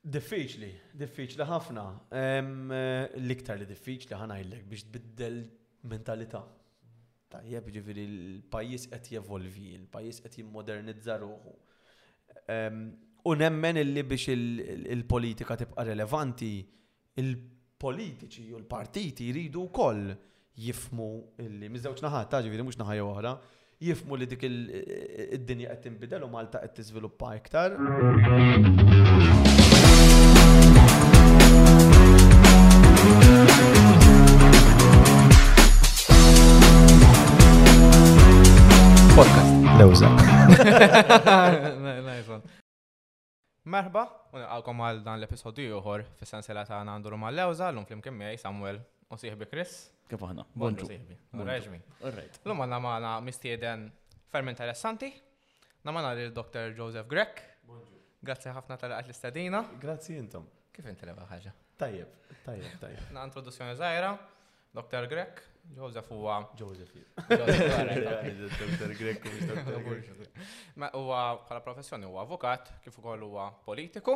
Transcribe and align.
Diffiċli, 0.00 0.68
diffiċli 0.96 1.44
ħafna. 1.44 1.82
Eh, 2.10 3.18
l-iktar 3.20 3.58
li 3.60 3.66
diffiċli 3.68 4.16
ħanajlek 4.16 4.64
biex 4.64 4.86
tbiddel 4.88 5.42
mentalità. 5.92 6.40
Tajjeb 7.30 7.66
ġifiri 7.74 8.04
l-pajis 8.08 8.86
qed 8.94 9.10
jevolvi, 9.18 9.74
l-pajis 9.76 10.20
qed 10.24 10.38
jimmodernizza 10.40 11.18
ruħu. 11.20 11.52
U 13.28 13.34
nemmen 13.36 13.76
illi 13.78 14.02
biex 14.08 14.32
il-politika 14.94 15.58
tibqa' 15.60 15.84
relevanti, 15.86 16.54
il-politiċi 17.20 18.50
u 18.54 18.58
l-partiti 18.58 19.28
jridu 19.28 19.66
wkoll 19.68 20.08
jifmu 20.56 21.10
illi 21.44 21.68
miżewġ 21.70 22.00
naħat, 22.08 22.38
ġifiri 22.48 22.64
mhux 22.64 22.80
naħa 22.80 22.96
oħra, 23.04 23.34
jifmu 23.84 24.16
li 24.16 24.32
dik 24.32 24.48
eh, 24.48 25.36
id-dinja 25.36 25.76
qed 25.76 25.84
tinbidel 25.90 26.24
u 26.26 26.32
Malta 26.32 26.64
qed 26.64 26.78
tiżviluppa 26.80 27.36
iktar. 27.36 27.76
Lewza. 39.80 40.08
Merħba, 43.74 44.02
għalkom 44.36 44.80
għal 44.86 44.98
dan 45.06 45.20
l-episodju 45.22 45.78
uħor 45.78 46.02
fis-sensela 46.20 46.66
ta' 46.68 46.82
għandu 46.84 47.08
għal 47.14 47.32
Lewza, 47.38 47.70
l-lum 47.72 47.86
flimkien 47.88 48.16
miegħi 48.20 48.40
Samuel 48.42 48.80
u 49.08 49.18
siħbi 49.20 49.48
Chris. 49.48 49.78
Kif 50.10 50.24
aħna? 50.26 50.44
Bonġu. 50.60 50.88
Reġmi. 51.32 51.80
L-lum 52.10 52.62
għanna 52.66 52.80
maħna 52.88 53.14
mistieden 53.24 53.86
ferm 54.32 54.50
interessanti. 54.52 55.08
Namana 55.88 56.12
li 56.18 56.28
dr 56.28 56.74
Joseph 56.76 57.08
Grek. 57.08 57.40
Grazzi 58.20 58.52
ħafna 58.52 58.76
tal-għat 58.80 59.08
l-istadina. 59.08 59.62
Grazzi 59.80 60.18
jintom. 60.18 60.44
Kif 60.76 60.90
inti 60.92 61.08
leva 61.08 61.24
ħaġa? 61.32 61.56
Tajjeb, 61.80 62.34
tajjeb, 62.44 62.76
tajjeb. 62.84 63.14
Na 63.16 63.24
introduzzjoni 63.24 63.78
zaħira, 63.80 64.12
Dr. 64.76 65.08
Grek, 65.10 65.40
Joseph 65.76 66.08
huwa. 66.08 66.50
Joseph. 66.56 66.92
Ma 70.76 70.90
huwa 70.94 71.40
bħala 71.42 71.60
professjoni 71.64 72.06
huwa 72.08 72.20
avukat, 72.24 72.64
kif 72.84 72.96
ukoll 73.00 73.20
huwa 73.26 73.46
politiku, 73.66 74.12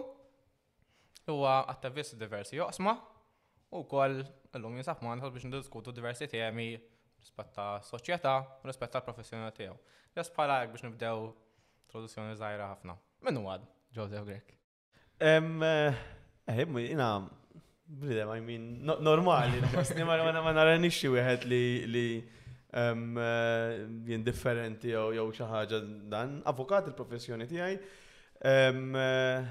huwa 1.29 1.53
attivist 1.71 2.13
diversi 2.21 2.59
joqsma, 2.59 2.93
u 3.73 3.75
wkoll 3.85 4.17
illum 4.57 4.75
jinsab 4.79 4.99
ma' 5.03 5.15
nħol 5.19 5.33
biex 5.35 5.45
ndiskutu 5.51 5.91
diversi 5.95 6.27
temi 6.31 6.67
rispetta 6.75 7.65
soċjetà 7.87 8.35
u 8.63 8.65
rispetta 8.71 8.97
l-professjoni 9.03 9.45
tiegħu. 9.57 9.77
Just 10.17 10.31
bħala 10.37 10.57
biex 10.69 10.83
nibdew 10.89 11.19
introduzzjoni 11.87 12.35
żgħira 12.41 12.65
ħafna. 12.75 12.93
Min 13.25 13.37
huwa 13.41 13.55
Joseph 13.95 14.27
Grek? 14.29 14.47
Ehm, 15.25 16.69
jina 16.85 17.11
Bridem, 17.87 18.31
I 18.35 18.41
mean, 18.41 18.79
normali, 19.01 19.61
ma 20.05 20.23
ma 20.41 20.53
nara 20.57 20.75
nixi 20.81 21.05
wieħed 21.07 21.45
li 21.45 22.25
eh, 22.73 24.23
differenti 24.25 24.89
jew 24.95 25.13
jew 25.19 25.27
xi 25.37 25.45
ħaġa 25.51 25.81
dan, 26.09 26.39
avukat 26.49 26.89
il-professjoni 26.89 27.45
tiegħi 27.51 27.77
eh, 27.77 29.45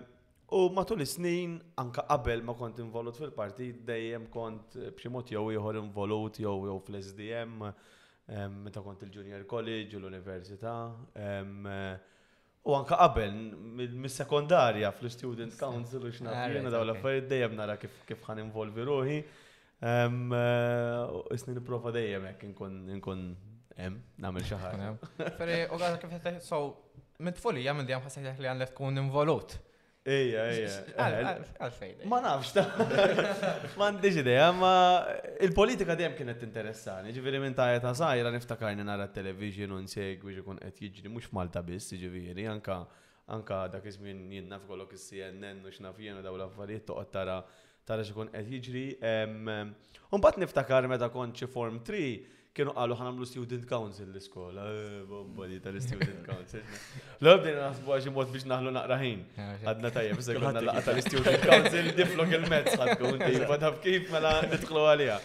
u 0.58 0.64
matul 0.74 1.06
is-snin 1.06 1.54
anka 1.78 2.06
qabel 2.10 2.42
ma 2.42 2.56
kont 2.58 2.80
involut 2.82 3.16
fil-partit 3.22 3.84
dejjem 3.86 4.26
kont 4.34 4.74
b'xi 4.96 5.12
mod 5.14 5.30
jew 5.30 5.46
ieħor 5.54 5.78
involut 5.84 6.42
jew 6.42 6.58
jew 6.66 6.76
fl-SDM 6.80 7.70
meta 8.60 8.80
kont 8.84 9.04
il-Junior 9.06 9.44
College 9.46 9.94
u 9.96 10.00
l-Università. 10.02 10.74
U 12.68 12.74
anka 12.76 12.96
qabel, 13.00 13.32
mis-sekondarja 14.02 14.90
fl-Student 14.92 15.54
Council 15.58 16.02
u 16.04 16.10
xnaf 16.12 16.34
ah, 16.36 16.50
jena 16.52 16.70
daw 16.72 16.82
l-affarijiet 16.84 17.30
dejjem 17.30 17.54
nara 17.56 17.78
kif 17.80 18.20
ħan 18.26 18.42
involvi 18.42 18.84
ruħi. 18.88 19.18
Eh, 19.88 20.16
isni 21.32 21.54
niprofa 21.56 21.92
dejjem 21.96 22.26
jek 22.28 22.44
nkun 22.50 23.22
hemm 23.78 23.96
nagħmel 24.20 24.44
xi 24.44 24.58
ħaġa. 24.64 24.90
Feri 25.38 25.56
u 25.72 25.78
kif 26.04 26.32
so 26.44 26.60
mit-tfulija 27.24 27.72
minn 27.78 27.88
dejjem 27.88 28.04
ħassejt 28.04 28.44
li 28.44 28.52
għandek 28.52 28.76
tkun 28.76 29.00
involut. 29.06 29.56
Ejja, 30.08 30.40
ejja. 30.48 30.68
Eh, 30.96 31.26
għalfejn. 31.60 31.98
Ma 32.08 32.18
nafx 32.24 32.54
ta' 32.56 32.62
m'għandix 33.74 34.22
ideja, 34.22 34.46
ma 34.56 34.70
il-politika 35.44 35.96
dejjem 35.98 36.14
kienet 36.16 36.44
interessani. 36.46 37.12
Ġifieri 37.16 37.42
minn 37.42 37.56
tajja 37.58 37.82
ta' 37.84 37.92
sajra 37.98 38.32
niftakarni 38.32 38.86
nara 38.88 39.04
t-television 39.10 39.74
u 39.76 39.82
nsegwi 39.84 40.38
x'ikun 40.38 40.62
qed 40.62 40.80
jiġri 40.86 41.12
mhux 41.12 41.28
Malta 41.36 41.60
biss, 41.66 41.92
ġifieri 42.00 42.48
anka 42.48 42.78
anka 43.36 43.58
dak 43.74 43.84
iż-żmien 43.84 44.22
jien 44.38 44.46
naf 44.48 44.62
kollok 44.70 44.94
is-CNN 44.96 45.58
u 45.60 45.68
x'naf 45.74 45.98
jien 46.00 46.16
u 46.16 46.24
dawn 46.24 46.40
l-affarijiet 46.40 46.86
toqgħod 46.88 47.12
tara 47.12 47.36
tara 47.84 48.06
x'ikun 48.06 48.32
qed 48.32 48.48
jiġri. 48.54 48.86
Mbagħad 50.16 50.42
niftakar 50.46 50.88
meta 50.88 51.10
kont 51.12 51.36
xi 51.36 51.50
Form 51.52 51.82
3 51.92 52.08
kienu 52.58 52.72
għallu 52.74 52.96
ħanamlu 52.98 53.26
student 53.28 53.66
council 53.70 54.08
l-iskola, 54.10 54.62
eh, 54.72 55.02
bomboli 55.06 55.60
tal-student 55.62 56.24
council. 56.26 56.62
L-għabdin 57.22 57.60
għasbu 57.68 57.92
għaxi 57.94 58.12
mod 58.16 58.32
biex 58.34 58.48
naħlu 58.50 58.72
naqraħin. 58.74 59.20
Għadna 59.62 59.92
tajjeb, 59.94 60.22
se 60.26 60.34
għadna 60.34 60.62
laqqa 60.66 60.82
tal-student 60.88 61.46
council 61.52 61.90
diflok 62.00 62.34
il-mezz 62.40 62.74
għadkun 62.82 63.22
tibba 63.28 63.70
kif 63.84 64.10
mela 64.14 64.32
nitħlu 64.50 64.84
għalija. 64.92 65.20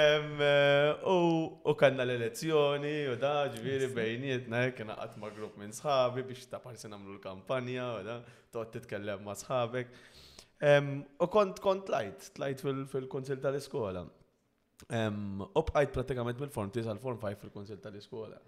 Eh, 0.00 1.10
u 1.10 1.74
kanna 1.80 2.06
l-elezzjoni, 2.06 2.94
u 3.10 3.18
da 3.24 3.34
ġviri 3.56 3.90
bejnietna, 3.96 4.68
kena 4.78 4.94
għat 5.02 5.18
ma' 5.18 5.32
grupp 5.34 5.58
minn 5.58 5.74
sħabi 5.74 6.22
biex 6.30 6.46
ta' 6.54 6.62
parsi 6.62 6.86
namlu 6.92 7.16
l-kampanja, 7.16 7.88
u 7.96 8.06
da 8.06 8.20
toqt 8.54 8.78
titkellem 8.78 9.26
ma' 9.26 9.34
sħabek. 9.42 9.90
U 11.18 11.30
kont 11.34 11.60
kont 11.64 11.90
lajt, 11.90 12.30
lajt 12.38 12.62
fil-konsil 12.94 13.42
tal-iskola. 13.42 14.06
U 15.54 15.62
bqajt 15.64 15.92
pratikament 15.94 16.40
mill-form 16.40 16.70
9 16.72 16.88
għal-form 16.92 17.18
5 17.22 17.40
fil-konsil 17.42 17.80
tal-iskola. 17.82 18.38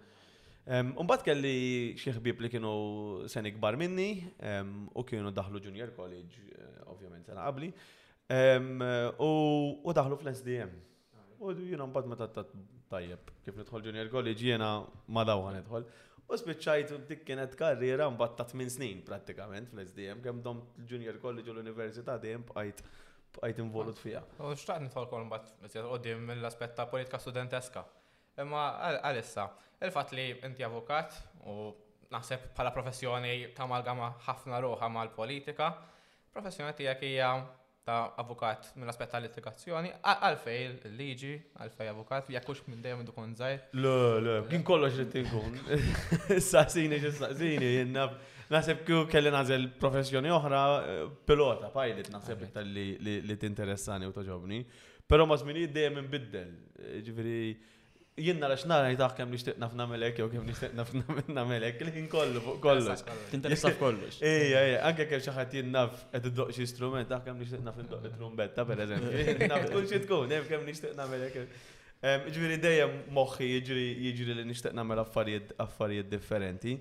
Umbat 0.97 1.23
kelli 1.27 1.93
xieħbib 1.99 2.39
li 2.45 2.49
kienu 2.49 2.71
sen 3.27 3.45
ikbar 3.49 3.75
minni 3.77 4.07
u 4.95 5.03
kienu 5.03 5.31
daħlu 5.35 5.59
junior 5.65 5.91
college, 5.97 6.39
eh, 6.55 6.83
ovvjament 6.87 7.25
sena 7.27 7.43
qabli, 7.43 7.67
u 9.19 9.91
daħlu 9.91 10.17
fl-SDM. 10.21 10.73
U 11.43 11.51
jina 11.51 11.83
ma 11.85 12.01
meta 12.07 12.27
tajjeb 12.31 13.31
kif 13.43 13.55
nidħol 13.59 13.83
junior 13.89 14.07
college 14.09 14.39
jiena 14.41 14.69
ma 15.11 15.23
għan 15.25 15.57
nidħol. 15.61 15.85
U 16.23 16.37
spiċċajt 16.39 16.93
dik 17.09 17.25
kienet 17.27 17.55
karriera 17.59 18.07
mbagħad 18.09 18.35
ta' 18.39 18.47
8 18.55 18.69
snin 18.77 19.03
prattikament 19.03 19.69
fl-SDM 19.73 20.23
kemm 20.23 20.41
dom 20.41 20.63
junior 20.87 21.19
college 21.19 21.51
u 21.51 21.53
l-università 21.57 22.15
dejjem 22.17 22.45
bqajt 22.47 22.81
għajt 23.41 23.61
involut 23.63 23.97
fija. 23.99 24.21
U 24.41 24.51
xtaqt 24.57 24.83
nitħolkom 24.85 25.25
mbagħad 25.29 25.83
għoddim 25.83 26.21
mill 26.27 26.45
aspetta 26.49 26.85
politika 26.89 27.19
studenteska. 27.21 27.83
Imma 28.41 28.65
għalissa, 28.99 29.47
il 29.83 29.93
fat 29.93 30.13
li 30.17 30.27
inti 30.47 30.65
avukat 30.65 31.17
u 31.49 31.57
naħseb 32.13 32.51
bħala 32.55 32.73
professjoni 32.75 33.35
ta' 33.55 33.65
amalgama 33.65 34.11
ħafna 34.27 34.61
ruħa 34.63 34.89
mal-politika, 34.93 35.71
professjoni 36.33 36.73
tiegħek 36.77 37.05
hija 37.11 37.31
ta' 37.87 38.03
avukat 38.21 38.69
mill 38.79 38.87
aspetta 38.89 39.17
tal-litigazzjoni, 39.17 39.89
għalfej 40.07 40.59
l-liġi, 40.69 41.33
għalfej 41.65 41.89
avukat, 41.91 42.29
jakux 42.31 42.61
minn 42.71 42.83
dejjem 42.85 43.01
id 43.03 43.09
kun 43.17 43.33
zaħir. 43.37 43.65
L-l-l, 43.73 44.45
kien 44.51 44.63
kollox 44.63 45.01
li 45.01 45.07
t 45.09 45.19
tinkun. 45.19 45.57
Sassini, 46.51 47.01
sassini, 47.11 47.73
jennab. 47.81 48.15
Nasib 48.51 48.81
kju 48.87 49.03
kelli 49.11 49.31
nazel 49.31 49.67
professjoni 49.79 50.31
oħra, 50.31 50.61
eh, 50.83 51.03
pilota, 51.27 51.69
pilot, 51.73 52.09
nasib 52.13 52.41
li 52.67 53.35
t-interessani 53.39 54.07
u 54.09 54.15
toġobni. 54.15 54.63
Pero 55.07 55.25
ma 55.27 55.37
zmini 55.37 55.67
d 55.71 55.87
minn 55.91 56.03
imbiddel. 56.05 56.49
Eh, 56.79 56.99
ġifiri, 57.05 57.37
jenna 58.19 58.47
rax 58.51 58.65
nara 58.69 58.89
jitaħ 58.91 59.15
kem 59.15 59.29
li 59.31 59.37
nishtiq 59.37 59.57
f'na 59.57 59.85
melek, 59.89 60.19
jow 60.21 60.29
kem 60.31 60.43
li 60.43 60.51
nishtiq 60.51 60.73
nafna 60.77 61.45
melek, 61.49 61.79
li 61.87 61.93
ħin 61.95 62.09
kollu, 62.11 62.57
kollu. 62.63 62.95
Tinteressa 63.31 63.71
f'kollu. 63.77 64.09
Ija, 64.21 64.63
ija, 64.69 64.81
anke 64.89 65.07
kem 65.11 65.23
xaħat 65.23 65.55
jennaf 65.61 66.05
ed 66.13 66.27
doq 66.35 66.51
xie 66.55 66.67
strument, 66.71 67.07
taħ 67.11 67.23
kem 67.29 67.39
nishtiq 67.39 67.63
naf 67.67 67.79
id-doq 67.83 68.09
trumbetta, 68.17 68.65
per 68.67 68.83
eżempju. 68.87 69.37
Kull 69.75 69.87
xie 69.91 70.01
tkun, 70.05 70.35
jem 70.35 70.47
kem 70.49 70.65
li 70.67 70.73
nishtiq 70.75 70.99
melek. 71.13 71.39
Ġifiri 72.27 72.57
d 72.59 72.63
dejjem 72.67 72.97
moħi, 73.15 73.53
jġri 73.61 74.35
li 74.39 74.49
nishtiq 74.51 74.75
mela 74.83 75.05
affarijiet 75.07 76.09
differenti. 76.11 76.75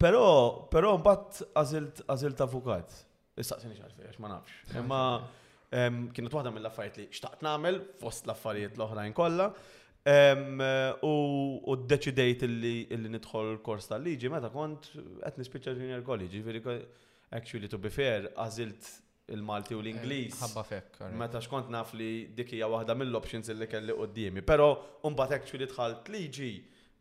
Pero, 0.00 0.24
pero 0.72 0.94
mbagħad 1.00 2.00
għażilt 2.08 2.42
avukat. 2.46 2.94
Issaqsini 3.42 3.76
xarfi, 3.78 4.04
għax 4.06 4.20
ma 4.22 4.30
nafx. 4.32 4.56
Imma 4.78 5.00
kienet 6.12 6.34
waħda 6.36 6.50
mill-affarijiet 6.52 6.98
li 7.00 7.06
xtaqt 7.16 7.44
nagħmel 7.46 7.78
fost 8.00 8.26
l-affarijiet 8.28 8.76
l-oħrajn 8.78 9.14
kollha. 9.16 9.46
U 11.08 11.76
d-deċidejt 11.84 12.44
li 12.48 12.74
nidħol 13.12 13.56
kors 13.66 13.90
tal-liġi, 13.92 14.30
meta 14.34 14.50
kont 14.54 14.90
qed 14.94 15.40
nispiċċa 15.42 15.76
junior 15.78 16.04
college, 16.06 16.38
ġifieri 16.38 16.82
actually 17.32 17.68
to 17.72 17.78
be 17.80 17.88
fair, 17.88 18.28
għażilt 18.36 18.90
il-Malti 19.32 19.72
u 19.76 19.80
l-Inglis. 19.80 20.36
Eh, 20.36 20.42
ħabba 20.44 20.64
fekk. 20.68 21.00
Meta 21.16 21.40
xkont 21.40 21.70
naf 21.72 21.94
li 21.96 22.28
dikija 22.36 22.64
hija 22.66 22.68
waħda 22.74 22.96
mill-options 23.00 23.48
illi 23.54 23.68
kelli 23.70 23.96
qudiemi. 23.96 24.42
Però 24.44 24.74
mbagħad 25.08 25.38
actually 25.38 25.70
tħalt 25.72 26.12
liġi 26.12 26.52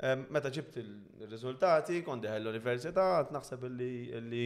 Meta 0.03 0.50
ġibt 0.50 0.80
il-rizultati, 0.81 2.00
kondi 2.03 2.25
diħel 2.27 2.42
l-università, 2.48 3.03
naħseb 3.36 3.68
li 3.69 4.42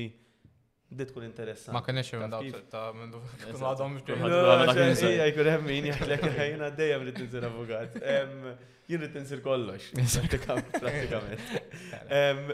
dit 0.96 1.12
kun 1.16 1.24
interessa. 1.26 1.72
Ma 1.74 1.80
kienx 1.84 2.12
hemm 2.12 2.32
ta' 2.72 2.90
minn 2.96 3.12
kun 3.16 3.24
għadhom 3.56 3.90
mhux 3.96 4.04
Jkun 5.32 5.48
hemm 5.54 5.66
min 5.70 5.86
jgħidlek 5.94 6.24
jiena 6.36 6.66
dejjem 6.76 7.02
rrid 7.08 7.16
tinsir 7.22 7.44
avukat. 7.48 7.92
Jien 8.86 9.00
rrid 9.02 9.14
tinsir 9.16 9.40
kollox, 9.42 9.84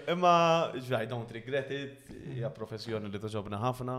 Imma 0.08 0.36
I 0.76 0.78
don't 1.12 1.32
regret 1.36 1.72
it, 1.76 2.08
hija 2.36 2.50
professjoni 2.56 3.10
li 3.12 3.20
toġobna 3.20 3.58
ħafna 3.66 3.98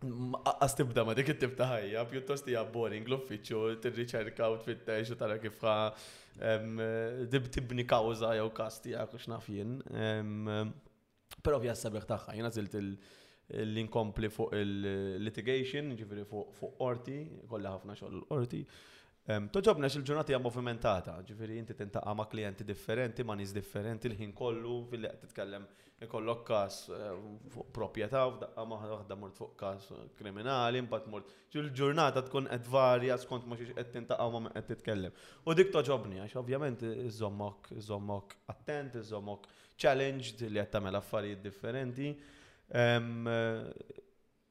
Għas 0.03 0.75
tibda 0.75 1.05
ma 1.07 1.13
dik 1.15 1.29
it-tib 1.31 1.53
ta' 1.55 1.69
ħajja, 1.69 2.01
pjuttost 2.11 2.47
hija 2.51 2.63
boring 2.67 3.07
l-uffiċċju, 3.07 3.77
tirriċerka 3.85 4.49
u 4.51 4.57
tfittex 4.59 5.13
u 5.15 5.15
tara 5.21 5.37
kif 5.39 5.61
dib 7.31 7.45
tibni 7.55 7.85
kawża 7.87 8.33
jew 8.35 8.49
każ 8.57 8.81
tiegħek 8.83 9.15
u 9.15 9.21
x'naf 9.23 9.45
jien. 9.49 9.77
Però 11.45 11.55
ovvja 11.57 11.73
s-sabiħ 11.77 12.09
tagħha, 12.11 12.35
jiena 12.35 12.51
żilt 12.51 12.75
l-inkompli 12.81 14.29
fuq 14.35 14.53
il-litigation, 14.59 15.93
ġifieri 15.95 16.27
fuq 16.27 16.73
qorti, 16.81 17.21
kollha 17.49 17.71
ħafna 17.77 17.95
xogħol 17.95 18.27
qorti. 18.33 18.61
Toġobna 19.25 19.89
xil 19.89 20.03
ġurnata 20.05 20.35
hija 20.35 20.43
movimentata, 20.43 21.15
ġifieri 21.25 21.55
inti 21.61 21.73
tintaqa' 21.79 22.17
ma' 22.19 22.27
klijenti 22.29 22.67
differenti, 22.67 23.23
ma' 23.25 23.39
nies 23.39 23.55
differenti 23.55 24.11
l-ħin 24.11 24.35
kollu 24.37 24.81
fil-li 24.91 25.15
qed 25.15 25.23
titkellem 25.29 25.65
ikollok 26.03 26.41
kas 26.47 26.77
eh, 26.91 27.03
fuq 27.53 27.69
proprjetà 27.75 28.21
f'daqqa 28.27 28.63
waħda 28.67 29.15
mort 29.17 29.37
fuq 29.37 29.53
kas 29.61 29.85
kriminali, 30.19 30.81
mbagħad 30.83 31.11
mort. 31.13 31.29
Il-ġurnata 31.55 32.25
tkun 32.27 32.49
qed 32.51 32.65
varja 32.73 33.15
skont 33.21 33.47
ma 33.47 33.55
xiex 33.55 33.75
qed 33.77 33.91
tintaqgħu 33.95 34.41
ma 34.43 34.51
qed 34.57 34.71
titkellem. 34.73 35.13
U 35.47 35.55
dik 35.55 35.71
toġobni 35.75 36.19
għax 36.25 36.35
ovvjament 36.41 36.83
iżommok 37.07 37.71
iżommok 37.79 38.35
attent, 38.53 38.97
iżommok 39.03 39.47
challenged 39.79 40.43
li 40.49 40.59
qed 40.59 40.73
tagħmel 40.75 40.99
affarijiet 40.99 41.39
differenti. 41.45 42.11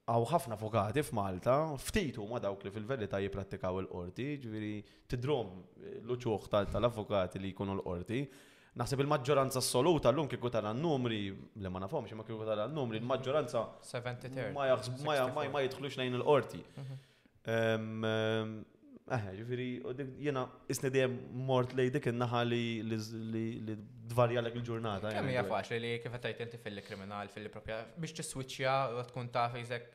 Għaw 0.04 0.26
ħafna 0.30 0.56
avokati 0.56 1.04
f'Malta, 1.04 1.58
ftitu 1.80 2.24
ma 2.28 2.40
dawk 2.40 2.64
li 2.68 2.72
fil-verità 2.72 3.20
jipprattikaw 3.20 3.82
il-qorti, 3.84 4.30
ġviri 4.40 4.74
tidrom 5.12 5.58
l-uċuħ 5.90 6.50
tal-avokati 6.72 7.40
li 7.44 7.52
jkunu 7.52 7.80
l-qorti. 7.82 8.22
Naħseb 8.80 9.02
il-maġġoranza 9.04 9.60
assoluta 9.62 10.10
l-lum 10.10 10.26
kieku 10.30 10.50
tara 10.50 10.72
n-numri, 10.74 11.18
li 11.62 11.70
ma 11.70 11.82
nafhomx 11.84 12.16
ma 12.18 12.24
kieku 12.26 12.46
tara 12.48 12.64
n-numri, 12.66 12.98
il-maġġoranza 12.98 13.66
ma 14.52 15.62
jidħlux 15.62 15.98
lejn 16.00 16.18
il-qorti. 16.18 16.62
Mhm. 16.82 18.62
Eħe, 19.14 19.32
ġifiri, 19.38 19.68
jena 20.26 20.42
isni 20.72 21.04
mort 21.52 21.74
lej 21.78 21.92
dik 21.98 22.08
in-naħa 22.10 22.40
li 22.48 23.78
dvarja 24.10 24.42
l 24.42 24.50
il-ġurnata. 24.54 25.12
Kemm 25.14 25.28
hija 25.30 25.46
faċli 25.50 25.78
li 25.84 25.98
kif 26.06 26.18
qed 26.24 26.42
inti 26.46 26.58
fil-kriminal 26.64 27.30
fil-propja 27.34 27.78
biex 27.94 28.16
tiswiċċja 28.22 28.76
tkun 29.12 29.30
taf 29.34 29.54
iżek 29.60 29.92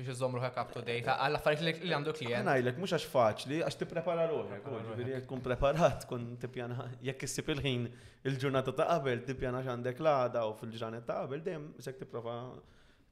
biex 0.00 0.16
iżomru 0.16 0.40
hekk 0.40 0.56
up 0.62 0.72
to 0.74 0.80
date 0.82 1.12
għall 1.14 1.38
affarijiet 1.38 1.82
li 1.84 1.92
għandu 1.94 2.14
klient. 2.16 2.44
Najlek 2.46 2.78
mhux 2.80 2.94
għax 2.96 3.06
faċli 3.12 3.58
għax 3.66 3.78
tipprepara 3.82 4.26
ruħek, 4.30 4.66
ġifieri 4.88 5.14
jekk 5.14 5.28
tkun 5.28 5.42
preparat 5.44 6.02
tkun 6.06 6.24
tippjana 6.42 6.88
jekk 7.06 7.28
issib 7.28 7.48
il-ħin 7.54 7.86
il-ġurnata 8.30 8.74
ta' 8.80 8.88
qabel 8.90 9.22
tipjana 9.28 9.62
x'għandek 9.64 10.02
l-għada 10.02 10.44
u 10.48 10.52
fil-ġranet 10.60 11.06
ta' 11.08 11.20
qabel 11.24 11.44
dejjem 11.46 11.66
sek 11.86 12.00
tipprova 12.02 12.38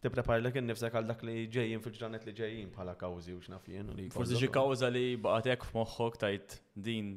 ek 0.01 0.61
n-nifsek 0.63 0.95
għal 0.95 1.09
dak 1.11 1.25
li 1.27 1.49
ġejjin 1.55 1.81
fil-ġranet 1.85 2.29
li 2.29 2.35
ġejjin 2.41 2.69
bħala 2.77 2.93
kawżi 3.01 3.33
u 3.35 3.41
xnafjen. 3.43 3.89
Forsi 4.15 4.37
xi 4.39 4.51
kawza 4.55 4.87
li 4.95 5.17
baqatek 5.23 5.67
f'moħħok 5.67 6.21
tajt 6.23 6.55
din 6.79 7.17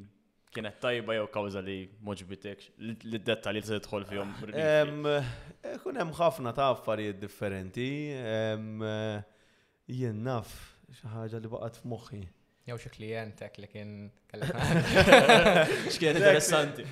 kienet 0.52 0.80
tajba 0.82 1.14
jew 1.14 1.28
kawża 1.32 1.62
li 1.64 1.76
moġbitek 2.04 2.64
li 2.82 2.98
d-detta 3.20 3.54
li 3.54 3.62
t-tħol 3.64 4.08
fjom. 4.10 4.34
Kunem 5.86 6.10
ħafna 6.18 6.50
ta' 6.58 6.72
affarijiet 6.74 7.22
differenti. 7.22 7.86
Eh, 8.16 9.22
jien 9.96 10.22
naf 10.26 10.52
xi 11.00 11.08
ħaġa 11.12 11.40
li 11.44 11.50
baqgħet 11.52 11.78
f'moħħi. 11.82 12.22
Jew 12.68 12.76
xi 12.78 12.90
klientek 12.94 13.56
li 13.58 13.68
kien 13.72 13.92
kellek. 14.30 14.58
X'kien 15.90 16.14
interessanti. 16.20 16.84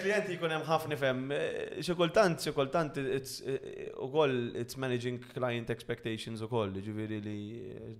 Klienti 0.00 0.34
jkun 0.36 0.50
hemm 0.56 0.66
ħafna 0.66 0.96
fem. 0.98 1.20
Eh, 1.36 1.52
xi 1.86 1.94
kultant, 1.98 2.42
xi 2.42 2.54
kultant 2.56 2.98
eh, 2.98 3.84
ukoll 4.02 4.34
it's 4.64 4.78
managing 4.82 5.20
client 5.36 5.70
expectations 5.74 6.42
ukoll, 6.48 6.74
ġifieri 6.86 7.20
li 7.28 7.36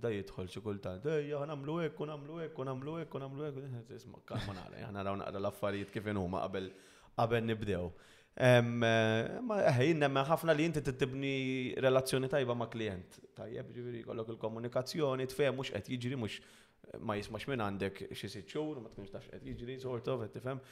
da 0.03 0.11
jidħol 0.13 0.51
xi 0.51 0.63
kultant. 0.65 1.07
Ejja 1.19 1.45
nagħmlu 1.51 1.77
hekk 1.87 2.01
u 2.03 2.09
nagħmlu 2.11 2.41
hekk 2.47 2.59
u 2.59 2.67
nagħmlu 2.71 2.97
hekk 3.05 3.15
u 3.15 3.23
nagħmlu 3.25 3.47
hekk. 3.49 3.69
Eh, 3.93 4.01
isma' 4.01 4.25
kalma 4.33 4.57
nara, 4.59 4.81
aħna 4.89 5.07
raw 5.09 5.15
naqra 5.23 5.45
l-affarijiet 5.45 5.93
kif 5.95 6.11
huma 6.11 6.43
qabel 6.49 6.73
qabel 7.15 7.47
nibdew. 7.53 7.87
Eh, 8.35 8.61
ma 8.65 9.59
jinnemmen 9.77 10.23
eh, 10.23 10.27
ħafna 10.27 10.55
li 10.57 10.65
jinti 10.65 10.81
t-tibni 10.87 11.73
relazzjoni 11.85 12.29
tajba 12.33 12.55
ma' 12.57 12.65
klient. 12.71 13.19
Tajjeb, 13.37 13.69
ġiviri, 13.75 14.01
kollok 14.07 14.31
il-komunikazzjoni, 14.33 15.27
tfem, 15.29 15.53
mux 15.59 15.69
qed 15.73 15.91
jiġri, 15.93 16.17
mux 16.17 16.39
eh, 16.39 16.97
ma 16.97 17.13
jismax 17.19 17.45
minn 17.51 17.61
għandek 17.61 18.01
xie 18.17 18.31
sitxur, 18.33 18.81
ma 18.81 18.89
tkunx 18.89 19.13
tax 19.13 19.29
qed 19.35 19.45
jiġri, 19.51 19.75
sort 19.85 20.09
of, 20.09 20.25
qed 20.25 20.39
tifhem. 20.39 20.63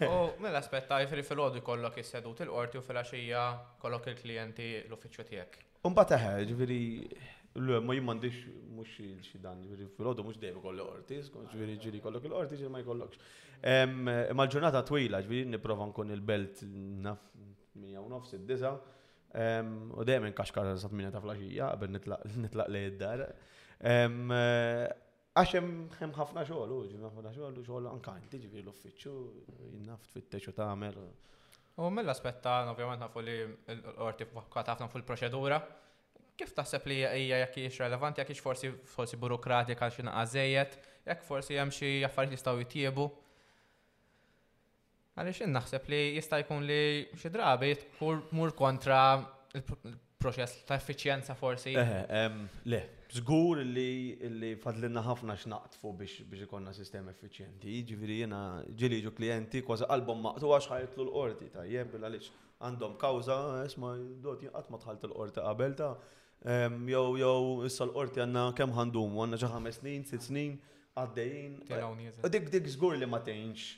U 0.02 0.18
mill-aspetta 0.42 0.96
mela 0.98 1.04
jifri 1.04 1.22
fil-ħodu 1.30 1.62
kollok 1.66 2.02
sedut 2.06 2.42
il 2.44 2.50
qorti 2.52 2.78
u 2.78 2.82
fil-axija 2.84 3.46
kollok 3.82 4.10
il-klienti 4.12 4.68
l-uffiċċju 4.88 5.28
tiegħek. 5.30 5.56
Un 5.86 5.94
taħħa, 5.98 6.34
ġiviri, 6.50 6.82
L-għu 7.58 7.82
ma 7.84 7.94
jimmandix 7.96 8.42
mux 8.78 8.92
il-xidan, 9.02 9.64
fil-ħodu 9.96 10.24
mux 10.26 10.38
dejjem 10.40 10.60
kollu 10.62 10.84
ortis, 10.86 11.30
ġviri 11.50 11.74
ah, 11.76 11.80
ġiri 11.84 11.98
ah. 12.00 12.04
kollok 12.06 12.28
l-ortis, 12.30 12.62
ma 12.70 12.82
jkollokx. 12.84 13.22
Ma 14.38 14.44
l-ġurnata 14.44 14.82
twila, 14.86 15.20
ġviri 15.26 15.48
niprofa 15.54 15.88
nkun 15.90 16.14
il-belt 16.14 16.62
naf 17.04 17.24
minja 17.78 18.02
u 18.04 18.08
nofs 18.12 18.36
id-disa, 18.38 18.72
u 19.98 20.06
dejjem 20.06 20.30
kaxkar 20.38 20.70
sa' 20.78 20.92
minja 20.94 21.10
ta' 21.14 21.22
flaxija, 21.24 21.72
għabel 21.74 21.94
nitlaq 21.98 22.68
li 22.70 22.84
id-dar. 22.92 23.26
Għaxem 25.38 25.68
hemm 26.00 26.14
ħafna 26.18 26.46
xogħol, 26.46 26.86
ġviri 26.92 27.02
ħafna 27.06 27.34
xogħol, 27.34 27.58
xogħol 27.64 27.90
ankanti, 27.92 28.40
ġviri 28.46 28.62
l-uffiċċju, 28.66 29.16
jinnaft 29.74 30.14
fit-teċu 30.14 30.54
ta' 30.56 30.70
għamel. 30.74 31.02
U 31.78 31.90
mill-aspetta, 31.94 32.56
ovvjament 32.72 33.02
nafu 33.02 33.22
li 33.22 33.36
l-orti 33.74 34.26
fukkat 34.26 34.72
ħafna 34.74 34.88
fuq 34.90 35.02
il-proċedura, 35.02 35.60
Kif 36.38 36.52
taħseb 36.54 36.84
li 36.86 36.96
hija 37.02 37.38
jekk 37.42 37.56
hiex 37.64 37.80
relevanti, 37.82 38.20
jekk 38.22 38.30
hiex 38.30 38.42
forsi 38.46 38.68
forsi 38.86 39.16
burokratika 39.18 39.88
xi 39.90 40.04
naqażejjed, 40.06 40.74
jekk 41.08 41.24
forsi 41.26 41.56
hemm 41.58 41.74
xi 41.74 41.88
affarijiet 42.06 42.38
jistgħu 42.38 42.60
jitjiebu. 42.62 43.06
Għaliex 45.18 45.48
naħseb 45.54 45.88
li 45.90 45.98
jista' 46.16 46.38
jkun 46.44 46.62
li 46.68 47.08
xi 47.18 47.32
drabi 47.34 47.72
mur 48.38 48.52
kontra 48.60 48.98
il-proċess 49.58 50.60
ta' 50.68 50.78
effiċjenza 50.78 51.34
forsi. 51.34 51.72
Le, 51.74 52.80
żgur 53.18 53.58
li 53.64 54.52
fadlinna 54.62 55.02
ħafna 55.08 55.34
x'naqtfu 55.40 55.90
biex 56.02 56.22
biex 56.22 56.46
ikonna 56.46 56.74
sistema 56.76 57.10
effiċjenti. 57.16 57.72
Jiġifieri 57.80 58.20
jiena 58.20 58.42
ġieli 58.78 59.00
klijenti 59.16 59.64
kważi 59.66 59.90
qalbhom 59.90 60.22
maqtu 60.28 60.54
għax 60.54 60.70
ħajtlu 60.70 61.08
l-qorti 61.08 61.50
tajjeb 61.56 61.98
għaliex 61.98 62.30
għandhom 62.62 62.94
kawża 63.02 63.40
isma' 63.66 63.96
eh, 63.98 64.06
dot 64.22 64.46
jinqat 64.46 64.70
ma 64.70 64.78
tħalt 64.86 65.10
l-qorti 65.10 65.42
qabel 65.48 65.74
ta' 65.82 65.90
Jow, 66.88 67.16
jow, 67.18 67.46
issa 67.66 67.82
l-qorti 67.84 68.20
għanna 68.22 68.44
kem 68.54 68.70
għandum, 68.78 69.16
għanna 69.24 69.38
ġa 69.42 69.48
ħames 69.56 69.80
snin, 69.82 70.04
sitt 70.06 70.28
snin, 70.28 70.54
għaddejjin. 70.94 71.56
Dik 72.30 72.50
dik 72.52 72.68
zgur 72.76 72.94
li 72.98 73.08
ma 73.10 73.18
tenx, 73.26 73.72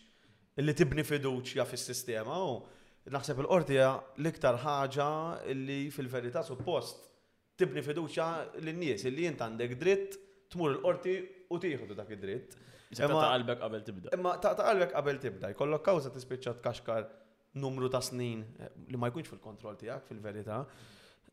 li 0.61 0.75
tibni 0.77 1.05
fiduċja 1.07 1.65
fis-sistema, 1.69 2.37
u 3.09 3.15
naħseb 3.15 3.41
il-qorti 3.45 3.81
l-iktar 3.81 4.59
ħaġa 4.61 5.09
li 5.57 5.87
fil-verità 5.95 6.43
suppost 6.45 7.07
tibni 7.61 7.81
fiduċja 7.85 8.29
l-nies, 8.61 9.07
li 9.09 9.25
jint 9.29 9.41
għandek 9.45 9.79
dritt, 9.81 10.21
tmur 10.53 10.75
il-qorti 10.77 11.17
u 11.55 11.59
tieħdu 11.65 11.97
dak 11.97 12.13
id-dritt. 12.17 12.59
Imma 12.91 13.23
ta' 13.23 13.31
qalbek 13.39 13.61
qabel 13.63 13.83
tibda. 13.87 14.13
Imma 14.17 14.33
ta' 14.43 14.53
qalbek 14.59 14.93
qabel 14.97 15.19
tibda, 15.25 15.53
jkollok 15.57 15.85
kawza 15.89 16.11
tispiċċa 16.13 16.57
kaxkar 16.65 17.09
numru 17.63 17.89
ta' 17.91 18.01
snin 18.05 18.45
eh, 18.61 18.71
li 18.91 18.99
ma 19.01 19.09
jkunx 19.11 19.31
fil 19.33 19.41
kontrol 19.45 19.77
tiegħek 19.81 20.09
fil-verità. 20.11 20.65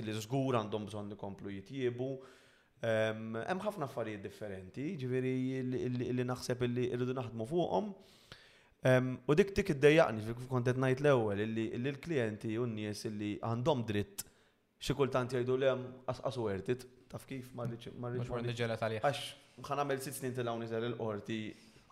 li 0.07 0.15
żgur 0.15 0.57
għandhom 0.57 0.87
bżonn 0.87 1.13
ikomplu 1.17 1.51
jitjiebu. 1.57 2.09
Hemm 2.81 3.61
ħafna 3.61 3.87
affarijiet 3.89 4.21
differenti, 4.23 4.95
ġifieri 4.99 5.63
li 6.15 6.27
naħseb 6.29 6.63
illi 6.67 6.89
rridu 6.95 7.15
naħdmu 7.17 7.47
fuqhom. 7.49 7.91
U 9.27 9.33
dik 9.35 9.51
tik 9.57 9.73
iddejjaqni 9.73 10.35
kontet 10.49 10.77
ngħid 10.77 11.01
l-ewwel 11.03 11.43
li 11.49 11.69
l-klijenti 11.75 12.53
u 12.61 12.67
n-nies 12.69 13.07
li 13.13 13.33
għandhom 13.43 13.81
dritt 13.89 14.23
xi 14.79 14.93
kultant 14.93 15.33
jgħidu 15.33 15.55
li 15.57 15.69
hemm 15.71 15.87
asqasu 16.13 16.45
ertit, 16.53 16.85
taf 17.11 17.25
kif 17.25 17.49
ma 17.57 17.65
rridx 17.67 17.91
Għax 19.57 19.65
mħan 19.65 19.79
għamil 19.81 20.01
sitt 20.05 20.19
snin 20.19 20.35
tilgħu 20.37 20.59
niżel 20.61 20.83
il-qorti 20.91 21.35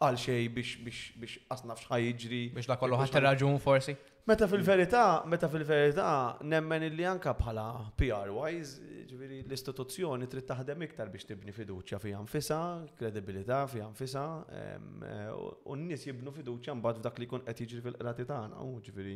għal 0.04 0.18
xej 0.20 0.48
biex 0.52 0.74
biex 0.84 0.98
biex 1.16 1.36
asnaf 1.56 1.80
xħajġri. 1.88 2.40
Biex 2.56 2.68
da 2.70 2.78
kollu 2.80 2.98
ħatta 3.00 3.22
raġun 3.24 3.60
forsi. 3.64 3.96
Meta 4.26 4.48
fil-verità, 4.50 5.24
meta 5.30 5.48
fil-verità, 5.50 6.36
nemmen 6.44 6.84
illi 6.88 7.06
anka 7.06 7.36
bħala 7.38 7.66
PR 8.00 8.32
wise, 8.34 8.82
ġviri 9.06 9.44
l-istituzzjoni 9.46 10.26
trid 10.28 10.48
taħdem 10.50 10.88
iktar 10.88 11.12
biex 11.14 11.30
tibni 11.30 11.54
fiduċja 11.56 12.00
fi 12.02 12.16
anfisa, 12.18 12.60
kredibilità 12.98 13.62
fi 13.72 13.84
anfisa, 13.86 14.24
eh, 14.50 15.32
u 15.64 15.78
n-nies 15.78 16.08
jibnu 16.10 16.34
fiduċja 16.34 16.74
mbagħad 16.80 17.00
f'dak 17.04 17.22
li 17.22 17.30
jkun 17.30 17.46
qed 17.46 17.64
jiġri 17.68 17.84
fil-qrati 17.86 18.26
tagħna, 18.34 18.66
u 18.66 18.82
ġviri 18.90 19.16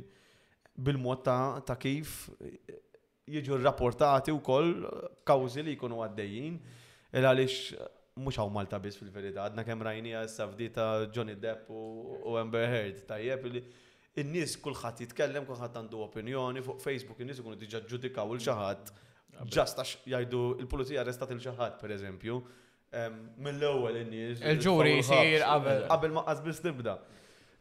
bil-mod 0.80 1.26
ta' 1.26 1.80
kif 1.82 2.30
jiġu 3.30 3.60
rrapportati 3.64 4.32
wkoll 4.32 4.70
kawżi 5.28 5.66
li 5.66 5.74
jkunu 5.76 6.04
għaddejjin, 6.06 6.60
il 7.18 7.26
għaliex 7.28 7.99
mux 8.20 8.38
għaw 8.40 8.50
Malta 8.54 8.80
bis 8.84 8.98
fil-verita, 9.00 9.46
għadna 9.50 9.64
kem 9.68 9.84
rajnija 9.86 10.24
s 10.28 10.38
savdita 10.40 10.86
Johnny 11.16 11.36
Depp 11.40 11.70
u 11.72 12.36
Amber 12.40 12.68
Heard, 12.70 13.02
tajjeb 13.08 13.46
li 13.54 13.62
n-nis 14.24 14.56
kullħat 14.64 15.04
jitkellem, 15.06 15.46
kullħat 15.48 15.78
għandu 15.80 16.02
opinjoni 16.06 16.64
fuq 16.66 16.82
Facebook, 16.84 17.22
n-nis 17.24 17.40
ikunu 17.42 17.58
diġa 17.62 17.82
ġudikaw 17.90 18.34
il-ġaħat, 18.36 18.94
ġast 19.56 19.80
għax 19.80 20.10
jajdu 20.14 20.42
il-pulizija 20.66 21.04
arrestat 21.04 21.32
il 21.36 21.42
ċaħat 21.46 21.80
per 21.82 21.96
eżempju, 21.96 22.40
mill-ewel 23.40 24.02
n-nis. 24.04 24.44
Il-ġuri 24.44 24.96
jisir 25.00 25.44
qabel. 25.46 25.86
Għabel 25.88 26.16
ma 26.18 26.24
għazbis 26.34 26.64
tibda. 26.66 26.98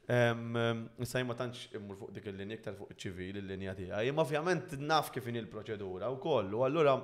Issa 0.09 1.21
ma 1.29 1.35
tantx 1.37 1.67
immur 1.77 1.99
fuq 2.00 2.15
dik 2.17 2.31
il-linja 2.33 2.57
iktar 2.57 2.79
fuq 2.79 2.97
ċivil 2.97 3.43
il-linja 3.43 3.75
tiegħi, 3.79 4.07
imma 4.11 4.25
ovvjament 4.25 4.79
naf 4.88 5.12
kif 5.15 5.29
il-proċedura 5.29 6.09
u 6.15 6.17
kollu, 6.23 6.65
allura 6.65 6.97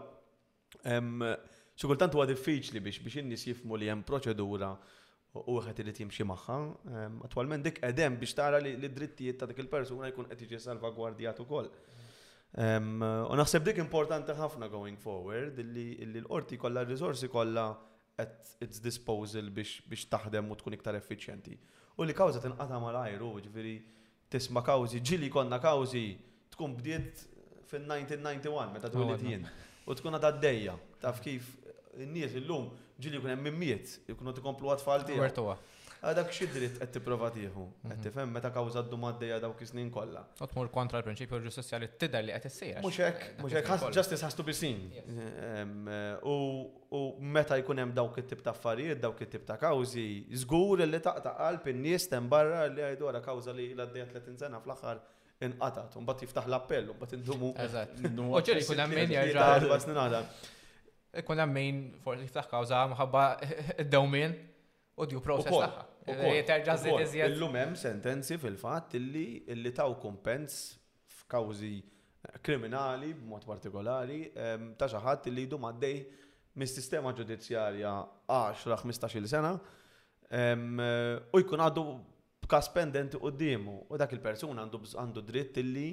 Xi 1.75 1.91
kultant 1.91 2.15
huwa 2.15 2.25
diffiċli 2.31 2.81
biex 2.85 3.01
biex 3.03 3.17
in-nies 3.25 3.43
jifmu 3.49 3.75
li 3.79 3.89
hemm 3.91 4.05
proċedura 4.07 4.71
u 5.41 5.57
wieħed 5.59 5.81
irid 5.83 5.97
jimxi 6.05 6.23
magħha. 6.31 6.57
Ehm, 6.99 7.17
Attwalment 7.27 7.67
dik 7.67 7.81
qedem 7.83 8.19
biex 8.21 8.37
tara 8.39 8.61
li 8.63 8.77
d-drittijiet 8.79 9.41
ta' 9.41 9.49
dik 9.51 9.65
il-persuna 9.65 10.07
jkun 10.13 10.29
qed 10.31 10.45
jiġi 10.45 10.61
salvagwardjat 10.63 11.41
ukoll. 11.43 11.71
Ehm, 12.63 13.03
u 13.03 13.35
naħseb 13.41 13.67
dik 13.67 13.81
importanti 13.83 14.37
ħafna 14.39 14.69
going 14.71 15.01
forward 15.03 15.59
li 15.73 15.89
l-qorti 16.13 16.61
kollha 16.63 16.85
r-riżorsi 16.87 17.27
kollha 17.33 17.67
at 18.23 18.55
its 18.63 18.79
disposal 18.79 19.51
biex 19.51 20.07
taħdem 20.15 20.55
u 20.55 20.59
tkun 20.61 20.79
iktar 20.79 20.95
effiċjenti. 21.01 21.57
U 21.99 22.07
li 22.07 22.15
kawza 22.15 22.39
tinqata 22.43 22.79
mal-ajru, 22.83 23.33
ġifiri 23.49 23.75
tisma 24.31 24.63
kawzi, 24.67 25.03
ġili 25.03 25.27
konna 25.35 25.59
kawzi, 25.63 26.07
tkun 26.55 26.79
bdiet 26.79 27.27
fin-1991 27.67 28.77
meta 28.79 28.95
twilid 28.95 29.27
jien. 29.27 29.51
U 29.91 29.99
tkun 29.99 30.15
għadha 30.17 30.31
d-dejja, 30.39 30.79
taf 31.03 31.19
kif 31.27 31.51
n-nies 32.03 32.35
illum 32.41 32.69
ġili 33.03 33.19
kunem 33.23 33.35
hemm 33.39 33.47
mimmiet, 33.51 33.95
jkunu 34.09 34.33
tikomplu 34.37 34.71
għatfall 34.75 35.03
tiegħu. 35.09 35.55
Għadak 36.05 36.27
ah, 36.29 36.35
xi 36.37 36.47
dritt 36.53 36.75
qed 36.77 36.91
tipprova 36.93 37.31
tieħu, 37.33 37.63
mhm. 37.65 37.91
qed 37.91 38.01
tifhem 38.05 38.35
meta 38.37 38.51
kawża 38.53 38.83
d-dum 38.85 39.07
għaddejja 39.09 39.39
dawk 39.41 39.63
is-snin 39.65 39.89
kollha. 39.93 40.21
Għatmur 40.37 40.69
kontra 40.75 41.01
l-prinċipju 41.01 41.39
ġustizzja 41.47 41.81
t 41.85 41.89
tidher 42.03 42.27
li 42.27 42.35
qed 42.37 42.51
issir. 42.51 42.77
Mhux 42.83 42.91
Muxek, 42.91 43.23
muxek, 43.41 43.89
justice 43.97 44.21
has 44.29 44.37
to 44.37 44.45
be 44.45 44.53
seen. 44.53 44.83
Eh, 44.93 46.29
u 46.29 47.05
meta 47.39 47.57
jkunem 47.63 47.89
hemm 47.89 47.97
dawk 47.97 48.21
it-tip 48.21 48.45
ta' 48.45 48.53
affarijiet, 48.53 49.01
dawk 49.01 49.25
it 49.25 49.35
ta' 49.49 49.57
kawżi, 49.65 50.09
żgur 50.45 50.85
li 50.85 51.01
taqta' 51.09 51.35
qalb 51.41 51.71
in-nies 51.73 52.07
tem 52.13 52.29
barra 52.29 52.67
li 52.69 52.85
għajdu 52.91 53.11
għara 53.11 53.23
kawża 53.31 53.57
li 53.57 53.71
l 53.73 53.81
għaddija 53.87 54.11
30 54.13 54.43
sena 54.45 54.61
fl-aħħar 54.61 55.01
inqatat, 55.45 55.97
un 55.99 56.05
bat 56.09 56.21
jiftaħ 56.25 56.47
l-appell, 56.53 56.93
un 56.93 57.01
bat 57.01 57.17
indumu. 57.17 57.55
Eżat. 57.65 57.97
Oċeri, 58.43 58.67
kun 58.69 58.85
għammin 58.85 59.17
jarġa 59.17 60.21
ikun 61.21 61.41
għammin 61.43 61.81
forsi 62.05 62.29
ftaħ 62.31 62.51
kawza 62.51 62.83
minħabba 62.93 63.25
d 63.79 63.87
dawmin 63.93 64.35
u 64.97 65.07
dju 65.09 65.23
process 65.23 65.55
tagħha. 65.55 65.85
Eh, 66.05 67.21
Illum 67.25 67.55
hemm 67.57 67.79
sentenzi 67.81 68.37
fil-fatt 68.41 68.99
illi 68.99 69.45
illi 69.55 69.73
taw 69.77 69.95
kumpens 70.03 70.59
f'kawżi 71.23 71.77
kriminali 72.45 73.15
b'mod 73.17 73.47
partikolari 73.49 74.19
ehm, 74.31 74.75
ta' 74.79 74.89
xi 74.91 75.01
ħadd 75.01 75.31
illi 75.33 75.47
jdu 75.49 75.61
għaddej 75.65 76.03
mis-sistema 76.61 77.13
ġudizzjarja 77.17 77.95
10-15 78.31 79.31
sena 79.33 79.55
ehm, 80.29 80.83
u 81.33 81.41
jkun 81.43 81.65
għadu 81.67 81.87
b'kas 82.45 82.69
pendenti 82.75 83.17
qoddimu 83.21 83.79
u 83.89 83.99
dak 84.01 84.13
il-persuna 84.19 84.69
għandu 84.71 85.25
dritt 85.25 85.57
illi 85.65 85.89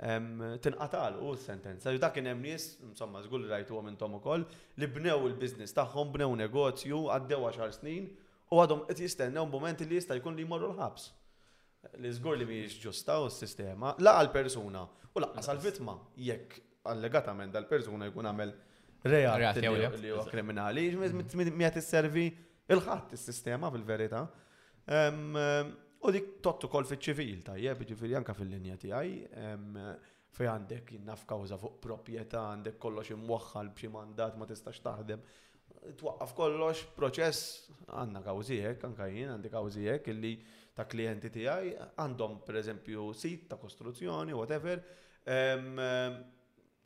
tinqatal 0.00 1.14
u 1.20 1.36
s-sentenza. 1.36 1.90
Ju 1.90 1.98
dakin 1.98 2.26
hemm 2.26 2.42
nies, 2.42 2.66
insomma, 2.82 3.22
żgur 3.22 3.40
li 3.40 3.48
rajtu 3.48 3.82
minn 3.82 3.96
tom 3.96 4.14
ukoll, 4.18 4.44
li 4.76 4.86
bnew 4.88 5.26
il-biznis 5.30 5.72
tagħhom, 5.72 6.10
bnew 6.12 6.34
negozju, 6.36 6.98
għaddew 7.08 7.40
10 7.48 7.72
snin 7.72 8.10
u 8.52 8.60
għadhom 8.60 8.84
qed 8.90 9.00
jistennew 9.06 9.46
moment 9.48 9.80
li 9.80 9.96
jista' 9.96 10.18
jkun 10.20 10.36
li 10.36 10.44
jmorru 10.44 10.74
l-ħabs. 10.74 11.08
Li 12.02 12.12
żgur 12.12 12.36
li 12.36 12.44
mhijiex 12.46 12.78
ġusta 12.82 13.20
u 13.24 13.28
s-sistema 13.30 13.94
laqal 14.02 14.28
persuna 14.34 14.84
u 15.16 15.22
laqas 15.22 15.48
għall-vittma 15.52 15.94
jekk 16.28 16.58
allegatament 16.92 17.54
dal-persuna 17.54 18.08
jkun 18.10 18.28
għamel 18.30 18.52
reat 19.06 19.60
li 19.62 20.10
huwa 20.10 20.26
kriminali, 20.28 20.90
qed 20.92 21.80
isservi 21.80 22.28
il-ħadd 22.68 23.16
is-sistema 23.16 23.70
fil-verità. 23.72 24.26
U 26.04 26.12
dik 26.12 26.24
tottu 26.42 26.68
kol 26.68 26.84
fil-ċivil, 26.84 27.40
tajjeb, 27.46 27.82
ġifiri 27.88 28.16
anka 28.18 28.34
fil-linja 28.36 28.76
tiegħi 28.82 29.16
fej 30.36 30.48
għandek 30.52 30.90
jinnaf 30.98 31.22
kawza 31.30 31.56
fuq 31.58 31.78
proprjetà, 31.80 32.42
għandek 32.52 32.76
kollox 32.82 33.14
imwaħħal 33.14 33.70
b'xi 33.72 33.88
mandat 33.94 34.34
ma 34.36 34.44
tistax 34.50 34.82
taħdem. 34.84 35.22
Twaqqaf 35.96 36.34
kollox 36.36 36.82
proċess 36.98 37.70
għandna 37.88 38.20
kawzijek, 38.26 38.84
anka 38.90 39.06
jien 39.08 39.32
għandi 39.38 39.52
kawzijek 39.54 40.10
illi 40.12 40.34
ta' 40.76 40.84
klienti 40.84 41.30
tiegħi 41.38 41.72
għandhom 42.02 42.42
pereżempju 42.44 43.06
sit 43.16 43.46
ta' 43.48 43.56
kostruzzjoni, 43.62 44.36
whatever. 44.36 44.84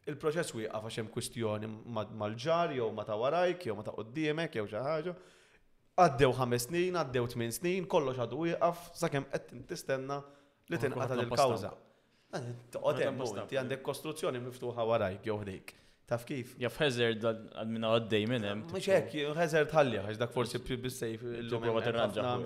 Il-proċess 0.07 0.55
wieqaf 0.57 0.87
għaxem 0.87 1.07
hemm 1.09 1.15
kwistjoni 1.17 1.73
mal-ġar 1.91 2.77
jew 2.79 2.87
ma 2.95 3.05
ta' 3.09 3.19
warajk 3.19 3.67
jew 3.69 3.75
ma 3.81 3.85
ta' 3.89 3.99
quddiemek 3.99 4.61
jew 4.61 4.69
xi 4.71 4.87
ħaġa 4.87 5.19
għaddew 6.05 6.33
ħames 6.39 6.67
snin, 6.69 6.97
għaddew 7.01 7.27
tmien 7.35 7.53
snin, 7.55 7.87
kollox 7.91 8.21
għadu 8.25 8.47
jieqaf, 8.51 8.85
sakemm 8.99 9.29
qed 9.35 9.53
tistenna 9.71 10.21
li 10.71 10.79
tinqata 10.81 11.19
il-kawża. 11.21 11.73
Eh, 12.37 12.51
toqgħod 12.77 13.03
hemm 13.03 13.23
għandek 13.45 13.83
kostruzzjoni 13.87 14.41
miftuħa 14.45 14.85
warajk 14.93 15.27
jew 15.29 15.39
ħdejk. 15.43 15.73
Taf 16.11 16.25
kif? 16.27 16.57
Jaf 16.63 16.79
hazard 16.83 17.25
għadmina 17.31 17.93
għaddej 17.97 18.29
minn 18.31 18.47
hemm. 18.47 18.65
Mhux 18.71 18.89
hekk, 18.91 19.17
hazard 19.39 19.73
ħalli 19.75 20.01
għax 20.05 20.21
dak 20.25 20.35
forsi 20.35 20.61
bis 20.67 20.81
bissejf 20.89 21.27
il-lum 21.43 21.69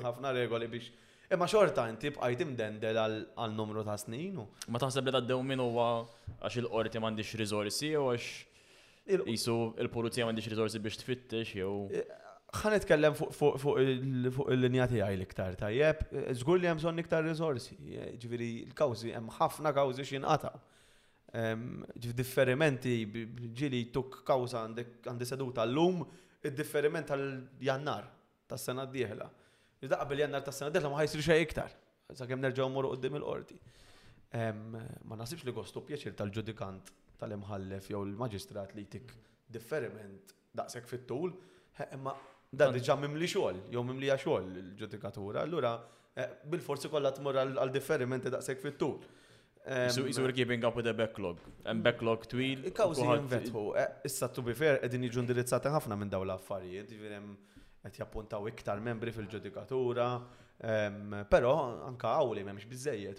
ħafna 0.02 0.34
regoli 0.36 0.68
biex. 0.72 0.90
Imma 1.32 1.46
xorta 1.48 1.86
inti 1.88 2.10
bqajt 2.16 2.42
imdendel 2.44 2.98
għal 3.36 3.54
numru 3.56 3.84
ta' 3.86 3.96
snin. 4.00 4.40
Ma 4.68 4.80
taħseb 4.82 5.08
li 5.08 5.14
għaddew 5.22 5.44
minnu 5.52 5.68
huwa 5.72 5.88
għax 6.42 6.60
il-qorti 6.64 7.00
mandiċ 7.04 7.36
rizorsi, 7.40 7.92
jew 7.92 8.08
għax 8.10 9.46
il-pulizija 9.84 10.28
mandiċ 10.28 10.52
rizorsi 10.52 10.80
biex 10.84 11.00
tfittex 11.02 11.56
jew. 11.60 11.74
Eh, 11.92 12.22
ħan 12.60 12.74
nitkellem 12.76 13.16
fuq 13.18 13.74
il-linja 13.82 14.86
tiegħi 14.90 15.16
l-iktar 15.18 15.56
tajjeb, 15.58 16.02
żgur 16.38 16.60
li 16.60 16.68
hemm 16.68 16.80
bżonn 16.80 17.02
iktar 17.02 17.24
riżorsi, 17.26 17.76
ġifieri 18.22 18.50
l-kawżi 18.70 19.12
hemm 19.14 19.32
ħafna 19.38 19.72
kawżi 19.76 20.04
x'inqataw. 20.06 20.60
Differimenti 22.14 22.94
ġili 23.58 23.80
tuk 23.94 24.20
kawża 24.28 24.64
għandi 24.68 25.26
seduta 25.28 25.64
llum, 25.66 26.04
id-differiment 26.46 27.08
tal-jannar 27.10 28.06
tas-sena 28.50 28.84
d-dieħla. 28.86 29.26
Iżda 29.84 29.98
qabel 30.02 30.22
jannar 30.24 30.44
tas-sena 30.46 30.70
d-dieħla 30.70 30.92
ma 30.92 31.00
ħajsir 31.02 31.24
xejn 31.26 31.46
iktar. 31.48 31.74
Sakemm 32.14 32.42
nerġgħu 32.44 32.68
mmorru 32.70 32.92
qudiem 32.94 33.16
il-qorti. 33.18 33.58
Ma 34.38 35.18
nasibx 35.18 35.44
li 35.48 35.54
gostu 35.56 35.82
pjaċir 35.88 36.14
tal-ġudikant 36.18 36.92
tal-imħallef 37.18 37.90
jew 37.90 38.04
l-maġistrat 38.06 38.76
li 38.78 38.86
tik 38.92 39.10
differiment 39.54 40.32
daqshekk 40.54 40.90
fit-tul, 40.90 41.32
imma 41.96 42.12
Da 42.58 42.70
diġa 42.72 42.94
mimli 43.00 43.26
xogħol, 43.30 43.58
jew 43.74 43.82
mimli 43.86 44.10
xogħol 44.10 44.44
il-ġudikatura, 44.60 45.42
allura 45.46 45.70
eh, 46.14 46.26
bil-forsi 46.52 46.90
kollha 46.92 47.10
mur 47.24 47.38
għal 47.42 47.72
differimenti 47.74 48.30
daqshekk 48.34 48.62
fit-tul. 48.68 48.98
Isu 49.88 50.28
keeping 50.36 50.64
up 50.68 50.76
with 50.76 50.84
the 50.86 50.92
backlog. 50.94 51.38
Hemm 51.64 51.80
backlog 51.86 52.26
twil. 52.28 52.62
Eh, 52.68 52.72
Kawżi 52.76 53.00
jinvetħu. 53.08 53.62
Eh, 53.80 53.88
issa 54.10 54.28
tu 54.28 54.44
be 54.44 54.54
fair 54.54 54.78
qegħdin 54.82 55.06
jiġu 55.08 55.26
ħafna 55.76 55.96
minn 55.96 56.10
dawn 56.12 56.26
l-affarijiet, 56.28 56.92
Jivirem, 56.92 57.30
jiġifieri 57.32 57.82
qed 57.84 57.98
jappuntaw 58.02 58.46
iktar 58.52 58.80
membri 58.84 59.10
fil-ġudikatura, 59.12 60.10
Pero 60.62 61.50
anka 61.86 62.08
għawli 62.16 62.44
memx 62.46 62.64
bizzejiet. 62.70 63.18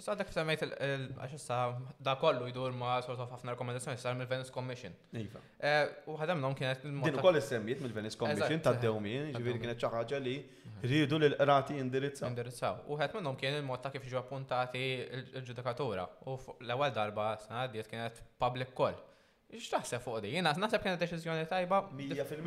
Sa' 0.00 0.14
dak 0.16 0.30
semmejt 0.32 0.62
għaxissa 0.70 1.58
da 2.00 2.14
kollu 2.20 2.46
jidur 2.48 2.72
ma' 2.78 3.00
sort 3.04 3.20
of 3.20 3.32
ħafna 3.34 3.52
rekomendazzjoni 3.56 3.98
sar 4.00 4.14
mill-Venice 4.18 4.54
Commission. 4.54 4.94
Iva. 5.18 5.42
Eh, 5.58 5.84
u 6.08 6.14
ħadem 6.20 6.40
non 6.40 6.54
kienet 6.56 6.84
il-mod. 6.86 7.10
Din 7.10 7.18
ukoll 7.20 7.40
semmiet 7.42 7.82
mill-Venice 7.82 8.16
Commission 8.18 8.62
ta' 8.62 8.72
dewmin, 8.82 9.32
ġivir 9.34 9.58
kienet 9.62 9.82
xi 9.82 10.22
li 10.22 10.36
mhm. 10.38 10.86
rridu 10.86 11.18
l-rati 11.28 11.76
indirizzaw. 11.82 12.30
Indirizzaw. 12.30 12.84
U 12.88 12.96
ħadd 13.00 13.18
minnhom 13.18 13.36
kien 13.36 13.58
il-mod 13.58 13.82
ta' 13.82 13.90
kif 13.92 14.06
ġew 14.06 14.20
appuntati 14.22 14.84
l-ġudikatura. 15.02 16.06
U 16.30 16.38
l-ewwel 16.62 16.94
darba 16.94 17.32
sena 17.42 17.66
diet 17.66 17.90
kienet 17.90 18.22
public 18.40 18.72
call. 18.78 18.96
X'taħseb 19.52 20.00
fuq 20.00 20.22
di? 20.24 20.30
Jiena 20.38 20.54
naħseb 20.56 20.80
kienet 20.86 21.02
deċiżjoni 21.04 21.42
tajba. 21.50 21.82
100%. 21.92 22.42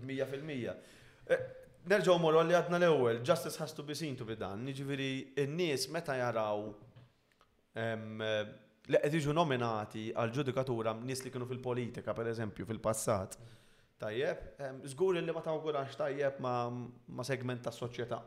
100% 0.00 1.62
nerġaw 1.86 2.18
morru 2.18 2.40
li 2.42 2.54
għadna 2.58 2.78
l-ewel, 2.80 3.20
justice 3.26 3.60
has 3.62 3.72
to 3.74 3.84
be 3.86 3.94
seen 3.94 4.16
to 4.18 4.26
be 4.26 4.34
done, 4.38 4.72
ġiviri 4.74 5.08
n-nies 5.44 5.86
meta 5.94 6.16
jaraw 6.18 6.72
li 7.76 9.00
qed 9.02 9.14
jiġu 9.18 9.34
nominati 9.36 10.08
għal 10.14 10.32
ġudikatura 10.34 10.96
nies 11.04 11.22
li 11.26 11.30
kienu 11.34 11.46
fil-politika, 11.50 12.14
per 12.16 12.30
eżempju, 12.32 12.66
fil-passat. 12.66 13.34
Tajjeb, 14.02 14.42
żgur 14.92 15.14
li 15.16 15.32
ma 15.34 15.40
tawgurax 15.44 15.94
tajjeb 15.98 16.38
ma 16.44 17.24
segment 17.24 17.62
tas 17.64 17.78
soċjetà 17.82 18.20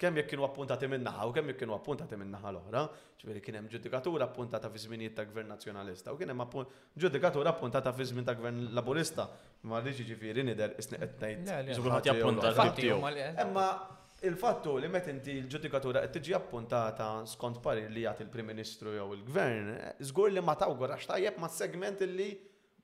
kemm 0.00 0.16
jekk 0.18 0.30
kienu 0.32 0.44
appuntati 0.46 0.88
minnaħa 0.90 1.26
u 1.28 1.32
kemm 1.36 1.52
jekk 1.52 1.60
kienu 1.64 1.74
appuntati 1.76 2.16
minnaħa 2.18 2.50
l-oħra, 2.54 2.82
ġifieri 3.20 3.42
kien 3.46 3.58
hemm 3.60 3.70
ġudikatura 3.74 4.26
appuntata 4.28 4.70
fi 4.72 4.80
żminijiet 4.84 5.14
ta' 5.18 5.24
gvern 5.28 5.52
nazzjonalista 5.54 6.14
u 6.14 6.18
kien 6.20 6.32
hemm 6.34 6.56
ġudikatura 7.04 7.52
appuntata 7.54 7.92
fi 7.94 8.06
żmien 8.10 8.26
ta' 8.26 8.34
gvern 8.38 8.64
laburista. 8.74 9.28
Ma 9.68 9.80
rridx 9.82 10.02
jiġifieri 10.02 10.44
nidher 10.48 10.74
isni 10.82 10.98
qed 11.02 11.28
ngħid. 11.44 11.70
Żgurħat 11.78 12.10
jappunta 12.10 13.44
Imma 13.44 13.64
il-fattu 14.24 14.76
li 14.80 14.88
meta 14.90 15.12
inti 15.14 15.38
l-ġudikatura 15.44 16.02
qed 16.08 16.18
tiġi 16.18 16.36
appuntata 16.40 17.12
skont 17.30 17.62
parir 17.64 17.86
li 17.92 18.02
jagħti 18.06 18.26
il-Prim 18.26 18.50
Ministru 18.50 18.96
jew 18.98 19.06
il-Gvern, 19.20 19.70
żgur 20.10 20.32
li 20.34 20.42
ma 20.44 20.56
tawgur 20.58 20.90
għax 20.96 21.10
tajjeb 21.12 21.38
ma' 21.42 21.50
segment 21.60 22.02
li 22.18 22.32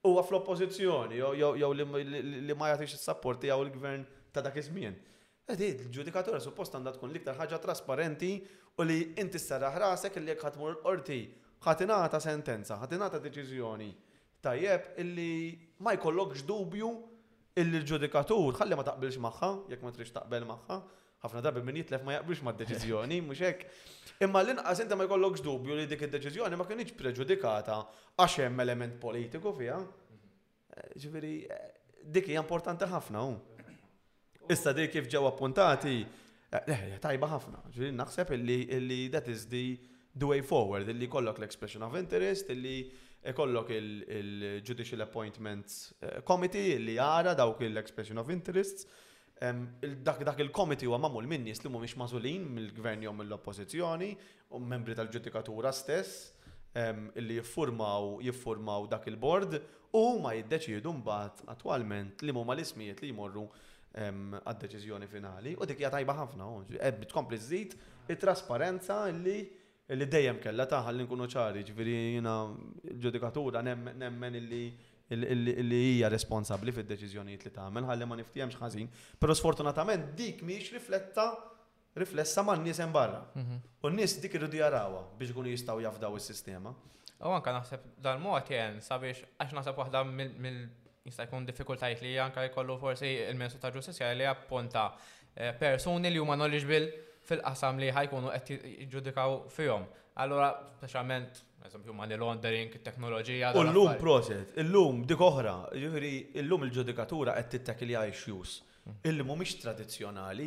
huwa 0.06 0.22
fl-oppożizzjoni 0.24 1.20
jew 1.20 1.72
li 1.74 2.54
ma 2.54 2.74
jagħtix 2.74 2.98
is-sapporti 3.00 3.50
jew 3.50 3.64
il-Gvern 3.66 4.06
ta' 4.32 4.46
dak 4.46 4.60
iż-żmien. 4.62 4.98
Edid, 5.50 5.80
il-ġudikatura 5.88 6.38
suppost 6.42 6.74
għandha 6.76 6.92
tkun 6.94 7.10
liktar 7.14 7.34
ħaġa 7.38 7.58
trasparenti 7.64 8.28
u 8.80 8.86
li 8.86 9.00
inti 9.18 9.38
s-sarraħ 9.40 9.78
rasek 9.82 10.20
li 10.22 10.30
jek 10.30 10.44
ħatmur 10.46 10.76
l-qorti, 10.76 11.16
ħatinata 11.66 12.20
sentenza, 12.22 12.76
ħatinata 12.82 13.18
deċiżjoni. 13.24 13.88
Tajjeb, 14.44 14.92
illi 15.02 15.30
ma 15.84 15.94
jkollokx 15.98 16.44
dubju 16.48 16.90
illi 17.60 17.78
l-ġudikatur, 17.80 18.60
ħalli 18.60 18.78
ma 18.78 18.86
taqbilx 18.86 19.20
magħha, 19.26 19.50
jekk 19.74 19.86
ma 19.88 19.94
trix 19.96 20.14
taqbel 20.14 20.46
magħha, 20.48 20.78
ħafna 21.24 21.42
darbi 21.44 21.64
min 21.66 21.80
jitlef 21.82 22.06
ma 22.06 22.14
jaqbilx 22.20 22.46
ma' 22.46 22.54
deċiżjoni, 22.62 23.20
mhux 23.26 23.42
hekk. 23.42 23.66
Imma 24.28 24.44
l-inqas 24.46 24.84
inti 24.86 24.96
ma 25.00 25.08
jkollokx 25.10 25.42
dubju 25.44 25.76
li 25.80 25.88
dik 25.90 26.06
id-deċiżjoni 26.06 26.56
ma 26.62 26.68
kienx 26.70 26.94
preġudikata 26.96 27.80
għax 28.22 28.40
hemm 28.46 28.64
element 28.68 28.96
politiku 29.02 29.50
fiha. 29.58 29.82
Mhm. 29.82 30.32
Eh, 30.70 30.96
ġifieri, 31.02 31.34
eh, 31.50 31.96
dik 32.06 32.30
hija 32.30 32.40
importanti 32.46 32.86
ħafna 32.94 33.26
Issa 34.50 34.72
di 34.74 34.82
kif 34.90 35.04
ġew 35.06 35.28
appuntati, 35.28 36.00
eh, 36.02 36.60
eh, 36.66 36.96
tajba 37.02 37.28
ħafna. 37.30 37.60
Ġirin 37.74 37.98
naħseb 38.00 38.32
illi 38.34 38.98
that 39.14 39.28
is 39.30 39.44
the, 39.46 39.76
the 40.16 40.26
way 40.26 40.40
forward, 40.42 40.88
illi 40.90 41.06
kollok 41.06 41.38
l-expression 41.38 41.84
of 41.86 41.94
interest, 42.00 42.50
illi 42.50 42.74
eh, 42.88 43.30
kollok 43.32 43.70
il-judicial 43.76 45.04
appointments 45.06 45.94
committee 46.26 46.74
illi 46.80 46.96
għara 46.98 47.36
dawk 47.38 47.62
l-expression 47.68 48.18
of 48.18 48.30
interests. 48.34 48.90
Dak 49.40 50.40
il-komiti 50.42 50.84
huwa 50.84 50.98
mamul 51.00 51.24
minn 51.30 51.46
nies 51.46 51.62
li 51.64 51.70
mhumiex 51.72 51.94
mażulin 51.96 52.42
mill-gvern 52.58 53.06
jew 53.06 53.14
mill-oppożizzjoni 53.16 54.10
u 54.56 54.60
membri 54.60 54.92
tal-ġudikatura 54.98 55.70
stess 55.72 56.34
illi 57.16 57.38
jiffurmaw 57.38 58.18
jiffurmaw 58.26 58.84
dak 58.92 59.08
il-bord 59.08 59.56
u 59.96 60.02
ma 60.20 60.34
jiddeċiedu 60.36 60.92
mbagħad 60.98 61.40
attwalment 61.54 62.20
li 62.28 62.36
huma 62.36 62.52
l-ismijiet 62.52 63.00
li 63.06 63.14
jmorru 63.14 63.46
għad-deċiżjoni 63.94 65.08
finali 65.10 65.54
u 65.58 65.66
dik 65.66 65.78
hija 65.80 65.90
tajba 65.90 66.14
ħafna. 66.14 66.48
tkompli 67.08 67.38
żid 67.38 67.74
it-trasparenza 68.08 69.00
li 69.10 69.38
li 69.90 70.06
dejjem 70.06 70.38
kellha 70.38 70.66
taħħal 70.70 70.94
li 71.00 71.04
nkunu 71.04 71.26
ċari, 71.26 71.64
ġviri 71.66 71.94
jina 72.16 72.34
ġudikatura 73.00 73.62
nemmen 73.62 74.34
illi 74.36 74.64
illi 75.10 75.80
hija 75.80 76.08
responsabbli 76.08 76.70
fid-deċiżjonijiet 76.72 77.44
li 77.44 77.50
tagħmel 77.56 77.86
ħalli 77.88 78.06
ma 78.06 78.14
niftihemx 78.20 78.60
ħażin, 78.60 78.86
però 79.18 79.34
sfortunatament 79.34 80.12
dik 80.14 80.44
mhix 80.46 80.70
rifletta 80.76 81.24
riflessa 81.98 82.44
ma' 82.46 82.54
n-nies 82.54 82.78
hemm 82.78 82.92
barra. 82.94 83.18
Mhm. 83.34 83.58
U 83.82 83.88
n-nies 83.90 84.14
dik 84.22 84.34
irridu 84.38 84.58
jarawha 84.60 85.00
biex 85.18 85.30
ikunu 85.34 85.50
jistgħu 85.50 85.82
jafdaw 85.82 86.14
is-sistema. 86.16 86.70
U 87.18 87.34
anka 87.34 87.50
naħseb 87.56 87.80
dal-mod 87.98 88.46
jen 88.54 88.78
sabiex 88.80 89.26
għax 89.36 89.52
naħseb 89.58 89.74
waħda 89.82 90.04
mill 90.14 90.60
jista' 91.08 91.24
jkun 91.28 91.46
diffikultajt 91.48 92.02
li 92.04 92.14
anka 92.20 92.44
jkollu 92.50 92.76
forsi 92.82 93.08
il-Ministru 93.14 93.60
ta' 93.62 93.70
Ġustizzja 93.72 94.10
li 94.14 94.26
appunta 94.28 94.88
eh, 95.34 95.54
persuni 95.58 96.10
li 96.12 96.20
huma 96.20 96.36
knowledgeable 96.36 96.90
fil-qasam 97.26 97.78
li 97.80 97.88
ħajkunu 97.94 98.32
qed 98.34 98.66
jiġġudikaw 98.74 99.36
fihom. 99.54 99.84
Allura 100.20 100.50
speċjalment 100.76 101.44
eżempju 101.68 101.94
money 101.96 102.16
laundering, 102.20 102.72
teknoloġija. 102.84 103.52
U 103.56 103.62
l-lum 103.62 103.94
proċed, 104.00 104.56
il-lum 104.62 105.02
dik 105.08 105.20
oħra, 105.24 105.54
ġifieri 105.80 106.12
il-lum 106.42 106.64
il-ġudikatura 106.66 107.34
qed 107.40 107.72
għajx 107.76 108.26
jus. 108.32 108.58
Mm. 108.80 108.94
illi 109.10 109.24
mhumiex 109.28 109.58
tradizzjonali, 109.60 110.46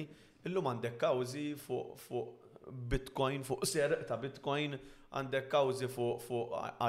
illum 0.49 0.65
għandek 0.71 0.95
kawżi 1.01 1.43
fuq 1.61 2.41
Bitcoin, 2.89 3.43
fuq 3.45 3.67
serq 3.69 4.07
ta' 4.09 4.17
Bitcoin, 4.17 4.73
għandek 5.13 5.45
kawzi 5.51 5.85
fuq 5.93 6.23
fu 6.23 6.39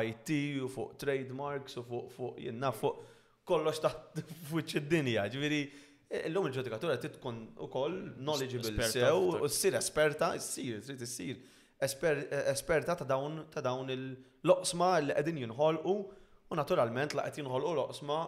IT 0.09 0.33
u 0.65 0.71
fuq 0.73 0.95
trademarks 1.03 1.77
u 1.77 1.85
fuq 1.85 2.07
fu, 2.15 2.31
jenna 2.41 2.73
fuq 2.73 3.03
kollox 3.49 3.81
taħt 3.85 4.23
fuċ 4.51 4.79
id-dinja, 4.81 5.25
ġviri, 5.33 5.61
eh, 6.09 6.23
l-lum 6.29 6.49
il-ġudikatura 6.49 6.97
titkun 7.03 7.43
u 7.65 7.69
koll 7.73 7.97
knowledgeable 8.19 8.89
sew, 8.89 9.29
u 9.43 9.51
s-sir 9.51 9.77
esperta, 9.81 10.33
s-sir, 10.41 10.81
trid 10.87 11.05
s-sir, 11.07 11.43
eh, 11.81 12.39
esperta 12.55 12.97
ta' 13.01 13.09
dawn 13.09 13.43
ta' 13.53 13.65
dawn 13.65 13.93
il-loqsma 13.95 14.93
li 15.07 15.13
qegħdin 15.17 15.43
jinħolqu 15.45 15.97
u 15.97 16.59
naturalment 16.59 17.17
la 17.19 17.27
qed 17.29 17.43
jinħolqu 17.43 17.75
loqsma 17.81 18.19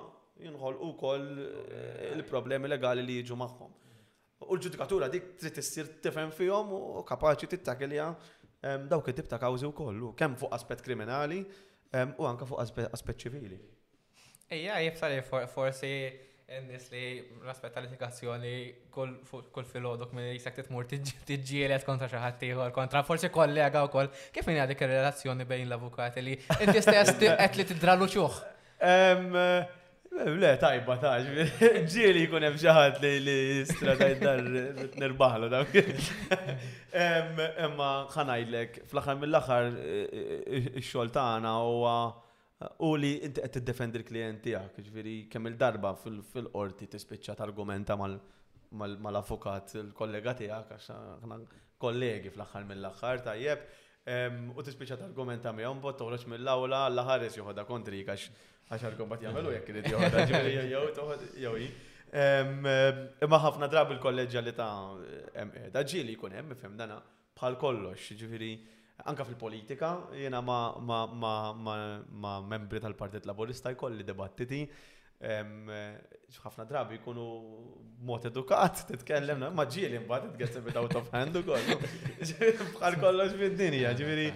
jinħolqu 0.46 0.92
koll 1.00 1.28
eh, 1.40 2.12
il-problemi 2.16 2.68
legali 2.70 3.04
li 3.08 3.20
jiġu 3.22 3.38
magħhom. 3.40 3.74
U 4.46 4.52
l-ġudikatura 4.52 5.08
dik 5.08 5.30
trid 5.40 5.62
issir 5.62 5.88
tifhem 6.04 6.28
fihom 6.36 6.74
u 6.76 6.80
kapaċi 7.08 7.48
tittakelja 7.54 8.10
dawk 8.90 9.08
it-tib 9.12 9.28
ta' 9.30 9.38
kawżi 9.40 9.68
wkoll, 9.70 10.10
kemm 10.18 10.34
fuq 10.40 10.50
aspett 10.56 10.82
kriminali 10.84 11.38
u 12.18 12.26
anke 12.28 12.46
fuq 12.48 12.64
aspett 12.84 13.22
ċivili. 13.24 13.56
Ejja, 14.52 14.76
li 15.10 15.22
forsi 15.50 15.88
n-nis 16.46 16.84
li 16.92 17.00
l-aspet 17.42 17.74
kull 18.94 19.64
filodok 19.66 20.12
minn 20.14 20.28
jisak 20.36 20.54
titmur 20.60 20.86
tiġġielet 20.86 21.82
kontra 21.88 22.06
xaħat 22.12 22.44
kontra 22.76 23.02
forsi 23.08 23.30
kollega 23.34 23.82
u 23.82 23.88
koll. 23.90 24.12
Kif 24.32 24.46
minn 24.46 24.60
għadik 24.62 24.84
il-relazzjoni 24.86 25.46
bejn 25.50 25.66
l-avukati 25.66 26.22
li 26.22 26.36
inti 26.60 26.82
stess 26.86 27.18
għet 27.26 27.58
li 27.58 27.66
t-dralu 27.72 28.06
ċuħ? 28.12 28.36
Eh, 28.86 30.14
le, 30.36 30.52
tajba, 30.62 30.94
taġ, 31.02 31.26
ġieli 31.92 32.22
jkun 32.28 32.46
hemm 32.46 32.60
xi 32.60 32.70
ħadd 32.70 33.10
li 33.26 33.38
stradajt 33.66 34.22
dar 34.22 34.92
nirbaħlu 35.02 35.48
dawk. 35.56 35.74
Emma 36.94 37.90
Ħanajlek: 38.14 38.78
fl-aħħar 38.92 39.20
mill-aħħar 39.24 39.72
eh, 39.72 39.98
eh, 40.06 40.70
x 40.78 40.92
xogħol 40.92 41.12
tagħna 41.18 41.56
U 42.88 42.94
li 42.96 43.10
inti 43.20 43.42
qed 43.44 43.52
tiddefendi 43.52 44.00
l 44.00 44.04
klijent 44.08 44.40
tiegħek, 44.46 44.76
ġifieri 44.86 45.14
kemm 45.28 45.48
il-darba 45.50 45.90
fil-qorti 46.00 46.86
tispiċċa 46.92 47.34
argumenta 47.44 47.96
mal-avukat 48.72 49.74
il-kollega 49.82 50.32
tiegħek 50.38 50.70
għax 50.78 50.86
aħna 50.94 51.36
kollegi 51.84 52.30
fl-aħħar 52.32 52.64
mill-aħħar 52.70 53.20
tajjeb 53.26 54.56
u 54.56 54.64
tispiċċa 54.68 54.96
targumenta 55.02 55.52
miegħu 55.52 55.74
mbagħad 55.82 55.98
toħroġ 56.00 56.24
mill-awla 56.32 56.80
l-ħares 56.94 57.36
joħodha 57.36 57.66
kontri 57.68 58.00
għax 58.06 58.24
għax 58.72 58.86
argumbat 58.88 59.26
jagħmlu 59.28 59.52
jekk 59.58 59.74
irid 59.74 59.90
joħodha 59.92 60.24
ġifieri 60.30 60.70
jew 60.72 60.86
toħod 61.00 61.26
jew 61.42 61.60
Imma 63.26 63.40
ħafna 63.42 63.68
drabi 63.68 63.98
l-kolleġġja 63.98 64.42
li 64.46 64.56
ta' 64.56 64.70
hemm 65.36 65.52
qiegħda 65.58 65.84
ġieli 65.92 66.16
jkun 66.16 66.38
hemm 66.40 66.56
ifhem 66.56 66.80
dana 66.80 67.02
bħal 67.36 67.60
kollox, 67.60 68.14
ġifieri 68.16 68.50
anka 69.04 69.24
fil-politika, 69.24 69.90
jena 70.16 70.40
ma, 70.40 70.72
ma, 70.80 71.04
ma, 71.06 71.52
ma, 71.52 72.00
ma 72.10 72.38
membri 72.40 72.80
tal-Partit 72.80 73.24
Laburista 73.26 73.70
jkolli 73.74 74.04
debattiti 74.06 74.64
ħafna 75.16 76.64
drabi 76.68 76.98
jkunu 76.98 77.24
mod 78.04 78.26
edukat, 78.28 78.82
titkellem, 78.90 79.46
ma 79.56 79.64
ġieli 79.68 80.02
mbagħad 80.02 80.34
titgħetteb 80.34 80.66
bit 80.68 80.76
out 80.80 80.96
of 81.00 81.08
hand 81.14 81.38
ukoll. 81.40 81.70
Bħal 82.80 82.98
kollox 83.00 83.36
fid-dinja, 83.40 83.94
ġifieri. 83.96 84.26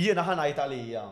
Jiena 0.00 0.24
ħanajt 0.26 0.62
għalija, 0.64 1.04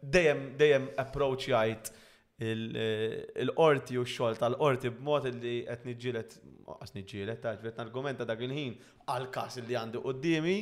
dejjem 0.00 0.42
dejjem 0.62 0.88
approach 1.04 1.50
jgħid 1.52 1.92
Eh, 2.40 3.26
il-qorti 3.34 3.96
u 3.98 4.04
xol 4.04 4.36
tal-qorti 4.38 4.92
b'mod 4.94 5.24
li 5.42 5.54
qed 5.66 5.86
niġġielet, 5.88 6.34
qas 6.78 6.92
niġġielet, 6.94 7.40
ta' 7.42 7.56
ġbet 7.58 7.80
argumenta 7.82 8.22
dak 8.28 8.44
il-ħin 8.46 8.76
għal-kas 9.10 9.56
li 9.66 9.74
għandu 9.80 10.04
qoddimi, 10.04 10.52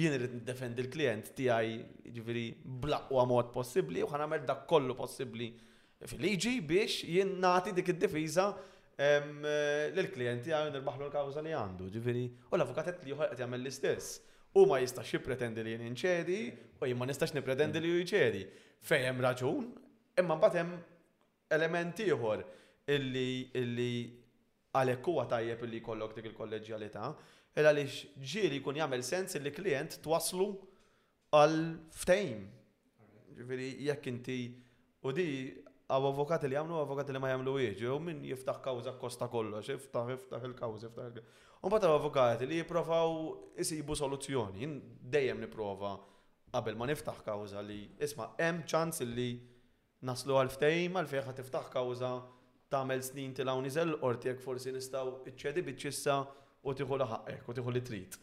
jien 0.00 0.16
irid 0.16 0.36
nidefend 0.38 0.80
il-klient 0.80 1.28
tiegħi 1.36 1.74
ġifieri 2.16 2.46
blaqwa 2.86 3.26
mod 3.28 3.50
possibbli 3.52 4.00
u 4.00 4.08
ħanamel 4.14 4.46
dak 4.48 4.64
kollu 4.72 4.96
possibbli 4.96 5.50
fil-liġi 6.08 6.54
biex 6.72 7.02
jien 7.04 7.34
nagħti 7.44 7.76
dik 7.82 7.92
id-difiża 7.92 8.46
eh, 8.96 9.92
l-klient 9.92 10.48
tiegħi 10.48 10.72
nirbaħlu 10.78 11.10
l-kawża 11.10 11.44
li 11.44 11.52
għandu, 11.52 11.90
ġifieri 11.98 12.24
u 12.48 12.56
l-avukat 12.56 12.92
qed 12.94 13.08
li 13.12 13.20
qed 13.20 13.38
jagħmel 13.44 13.60
l-istess. 13.66 14.22
U 14.56 14.64
ma 14.70 14.80
jistax 14.80 15.12
jippretendi 15.18 15.60
li 15.68 15.76
jien 15.76 15.84
inċedi, 15.90 16.40
u 16.80 16.86
jien 16.88 16.96
ma 16.96 17.10
nistax 17.12 17.36
nippretendi 17.36 17.84
li 17.84 17.92
jċedi. 18.00 18.44
Fejn 18.88 19.10
hemm 19.12 19.24
raġun, 19.28 19.68
imma 20.16 20.40
mbagħad 20.40 20.62
hemm 20.64 20.76
element 21.54 21.98
ieħor 22.00 22.42
illi 22.94 23.28
illi 23.54 23.90
għalhekk 24.76 25.10
huwa 25.12 25.26
tajjeb 25.30 25.62
illi 25.66 25.78
jkollok 25.80 26.16
dik 26.18 26.30
il-kolleġjalità, 26.30 27.06
illa 27.56 27.70
li 27.72 27.84
ġieli 27.86 28.58
jkun 28.60 28.80
jagħmel 28.80 29.04
sens 29.06 29.38
illi 29.38 29.52
klient 29.56 30.00
twaslu 30.04 30.48
għal 31.36 31.56
ftejm. 32.02 32.42
Ġifieri 33.38 33.70
jekk 33.88 34.10
inti 34.12 34.38
u 35.06 35.12
di 35.16 35.28
għaw 35.86 36.10
avokat 36.10 36.44
li 36.50 36.58
għamlu, 36.58 36.76
avokat 36.82 37.12
li 37.14 37.22
ma 37.22 37.30
jgħamlu 37.32 37.56
iġi, 37.70 37.88
u 37.94 37.98
minn 38.02 38.20
jiftaħ 38.26 38.60
kawza 38.64 38.96
kosta 39.00 39.30
kollox, 39.32 39.68
xiftaħ, 39.70 40.10
jiftaħ 40.16 40.46
il-kawza, 40.50 40.88
jiftaħ 40.90 41.10
il-kawza. 41.12 41.42
Un 41.66 41.72
bat 41.72 41.86
avokat 41.88 42.42
li 42.46 42.60
jiprofaw 42.60 43.16
jisibu 43.56 43.96
soluzzjoni, 43.96 44.68
dejjem 45.10 45.40
niprofa 45.46 45.94
qabel 46.56 46.76
ma 46.78 46.86
niftaħ 46.90 47.20
kawza 47.24 47.62
li 47.64 47.80
isma' 48.04 48.32
hemm 48.40 48.64
ċans 48.68 49.02
li 49.08 49.30
naslu 50.08 50.36
għal-ftejm, 50.38 50.96
għal-fejn 51.02 51.36
tiftaħ 51.40 51.70
kawza 51.74 52.10
tamel 52.72 53.02
snin 53.06 53.32
til 53.36 53.50
għaw 53.50 53.62
nizel 53.64 53.92
ortijek 54.06 54.40
forsi 54.42 54.72
nistaw 54.74 55.14
iċċedi 55.30 55.64
bitċissa 55.66 56.18
u 56.66 56.74
tiħu 56.78 56.98
laħaqek 57.02 57.46
u 57.52 57.56
tiħu 57.58 57.74
li 57.74 57.82
trit. 57.90 58.16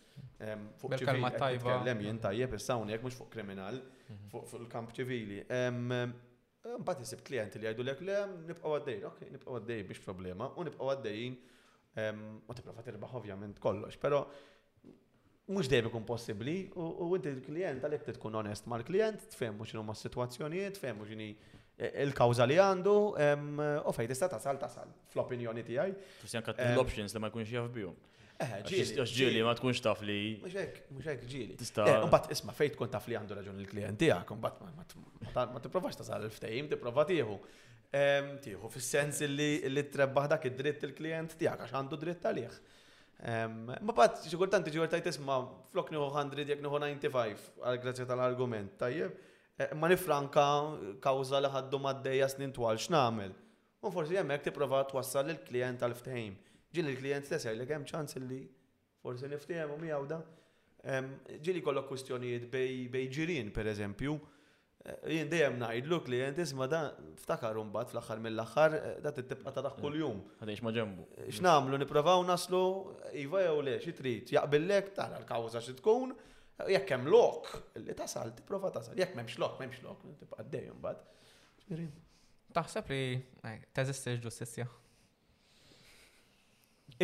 Fuq 0.43 0.93
ċivili, 0.99 1.29
kellem 1.63 2.03
jien 2.05 2.19
tajjeb 2.23 2.53
issa 2.57 2.77
jek 2.91 3.03
mux 3.05 3.17
fuq 3.19 3.31
kriminal, 3.35 3.77
mhm. 4.09 4.29
fuq 4.33 4.53
il-kamp 4.63 4.93
ċivili. 4.95 5.41
Mbagħad 6.73 7.03
isib 7.03 7.23
klienti 7.27 7.59
li 7.59 7.67
jgħidu 7.67 7.85
lek 7.89 8.01
le 8.07 8.19
nibqgħu 8.49 8.75
għaddejn, 8.77 9.05
ok, 9.11 9.23
nibqgħu 9.35 9.57
għaddejn 9.59 9.87
biex 9.91 10.03
problema 10.07 10.47
u 10.59 10.63
nibqgħu 10.67 10.91
għaddejn 10.93 11.39
u 12.49 12.57
tipprova 12.57 12.83
tirbaħ 12.87 13.15
ovvjament 13.19 13.59
kollox, 13.63 13.99
pero 14.03 14.21
mhux 15.51 15.67
dejjem 15.71 15.89
kun 15.91 16.05
possibbli 16.07 16.57
u 16.79 17.09
inti 17.17 17.31
l-klient 17.33 17.83
għalhekk 17.87 18.15
tkun 18.19 18.39
onest 18.43 18.67
mal-klient, 18.71 19.27
tfhem 19.35 19.55
mhux 19.59 19.75
ma' 19.85 19.97
situazzjonijiet, 20.03 20.79
tfhem 20.79 20.99
mhux 21.03 21.17
Eh, 21.75 22.03
il-kawza 22.05 22.45
li 22.45 22.59
għandu, 22.61 22.93
u 23.17 23.91
fej 23.97 24.07
tista' 24.11 24.27
tasal 24.29 24.59
tasal, 24.61 24.89
fl-opinjoni 25.09 25.63
tiegħi. 25.65 25.95
Forsi 26.21 26.37
anke 26.37 26.53
l-options 26.69 27.15
li 27.17 27.21
ma 27.23 27.31
jkunx 27.31 27.49
jaf 27.49 27.69
bihom. 27.73 27.95
Eh, 28.43 28.59
ġili, 28.67 29.41
ma 29.45 29.53
tkunx 29.57 29.81
taf 29.81 30.03
li. 30.05 30.35
Muxek, 30.43 30.77
muxek 30.93 31.23
ġili. 31.29 31.55
Eh, 31.57 31.97
mbatt, 32.05 32.29
isma, 32.33 32.53
fej 32.53 32.75
tkun 32.75 32.91
taf 32.93 33.07
li 33.09 33.17
għandu 33.17 33.37
raġun 33.39 33.61
il-klient 33.65 33.97
tijak, 34.05 34.35
mbatt, 34.37 34.61
ma 35.33 35.63
t-provax 35.65 35.97
tasal 36.03 36.27
il-ftejim, 36.29 36.69
t-prova 36.75 37.07
tiħu. 37.09 37.39
Tiħu, 38.45 38.69
fil-sens 38.77 39.25
li 39.33 39.51
t-trebbaħ 39.81 40.31
dak 40.35 40.47
id-dritt 40.53 40.85
il-klient 40.91 41.33
tijak, 41.41 41.65
għax 41.67 41.77
għandu 41.81 41.99
dritt 42.05 42.23
għalih. 42.29 42.55
Ma 43.79 43.93
bat, 43.97 44.21
xikultanti 44.29 44.73
ġiwartajt 44.77 45.09
isma, 45.15 45.41
flok 45.73 45.89
niħu 45.93 46.05
100, 46.11 46.49
jek 46.53 46.61
niħu 46.61 46.77
95, 46.77 47.53
għal-grazzja 47.69 48.09
tal-argument, 48.11 48.77
tajjeb. 48.81 49.21
Eh, 49.57 49.69
ma 49.77 49.85
nifranka 49.87 50.43
kawza 51.01 51.37
li 51.43 51.49
ħaddu 51.53 51.77
maddeja 51.83 52.25
snin 52.31 52.53
twal 52.55 52.79
x'namel. 52.81 53.35
U 53.85 53.91
forsi 53.93 54.17
hemmhekk 54.17 54.47
tipprova 54.47 54.79
twassal 54.89 55.27
lill-klijent 55.29 55.77
tal-ftehim. 55.83 56.33
Ġili 56.73 56.95
l-klijent 56.95 57.29
stess 57.29 57.51
li 57.53 57.67
hemm 57.69 57.85
ċans 57.85 58.17
li 58.25 58.39
forsi 59.03 59.27
u 59.27 59.77
miegħu 59.83 60.07
da. 60.09 60.23
Ġili 61.45 61.61
kollok 61.63 61.85
kwistjonijiet 61.91 62.47
bej 62.51 63.07
ġirien 63.13 63.53
pereżempju. 63.55 64.15
Eh, 64.83 64.97
jien 65.19 65.29
dejjem 65.31 65.59
ngħidlu 65.61 66.01
klient 66.03 66.41
isma' 66.43 66.67
da 66.73 66.81
ftakar 67.21 67.55
imbagħad 67.61 67.93
fl-aħħar 67.93 68.19
mill-aħħar 68.25 68.79
eh, 68.81 68.95
da 69.05 69.13
tittibqa' 69.15 69.61
dak 69.63 69.77
kuljum. 69.83 70.17
Għadejx 70.41 70.65
ma 70.65 70.73
ġembu. 70.75 71.05
X'namlu 71.29 71.77
nipprovaw 71.83 72.25
naslu 72.27 72.65
iva 73.21 73.45
jew 73.45 73.61
le 73.69 73.77
xi 73.85 73.93
trid 73.93 74.33
jaqbillek 74.33 74.95
tara 74.97 75.21
l-kawża 75.21 75.61
xi 75.61 75.77
tkun 75.77 76.17
jekk 76.71 76.89
hemm 76.95 77.07
lok 77.11 77.49
li 77.81 77.95
tasal, 77.97 78.31
tipprova 78.35 78.71
tasal, 78.73 78.97
jekk 78.99 79.15
m'hemmx 79.17 79.37
lok, 79.41 79.57
m'hemmx 79.61 79.81
lok, 79.85 80.03
tibqa' 80.19 80.45
dejjem 80.51 80.79
bad. 80.81 81.01
Taħseb 82.53 82.91
li 82.93 82.99
eh, 83.49 83.61
teżisti 83.73 84.11
l-ġustizzja? 84.13 84.67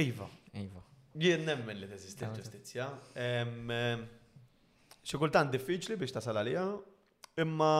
Iva. 0.04 0.28
Iva. 0.62 0.84
Jien 1.20 1.44
nemmen 1.48 1.80
li 1.82 1.88
teżisti 1.90 2.28
l-ġustizzja. 2.28 2.88
Xi 5.00 5.18
kultant 5.20 5.52
diffiċli 5.54 5.98
biex 6.00 6.18
tasal 6.20 6.38
għalija, 6.42 6.66
imma 7.42 7.74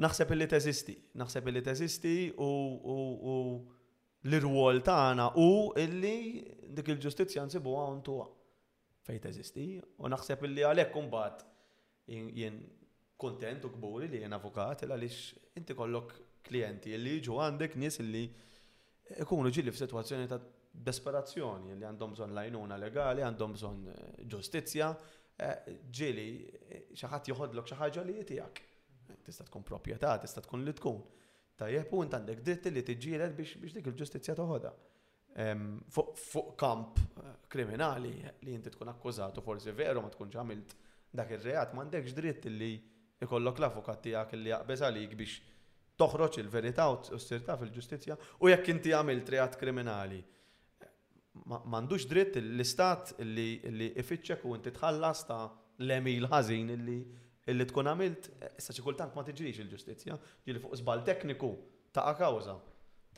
naħseb 0.00 0.34
li 0.36 0.46
teżisti, 0.48 0.94
naħseb 1.20 1.50
li 1.52 1.62
teżisti 1.66 2.14
u 2.40 3.36
l-irwol 4.24 4.80
tagħna 4.86 5.32
u 5.40 5.50
illi 5.78 6.72
dik 6.74 6.90
il-ġustizzja 6.94 7.44
nsibuha 7.46 7.84
għontuha 7.92 8.26
fejn 9.08 9.22
teżisti. 9.24 9.66
U 10.04 10.10
naħseb 10.12 10.44
illi 10.48 10.64
għalhekk 10.68 10.98
imbagħad 11.00 11.44
jien 12.38 12.58
kontent 13.20 13.64
u 13.68 13.72
kburi 13.74 14.08
li 14.12 14.20
jien 14.22 14.36
avukat 14.36 14.84
għaliex 14.84 15.54
inti 15.60 15.76
kollok 15.78 16.14
klienti 16.48 16.94
li 17.00 17.16
jiġu 17.16 17.38
għandek 17.46 17.76
nies 17.80 17.98
li 18.04 18.26
ikunu 19.24 19.50
ġili 19.54 19.72
f'sitwazzjoni 19.74 20.28
ta' 20.30 20.38
desperazzjoni 20.88 21.74
li 21.80 21.86
għandhom 21.88 22.12
bżonn 22.14 22.36
lajnuna 22.36 22.76
legali, 22.78 23.24
għandhom 23.26 23.56
bżonn 23.56 23.86
eh, 23.90 24.02
ġustizzja, 24.32 24.90
eh, 25.48 25.72
ġili 26.00 26.26
eh, 26.46 26.76
xi 26.92 27.08
ħadd 27.10 27.32
joħodlok 27.32 27.72
xi 27.72 27.78
ħaġa 27.80 28.04
li 28.06 28.18
tiegħek. 28.28 28.60
Tista' 29.24 29.48
tkun 29.48 29.64
proprjetà, 29.66 30.12
tista' 30.22 30.44
tkun 30.44 30.66
li 30.68 30.74
tkun. 30.76 31.00
Tajjeb 31.58 31.94
u 31.96 32.04
għandek 32.04 32.44
dritt 32.46 32.68
li 32.70 32.84
tiġġieled 32.86 33.34
biex 33.36 33.58
dik 33.80 33.90
il-ġustizzja 33.90 34.36
toħodha 34.38 34.72
fuq 35.36 36.56
kamp 36.56 36.98
eh, 36.98 37.22
kriminali 37.48 38.12
li 38.44 38.54
inti 38.54 38.70
tkun 38.72 38.88
akkużatu 38.90 39.40
forsi 39.44 39.70
veru 39.76 40.00
ma 40.02 40.08
tkunx 40.10 40.34
għamilt 40.40 40.74
dak 41.16 41.30
ir-reat 41.36 41.74
m'għandekx 41.76 42.14
dritt 42.16 42.44
li 42.50 42.72
ikollok 43.24 43.58
l-avukat 43.60 44.02
tiegħek 44.04 44.32
li 44.40 44.50
jaqbez 44.52 44.82
għalik 44.88 45.14
biex 45.16 45.38
toħroġ 46.00 46.40
il 46.42 46.48
verita 46.52 46.88
u 46.92 46.98
s 47.18 47.28
sirta 47.28 47.56
fil-ġustizzja 47.60 48.16
u 48.40 48.48
jekk 48.50 48.68
inti 48.76 48.92
għamilt 48.94 49.30
reat 49.36 49.56
kriminali 49.60 50.20
m'għandux 51.44 52.08
dritt 52.10 52.40
l-istat 52.42 53.14
li 53.22 53.92
ifittxek 53.94 54.42
u 54.46 54.56
inti 54.58 54.72
tħallas 54.74 55.26
ta' 55.30 55.44
l-emil 55.84 56.26
ħażin 56.32 56.74
li 56.84 56.98
illi 57.48 57.64
tkun 57.64 57.88
għamilt, 57.88 58.26
eh, 58.44 58.50
issa 58.60 58.74
xi 58.76 58.82
kultant 58.84 59.14
ma 59.16 59.22
tiġrix 59.24 59.62
il-ġustizzja, 59.62 60.18
ġieli 60.44 60.60
fuq 60.60 60.74
żball 60.82 61.00
tekniku 61.06 61.48
ta' 61.96 62.10
kawża 62.18 62.58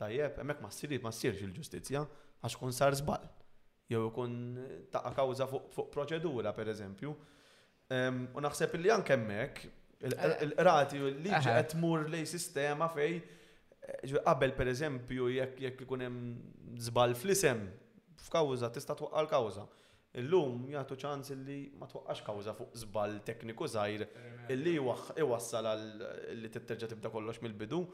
tajjeb, 0.01 0.39
hemmhekk 0.41 0.63
ma 0.63 0.71
ssiri 0.73 0.97
ma 1.03 1.11
ssirx 1.13 1.43
il-ġustizzja 1.47 2.01
għax 2.41 2.57
kun 2.59 2.73
sar 2.77 2.97
żball. 2.99 3.27
Jew 3.91 4.07
ikun 4.09 4.37
taqa' 4.93 5.11
kawża 5.17 5.47
fuq 5.51 5.87
proċedura 5.93 6.53
pereżempju. 6.57 7.11
U 8.39 8.45
naħseb 8.45 8.77
li 8.79 8.91
anke 8.93 9.13
hemmhekk 9.13 9.67
il-qrati 10.11 10.97
eh. 10.97 11.03
u 11.05 11.11
l-liġi 11.11 11.43
qed 11.51 11.69
tmur 11.75 12.05
lej 12.13 12.25
sistema 12.31 12.87
fej 12.93 13.19
qabel 14.23 14.55
pereżempju 14.57 15.27
jekk 15.35 15.59
jekk 15.67 15.83
ikun 15.85 16.05
hemm 16.05 16.73
żball 16.87 17.13
fl-isem 17.19 17.65
f'kawża 18.25 18.71
tista' 18.73 18.95
twaqqal 18.97 19.29
kawża. 19.35 19.67
Illum 20.19 20.65
jagħtu 20.73 20.95
ċans 21.03 21.33
li 21.45 21.59
ma 21.79 21.87
twaqqax 21.91 22.25
kawża 22.27 22.55
fuq 22.57 22.73
żball 22.85 23.19
tekniku 23.27 23.67
żgħir 23.75 24.03
illi 24.55 24.77
iwassal 25.21 25.69
għal 25.71 25.85
li 26.39 26.49
titterġa' 26.51 26.89
tibda 26.91 27.11
kollox 27.13 27.39
mill-bidu 27.45 27.85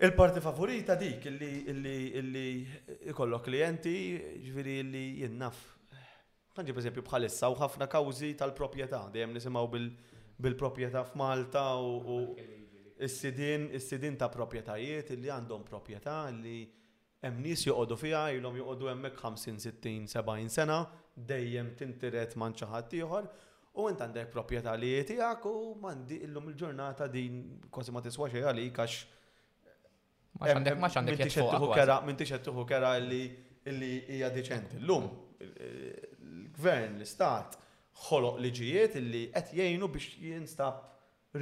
Il-parti 0.00 0.40
favorita 0.40 0.94
dik 0.96 1.26
illi 1.28 2.46
ikollok 3.12 3.44
klienti 3.46 3.92
ġviri 4.46 4.78
illi 4.82 5.02
jinnaf. 5.20 5.58
Tanġi 6.56 6.72
per 6.74 6.82
esempio 6.82 7.04
bħalissa 7.06 7.50
u 7.52 7.56
ħafna 7.60 7.86
kawzi 7.92 8.32
tal-propieta, 8.40 9.02
dejjem 9.14 9.36
nisimaw 9.36 9.68
bil-propieta 10.42 11.04
f'Malta 11.06 11.62
u 11.76 12.18
s 12.98 13.20
sidin 13.22 13.68
is 13.78 13.86
ta' 14.18 14.28
propietajiet 14.32 15.12
illi 15.14 15.30
għandhom 15.36 15.64
propieta 15.68 16.16
illi 16.32 16.58
hemm 17.22 17.42
nies 17.44 17.62
joqogħdu 17.68 17.96
fiha 18.02 18.24
ilhom 18.38 18.58
joqogħdu 18.58 18.90
hemmhekk 18.90 19.22
50, 19.22 19.58
60, 19.58 20.08
70 20.08 20.50
sena 20.56 20.80
dejjem 21.14 21.74
tintiret 21.78 22.34
ma' 22.40 22.50
xi 22.54 22.64
ħadd 22.74 22.94
ieħor 22.98 23.30
u 23.80 23.86
int 23.92 24.02
għandek 24.04 24.30
propieta 24.34 24.74
li 24.76 24.96
tiegħek 25.12 25.46
u 25.52 25.62
m'għandi 25.78 26.20
illum 26.26 26.50
il-ġurnata 26.50 27.10
din 27.12 27.42
kważi 27.70 27.92
ma 27.94 28.02
tiswa 28.04 28.30
xejn 28.32 28.48
għalik 28.50 28.80
għax 28.86 29.02
Maċ 30.40 30.96
għandek 30.96 31.18
jitfuq. 31.26 32.02
Minn 32.06 32.16
tixet 32.16 32.44
tuħu 32.46 32.62
kera 32.70 32.92
illi 32.98 33.32
hija 34.14 34.30
deċenti. 34.32 34.78
L-lum, 34.80 35.10
l-gvern, 35.44 36.96
l-istat, 37.00 37.58
ħoloq 38.08 38.38
liġijiet 38.46 38.96
illi 39.02 39.26
qed 39.34 39.52
jgħinu 39.58 39.88
biex 39.88 40.16
jinstab 40.24 40.76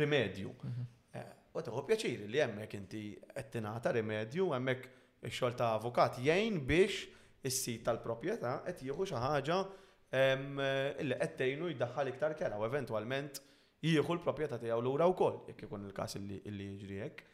rimedju. 0.00 0.50
Mhm. 0.64 0.88
Eh, 1.12 1.54
u 1.54 1.60
tħu 1.68 1.84
pjaċir 1.90 2.26
li 2.32 2.42
hemmhekk 2.42 2.74
inti 2.82 3.04
qed 3.34 3.50
tingħata 3.56 3.94
rimedju, 3.94 4.50
hemmhekk 4.56 4.90
ix-xogħol 5.30 5.54
ta' 5.60 5.70
avukat 5.78 6.18
jgħin 6.24 6.58
biex 6.66 7.06
is-sit 7.46 7.84
tal-proprjetà 7.86 8.56
qed 8.68 8.82
jieħu 8.88 9.06
xi 9.06 9.22
ħaġa 9.22 9.60
illi 10.98 11.20
qed 11.22 11.36
tgħinu 11.38 11.70
jdaħħal 11.78 12.08
iktar 12.10 12.34
kera 12.40 12.58
u 12.58 12.66
eventwalment 12.66 13.38
jieħu 13.86 14.16
l-proprjetà 14.16 14.58
tiegħu 14.66 14.82
lura 14.82 15.06
wkoll 15.14 15.44
jekk 15.52 15.68
ikun 15.70 15.86
il-każ 15.92 16.18
illi 16.26 16.64
jiġri 16.66 17.04
hekk. 17.06 17.28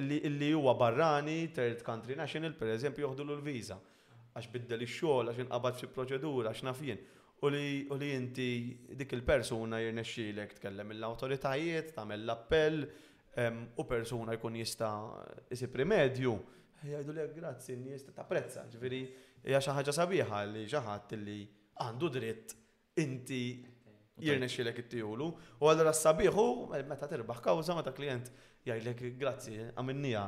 illi 0.00 0.52
huwa 0.54 0.72
barrani, 0.78 1.50
third 1.52 1.82
country 1.84 2.16
national, 2.16 2.54
per 2.56 2.70
eżempju, 2.72 3.04
joħdu 3.04 3.26
l-viza. 3.26 3.76
Għax 4.34 4.48
biddel 4.54 4.86
ix-xogħol, 4.86 5.28
għax 5.34 5.42
inqabad 5.44 5.76
fi 5.82 5.90
proċedura, 5.92 6.52
għax 6.54 6.80
jien. 6.88 7.02
U 7.44 7.50
li 7.50 8.08
inti 8.16 8.46
dik 8.96 9.12
il-persuna 9.18 9.82
jirnexxielek 9.84 10.56
tkellem 10.62 10.94
l-awtoritajiet, 10.96 11.92
tagħmel 11.96 12.24
l-appell, 12.24 12.86
u 13.76 13.84
persuna 13.90 14.36
jkun 14.38 14.56
jista' 14.62 14.88
isib 15.52 15.76
rimedju. 15.80 16.32
Jgħidu 16.86 17.16
lek 17.18 17.34
grazzi, 17.36 17.76
jista' 17.84 18.14
tapprezza, 18.16 18.64
ġifieri 18.72 19.02
hija 19.44 19.60
xi 19.60 19.76
ħaġa 19.76 19.94
sabiħa 19.98 20.42
li 20.54 20.64
xi 20.70 20.82
ħadd 20.88 21.16
li 21.20 21.38
għandu 21.84 22.12
dritt 22.16 22.56
inti 23.02 23.42
jirne 24.22 24.48
xilek 24.50 24.78
it-tijulu. 24.84 25.26
U 25.60 25.68
għallura 25.70 25.92
s-sabiħu, 25.94 26.44
meta 26.88 27.08
terbaħ 27.10 27.40
kawza, 27.42 27.74
meta 27.78 27.92
klient 27.96 28.30
jajlek 28.68 29.02
grazzi, 29.18 29.56
għamennija, 29.74 30.22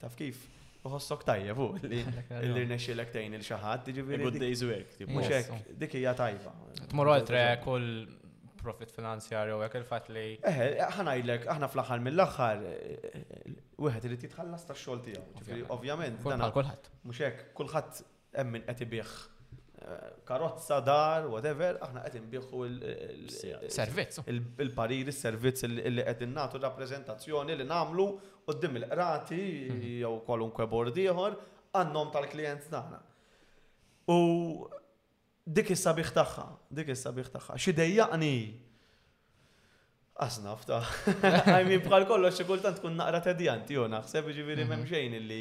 taf 0.00 0.16
kif. 0.18 0.44
Uħossok 0.82 1.22
tajjeb 1.22 1.58
u 1.62 1.66
l-irne 1.86 2.74
xilek 2.78 3.12
tejn 3.14 3.36
il-xaħat, 3.38 3.92
ġiviri. 3.98 4.24
Good 4.26 4.40
days 4.42 4.64
work. 4.66 4.96
Muxek, 5.10 5.70
dik 5.78 5.94
hija 6.00 6.10
tajba. 6.18 6.50
Tmur 6.92 7.12
għaltre, 7.14 7.42
kull 7.62 8.20
profit 8.62 8.90
finanzjarju 8.94 9.58
għek 9.66 9.76
il-fat 9.80 10.08
li. 10.14 10.24
Eħe, 10.46 10.66
ħanajdlek, 10.98 11.46
aħna 11.54 11.68
fl-axar 11.70 12.02
mill 12.02 12.24
u 12.24 13.86
wieħed 13.86 14.04
li 14.12 14.16
titħallas 14.24 14.66
ta' 14.68 14.76
xolti 14.78 15.16
għaw, 15.18 15.64
Ovvjament, 15.74 16.20
dan. 16.22 16.44
Kulħat. 16.54 16.90
Muxek, 17.10 17.40
kulħat 17.58 18.02
emmin 18.42 18.62
qed 18.70 18.86
karozza, 20.28 20.80
dar, 20.84 21.24
whatever, 21.30 21.78
aħna 21.84 22.02
qed 22.06 22.20
nbiħu 22.24 22.62
il-servizz. 22.68 24.22
Il-parir, 24.30 25.06
il-servizz 25.08 25.66
li 25.70 26.04
qed 26.06 26.26
innatu 26.26 26.60
rappreżentazzjoni 26.62 27.56
li 27.58 27.66
nagħmlu 27.68 28.06
qudiem 28.48 28.76
il-qrati 28.82 29.40
mhm. 29.44 29.86
jew 30.02 30.12
kwalunkwe 30.26 30.66
bord 30.70 30.98
ieħor 31.02 31.38
għannom 31.80 32.12
tal-klijent 32.14 32.68
tagħna. 32.72 33.00
U 34.12 34.18
dik 35.46 35.72
is-sabiħ 35.76 36.12
tagħha, 36.18 36.46
dik 36.80 36.92
is-sabiħ 36.96 37.32
tagħha. 37.38 37.58
Xi 37.58 37.74
dejjaqni 37.80 38.34
Asnaf 40.22 40.66
ta' 40.68 40.76
għajmi 41.24 41.70
mean 41.70 41.82
bħal 41.86 42.04
kollox 42.06 42.36
xi 42.36 42.44
kultant 42.46 42.76
tkun 42.78 42.98
naqra 43.00 43.22
tedjanti 43.30 43.74
jew 43.78 43.86
naħseb 43.90 44.28
ġifieri 44.36 44.66
m'hemm 44.68 44.82
mhm. 44.84 44.90
xejn 44.92 45.16
illi 45.22 45.40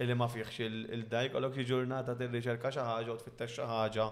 illi 0.00 0.16
ma 0.16 0.26
fiħx 0.32 0.64
il-dajk, 0.66 1.36
għalok 1.36 1.58
xi 1.58 1.66
ġurnata 1.68 2.14
tir-riċerka 2.20 2.72
xi 2.72 2.84
ħaġa 2.86 3.12
u 3.14 3.18
tfittex 3.20 3.58
xi 3.58 3.66
ħaġa 3.68 4.06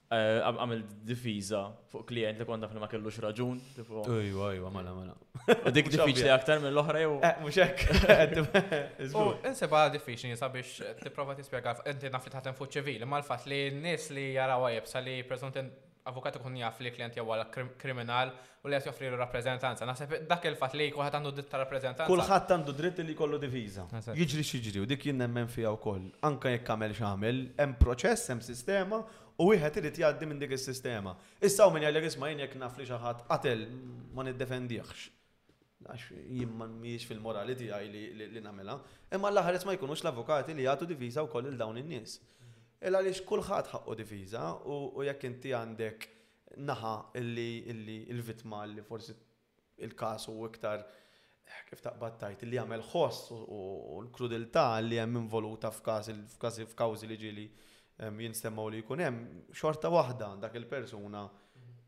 Eh, 0.09 0.41
għamil 0.41 0.79
difiża 1.05 1.59
fuq 1.91 2.07
klient 2.09 2.39
li 2.41 2.45
konda 2.49 2.65
fil-ma 2.65 2.87
kellux 2.89 3.19
raġun. 3.21 3.59
Uj 3.77 4.31
ujwa, 4.33 4.71
mala, 4.73 4.95
mala. 4.97 5.11
U 5.45 5.73
dik 5.75 5.91
diffiċli 5.93 6.31
aktar 6.33 6.57
mill 6.63 6.81
oħra 6.81 7.03
jew. 7.03 7.11
Eh, 7.21 7.35
Mux 7.43 7.59
hekk. 7.61 7.83
Inseba 9.51 9.83
diffiċli 9.93 10.31
nisa 10.33 10.49
biex 10.49 10.79
tipprova 11.03 11.35
tispjega 11.37 11.75
inti 11.93 12.09
naf 12.09 12.25
li 12.25 12.33
taħdem 12.33 12.57
fuq 12.57 12.73
ċivili, 12.79 13.05
ma 13.05 13.21
l-fatt 13.21 13.45
li 13.53 13.59
n-nies 13.75 14.09
li 14.17 14.25
jaraw 14.39 14.65
jibsa 14.73 15.03
li 15.05 15.19
preżent 15.29 15.61
avukat 16.09 16.39
ikun 16.41 16.57
jaf 16.63 16.81
li 16.81 16.89
klient 16.97 17.21
jew 17.21 17.27
kriminal 17.77 18.33
u 18.65 18.73
li 18.73 18.79
qed 18.81 19.05
l 19.13 19.15
rappreżentanza. 19.19 19.85
Naħseb 19.85 20.23
dak 20.25 20.49
il 20.49 20.57
fat 20.57 20.73
li 20.73 20.89
kulħadd 20.89 21.19
għandu 21.21 21.35
dritt 21.37 21.53
ta' 21.53 21.61
rappreżentanza. 21.61 22.09
Kulħadd 22.09 22.57
għandu 22.57 22.73
dritt 22.81 23.05
li 23.05 23.13
jkollu 23.13 23.37
diviża. 23.45 23.85
Jiġri 24.09 24.41
xiġri 24.55 24.81
u 24.81 24.89
dik 24.89 25.05
jien 25.11 25.21
nemmen 25.21 25.45
fiha 25.53 25.69
wkoll. 25.77 26.09
Anke 26.25 26.57
jekk 26.57 26.73
għamel 26.73 26.97
x'għamel, 26.97 27.45
hemm 27.61 27.77
proċess, 27.85 28.33
hemm 28.33 28.41
sistema 28.49 29.03
U 29.39 29.45
wieħed 29.47 29.78
irid 29.80 30.02
jgħaddi 30.02 30.28
minn 30.28 30.41
dik 30.41 30.54
is-sistema. 30.58 31.13
Issa 31.47 31.67
u 31.67 31.71
minn 31.71 31.86
jgħidlek 31.88 32.08
isma' 32.12 32.30
jien 32.34 32.41
jekk 32.43 32.58
naf 32.60 32.75
li 32.75 32.84
xi 32.88 32.97
ħadd 32.99 33.23
qatel 33.30 33.62
ma 34.15 34.25
niddefendihx. 34.28 35.06
Għax 35.86 36.08
jien 36.36 36.52
ma 36.60 36.67
mhijiex 36.67 37.06
fil-morali 37.08 37.56
tiegħi 37.62 38.04
li 38.28 38.41
nagħmilha. 38.43 38.75
Imma 39.15 39.32
l-aħħar 39.32 39.60
ma 39.65 39.78
jkunux 39.78 40.04
l-avukati 40.04 40.58
li 40.60 40.65
jagħtu 40.67 40.89
diviża 40.91 41.23
wkoll 41.28 41.47
il 41.54 41.58
dawn 41.62 41.80
in-nies. 41.80 42.17
Illa 42.84 42.99
għaliex 42.99 43.23
kulħadd 43.30 43.71
ħaqqu 43.78 43.97
diviża 44.02 44.43
u 44.67 45.08
jekk 45.08 45.25
inti 45.32 45.56
għandek 45.56 46.10
naħa 46.60 46.93
illi 47.23 48.02
il-vitma 48.12 48.65
li 48.73 48.84
forsi 48.89 49.15
il-kas 49.86 50.28
u 50.34 50.39
iktar 50.49 50.84
eh, 50.84 51.63
kif 51.69 51.80
taqbattajt 51.88 52.43
li 52.49 52.60
jagħmel 52.60 52.84
ħoss 52.91 53.32
u 53.38 54.04
l-krudilità 54.04 54.67
li 54.84 54.99
hemm 54.99 55.21
involuta 55.23 55.71
f'każ 55.71 56.12
f'kawżi 56.73 57.08
li 57.13 57.19
ġieli 57.23 57.47
jinstemmaw 58.19 58.69
li 58.71 58.79
jkun 58.81 59.01
hemm 59.03 59.23
xorta 59.59 59.89
waħda 59.91 60.29
dak 60.41 60.55
il-persuna 60.59 61.23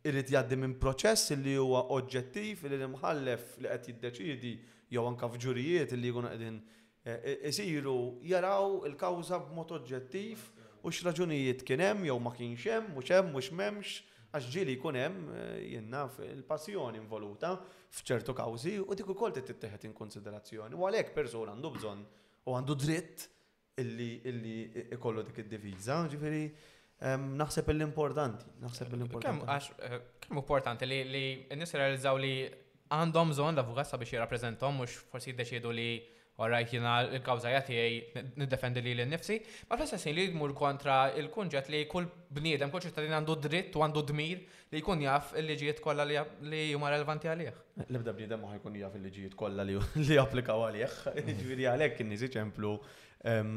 irrid 0.10 0.32
jgħaddi 0.34 0.58
minn 0.60 0.76
proċess 0.82 1.32
li 1.39 1.54
huwa 1.60 1.86
oġġettiv 1.97 2.65
li 2.69 2.78
l-imħallef 2.80 3.58
li 3.63 3.71
qed 3.71 3.89
jiddeċidi 3.93 4.54
jew 4.91 5.06
anke 5.08 5.30
f'ġurijiet 5.36 5.95
li 5.95 6.12
jkunu 6.12 6.32
qegħdin 6.34 6.58
eh, 7.06 7.47
isiru 7.50 7.95
jaraw 8.28 8.82
il-kawża 8.89 9.39
b'mod 9.45 9.76
oġġettiv 9.80 10.45
u 10.82 10.91
x'raġunijiet 10.91 11.63
kien 11.67 11.84
hemm 11.86 12.06
jew 12.10 12.19
ma 12.28 12.36
kienx 12.36 12.67
hemm 12.74 12.91
mhux 12.97 13.13
hemm 13.15 13.32
mhux 13.36 13.52
m'hemmx 13.56 13.95
għax 14.32 14.47
ġili 14.58 14.76
jkun 14.76 15.00
hemm 15.00 15.21
eh, 15.32 15.60
jenna 15.78 16.04
il-passjoni 16.28 17.00
involuta 17.00 17.56
f'ċertu 17.91 18.36
kawżi 18.38 18.80
u 18.84 18.95
dik 18.97 19.15
ukoll 19.15 19.38
tittieħed 19.39 19.88
in 19.88 19.95
konsiderazzjoni 19.95 20.76
u 20.76 20.88
għalhekk 20.89 21.15
persuna 21.15 21.56
għandu 21.56 21.76
bżonn 21.78 22.06
u 22.50 22.58
għandu 22.58 22.80
dritt 22.84 23.30
illi 23.79 24.10
illi 24.29 24.55
ikollu 24.97 25.23
dik 25.27 25.39
id-diviża, 25.45 25.99
ġifieri 26.12 26.43
naħseb 27.41 27.71
l-importanti, 27.73 28.51
naħseb 28.65 28.95
l-importanti. 28.95 29.75
Eh, 29.88 29.99
Kemm 30.25 30.43
importanti 30.43 30.88
li 30.89 30.99
li 31.10 31.25
n-nies 31.55 31.75
realizzaw 31.79 32.17
li 32.21 32.34
għandhom 32.93 33.31
bżonn 33.36 33.57
l-avukat 33.57 33.89
sabiex 33.93 34.17
jirrappreżentom 34.17 34.81
mhux 34.81 34.99
forsi 35.12 35.31
jiddeċiedu 35.34 35.71
li 35.73 35.89
orajt 36.41 36.71
jina 36.73 36.93
l 37.05 37.19
kawza 37.23 37.51
jatijaj 37.53 37.97
nid-defendi 38.39 38.81
li 38.81 38.95
l-nifsi, 38.97 39.38
ma 39.69 39.77
fl 39.77 40.15
li 40.17 40.27
jgmur 40.29 40.53
kontra 40.57 40.95
il-kunġet 41.21 41.67
li 41.69 41.84
kull 41.89 42.07
bniedem, 42.34 42.71
kull 42.73 42.81
ċittadin 42.86 43.13
għandu 43.17 43.36
dritt 43.47 43.75
u 43.77 43.84
għandu 43.86 44.03
dmir 44.12 44.41
li 44.71 44.79
jkun 44.81 45.01
jaf 45.05 45.34
il-liġijiet 45.38 45.81
kolla 45.84 46.05
li 46.07 46.17
juma 46.71 46.89
relevanti 46.91 47.29
għalih. 47.31 47.53
L-ebda 47.88 48.13
bniedem 48.17 48.41
ma 48.41 48.55
jkun 48.57 48.77
jaf 48.81 48.95
il-liġijiet 48.99 49.38
kolla 49.39 49.65
li 49.67 50.17
applikaw 50.25 50.67
għalih, 50.67 50.97
ġviri 51.43 51.69
għalek 51.73 51.97
kien 52.01 52.10
nizi 52.12 52.29
ċemplu 52.38 52.77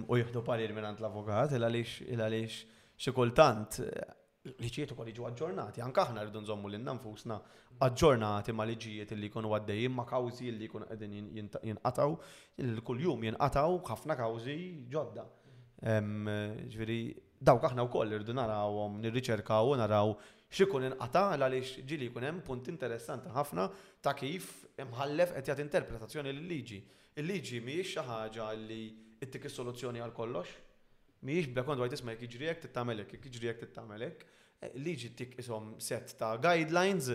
u 0.08 0.16
jieħdu 0.18 0.42
parir 0.44 0.72
minn 0.76 0.88
l-avukat, 0.98 1.54
il-għalix, 1.56 1.94
il-għalix, 2.12 2.56
xikultant, 3.00 3.78
eh, 3.80 4.52
liġijiet 4.60 4.92
u 4.92 5.04
liġu 5.08 5.24
aġġornati, 5.24 5.80
anka 5.80 6.02
aħna 6.04 6.24
rridu 6.26 6.40
nżommu 6.44 6.68
l 6.68 6.80
nfusna 6.82 7.38
aġġornati 7.80 8.52
ma 8.52 8.64
liġijiet 8.68 9.14
li 9.16 9.28
jkunu 9.30 9.48
għaddejjin 9.56 9.92
ma 9.94 10.04
kawzi 10.06 10.50
li 10.52 10.68
jkunu 10.68 10.84
qegħdin 10.84 11.48
jinqataw, 11.64 12.12
il-kuljum 12.60 13.24
jinqataw 13.24 13.78
ħafna 13.88 14.16
kawzi 14.16 14.56
ġodda. 14.92 15.24
Ġviri, 15.84 17.00
dawk 17.44 17.64
aħna 17.68 17.84
wkoll 17.88 18.12
rridu 18.18 18.34
narawhom, 18.36 19.00
nirriċerkaw 19.02 19.72
u 19.72 19.78
naraw 19.80 20.12
xikun 20.54 20.86
inqata 20.92 21.24
għaliex 21.34 21.82
ġili 21.88 22.06
jkun 22.10 22.28
hemm 22.28 22.42
punt 22.46 22.68
interessanti 22.70 23.32
ħafna 23.34 23.66
ta' 24.04 24.12
kif 24.14 24.52
imħallef 24.84 25.32
qed 25.38 25.48
jagħti 25.50 25.64
interpretazzjoni 25.66 26.36
lill-liġi. 26.36 26.78
Il-liġi 27.22 27.60
mhijiex 27.64 27.90
xi 27.96 28.04
ħaġa 28.06 28.52
li 28.64 28.82
T-tik 29.24 29.48
is-soluzzjoni 29.48 30.00
għal 30.02 30.12
kollox. 30.16 30.52
Mhijiex 31.24 31.52
bla 31.56 31.64
kont 31.64 31.80
white 31.80 31.96
isma' 31.96 32.14
jekk 32.14 32.26
jiġri 32.26 32.48
jekk 32.50 32.64
tittamel 32.66 33.00
hekk, 33.02 33.26
jiġri 33.30 33.48
jekk 33.48 33.62
tittamel 33.64 34.04
hekk. 34.04 34.24
Eh, 34.60 34.70
liġi 34.84 35.12
tik 35.16 35.36
isom 35.40 35.74
set 35.82 36.12
ta' 36.20 36.34
guidelines 36.42 37.12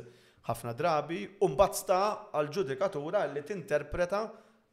ħafna 0.49 0.73
drabi 0.75 1.23
u 1.43 1.49
mbagħad 1.53 1.77
sta 1.77 1.99
għal 2.33 2.51
ġudikatura 2.55 3.23
li 3.33 3.43
tinterpreta 3.45 4.23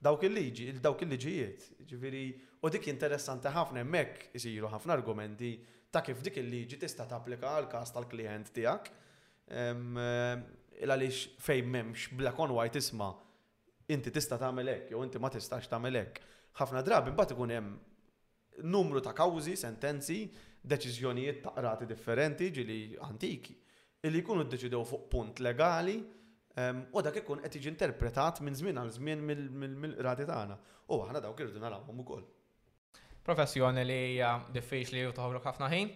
dawk 0.07 0.25
il-liġi, 0.29 0.71
dawk 0.81 1.03
il-liġijiet. 1.07 1.71
Ġifieri 1.89 2.25
u 2.65 2.71
dik 2.73 2.89
interessanti 2.93 3.53
ħafna 3.53 3.85
hemmhekk 3.85 4.33
isiru 4.39 4.71
ħafna 4.73 4.97
argumenti 4.97 5.55
ta' 5.93 6.03
kif 6.05 6.23
dik 6.25 6.39
il-liġi 6.43 6.81
tista' 6.85 7.09
tapplika 7.11 7.53
għal 7.59 7.69
każ 7.75 7.93
tal-klijent 7.97 8.55
tiegħek. 8.57 8.89
Il-għaliex 10.87 11.43
fejn 11.43 11.69
memx 11.73 12.09
bla 12.13 12.33
and 12.39 12.77
isma' 12.81 13.13
inti 13.89 14.11
tista' 14.11 14.39
tagħmel 14.41 14.69
hekk 14.73 14.91
jew 14.97 15.03
inti 15.05 15.19
ma 15.23 15.29
tistax 15.31 15.69
tagħmel 15.71 15.97
hekk 16.01 16.23
ħafna 16.61 16.83
drabi 16.87 17.13
mbagħad 17.13 17.37
ikun 17.37 17.53
hemm 17.53 18.71
numru 18.73 19.03
ta' 19.05 19.13
kawżi, 19.17 19.57
sentenzi, 19.61 20.23
deċiżjonijiet 20.67 21.43
ta' 21.45 21.53
qrati 21.57 21.89
differenti 21.91 22.51
ġili 22.57 22.79
antiki 23.07 23.55
illi 24.07 24.23
jkunu 24.23 24.45
ddeċidew 24.49 24.85
fuq 24.87 25.09
punt 25.13 25.41
legali 25.45 25.97
ehm, 26.01 26.85
u 26.97 27.03
dak 27.05 27.21
ikun 27.21 27.43
qed 27.45 27.59
jiġi 27.59 27.71
interpretat 27.75 28.41
minn 28.45 28.57
żmien 28.57 28.79
għal 28.81 28.95
żmien 28.97 29.25
mill 29.29 29.97
rati 30.07 30.27
tagħna. 30.29 30.57
U 30.93 31.01
aħna 31.03 31.21
dawk 31.25 31.43
irridu 31.43 31.61
nagħmlhom 31.63 32.03
ukoll. 32.05 32.25
Professjoni 33.27 33.83
li 33.85 33.97
hija 34.15 34.33
diffiċli 34.55 35.03
u 35.11 35.15
toħroq 35.17 35.49
ħafna 35.51 35.67
ħin. 35.73 35.91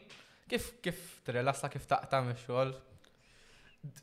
Kif 0.51 0.73
kif 0.83 1.05
tirrilassa 1.27 1.71
kif 1.71 1.87
taqta' 1.89 2.23
mix-xogħol? 2.27 2.73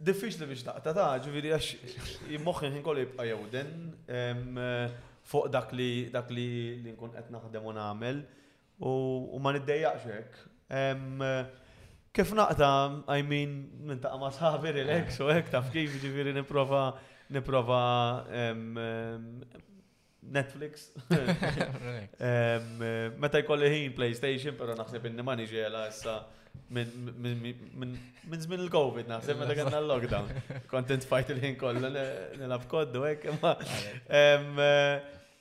Diffiċli 0.10 0.48
biex 0.48 0.64
taqta 0.70 0.94
ta' 0.96 1.10
ġifieri 1.26 1.52
għax 1.58 2.40
moħħin 2.48 2.78
ħin 2.78 2.86
kollu 2.88 3.04
jibqa' 3.04 3.28
jewden. 3.28 3.74
Ehm, 4.08 4.62
fuq 5.28 5.50
dak 5.52 5.72
li 5.76 5.92
dak 6.14 6.30
li 6.32 6.48
li 6.84 6.94
nkun 6.96 7.12
qed 7.16 7.30
naħdem 7.34 7.66
u 7.68 7.74
nagħmel 7.76 8.20
u 8.88 8.94
ma 9.44 9.54
niddejjaqx 9.56 10.06
hekk. 10.08 10.44
Kif 12.18 12.32
naqta, 12.34 12.68
I 13.14 13.24
mean, 13.26 13.52
minn 13.90 14.00
ta' 14.02 14.16
ma 14.22 14.30
sħabi 14.34 14.72
rilek, 14.80 15.12
so 15.14 15.28
hekk 15.30 15.52
taf 15.54 15.68
kif 15.74 15.98
ġifieri 16.02 16.32
nipprova 16.38 16.86
nipprova 17.36 17.82
Netflix. 20.28 20.90
Meta 23.22 23.44
jkolli 23.44 23.70
ħin 23.74 23.94
PlayStation, 24.00 24.56
pero 24.60 24.76
naħseb 24.80 25.06
inni 25.12 25.24
ma 25.28 25.36
niġela 25.40 25.86
issa 25.92 26.18
minn 26.74 27.92
zmin 28.42 28.64
il-COVID 28.66 29.08
naħseb 29.12 29.38
meta 29.40 29.56
kellna 29.56 29.78
l-lockdown. 29.78 30.32
Content 30.72 31.06
fight 31.08 31.30
il-ħin 31.36 31.54
kollu 31.62 31.84
nilaf 32.42 32.66
koddu 32.68 33.04
hekk. 33.06 33.30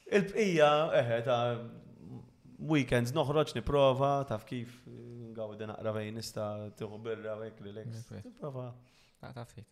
Il-bqija, 0.06 0.66
eħe, 1.00 1.16
ta' 1.26 2.60
weekends 2.70 3.10
noħroġ 3.14 3.54
niprofa, 3.56 4.10
taf 4.30 4.44
kif 4.46 4.76
eh, 4.86 4.92
għawdi 5.34 5.66
naqra 5.66 5.92
fejn 5.96 6.14
nista 6.20 6.42
tiħu 6.78 6.98
birra 7.02 7.32
vek 7.40 7.56
li 7.64 7.72
l-ek. 7.74 8.12
Niprofa. 8.28 8.68
Ta' 9.20 9.32
ta' 9.34 9.44
fit. 9.50 9.66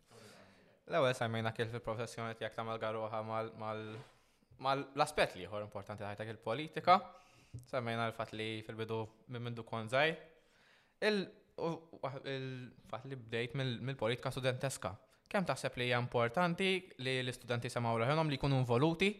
L-ewel 0.91 1.15
sajmejna 1.17 1.53
kif 1.55 1.71
fil-professjoni 1.71 2.35
ti 2.39 2.51
ta' 2.51 2.65
mal-garuħa 2.67 3.21
mal-aspet 4.65 5.37
li 5.39 5.47
jħor 5.47 5.69
importanti 5.69 6.03
ħajtak 6.09 6.33
il-politika. 6.35 6.99
Sajmejna 7.71 8.09
l-fat 8.11 8.33
li 8.35 8.51
fil-bidu 8.67 8.99
minn 9.31 9.47
mindu 9.53 9.63
konżaj. 9.69 10.11
Il-fat 11.13 13.07
li 13.07 13.21
bdejt 13.23 13.55
mill-politika 13.55 14.35
studenteska. 14.35 14.97
Kem 15.31 15.47
taħseb 15.47 15.79
li 15.79 15.87
hija 15.93 16.03
importanti 16.03 16.75
li 17.07 17.21
l-istudenti 17.23 17.71
semaw 17.71 18.03
raħenom 18.03 18.29
li 18.35 18.39
jkunu 18.41 18.59
involuti 18.65 19.13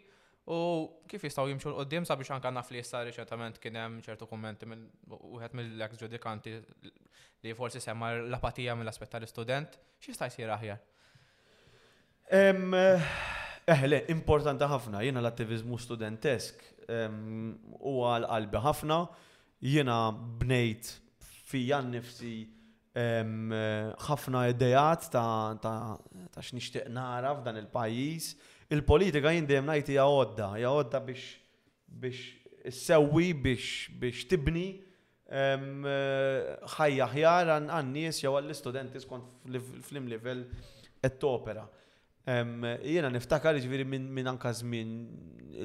U 0.45 0.93
kif 1.09 1.23
jistaw 1.25 1.47
jimxu 1.49 1.71
l-qoddim 1.73 2.05
sabiex 2.05 2.29
anka 2.37 2.51
naf 2.53 2.69
li 2.69 2.77
jista 2.83 3.01
reċentament 3.07 3.57
kien 3.63 3.79
hemm 3.81 4.01
ċertu 4.05 4.27
kummenti 4.29 4.67
minn 4.69 4.83
wieħed 5.09 5.55
mill-ex 5.57 6.01
ġudikanti 6.03 6.53
li 6.85 7.55
forsi 7.57 7.81
semma 7.81 8.11
l-apatija 8.19 8.75
mill-aspett 8.77 9.13
tal-istudent, 9.17 9.79
x'jista' 10.05 10.29
jsir 10.33 10.53
aħjar? 10.53 10.83
Eh, 12.29 12.61
eh, 12.61 13.87
le, 13.89 14.03
importanti 14.13 14.69
ħafna, 14.69 15.01
jiena 15.09 15.21
l-attivizmu 15.25 15.79
studentesk 15.81 16.61
u 16.93 17.95
għal 18.05 18.29
qalbi 18.29 18.63
ħafna, 18.69 19.01
jiena 19.65 19.99
bnejt 20.13 20.93
fijan 21.49 21.89
nifsi 21.93 22.37
ħafna 22.95 24.45
idejat 24.53 25.09
ta' 25.15 26.43
x'nixtieq 26.53 26.93
nara 26.95 27.33
f'dan 27.41 27.63
il-pajjiż 27.65 28.53
il-politika 28.73 29.33
jindem 29.35 29.67
najti 29.69 29.97
għodda, 30.01 30.53
għodda 30.63 31.01
biex 31.09 31.25
biex 31.85 32.73
sewwi 32.79 33.33
biex 33.45 33.91
biex 34.01 34.25
tibni 34.31 34.67
eh, 35.29 35.69
ħajja 36.77 37.09
ħjar 37.13 37.51
għan-nies 37.59 38.21
jew 38.25 38.33
għall-istudenti 38.39 39.03
skont 39.03 39.49
fl-im 39.91 40.09
level 40.15 40.47
et 41.05 41.29
opera. 41.29 41.67
Jiena 42.25 43.11
niftakar 43.13 43.59
ġviri 43.61 43.85
minn 43.85 44.29
anka 44.31 44.49
żmien 44.57 44.93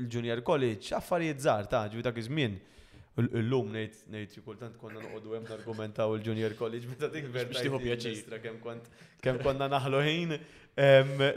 il-Junior 0.01 0.41
College, 0.43 0.91
affarijiet 0.97 1.39
żgħar 1.45 1.69
ta' 1.71 1.85
ġviri 1.87 2.03
dak 2.09 2.17
iż-żmien 2.19 2.57
Illum 3.27 3.71
nejt 3.75 3.95
nejt 4.11 4.37
kultant 4.45 4.77
konna 4.81 4.99
noqogħdu 5.03 5.33
hemm 5.37 5.49
argumentaw 5.55 6.15
il-Junior 6.17 6.55
College 6.59 6.89
meta 6.91 7.09
tikber 7.13 7.49
biex 7.49 7.65
tieħu 7.65 7.81
pjaċir 7.83 8.39
kemm 8.45 8.61
kont 8.63 8.89
kemm 9.25 9.41
konna 9.45 9.67
naħlu 9.73 10.01
ħin 10.07 10.35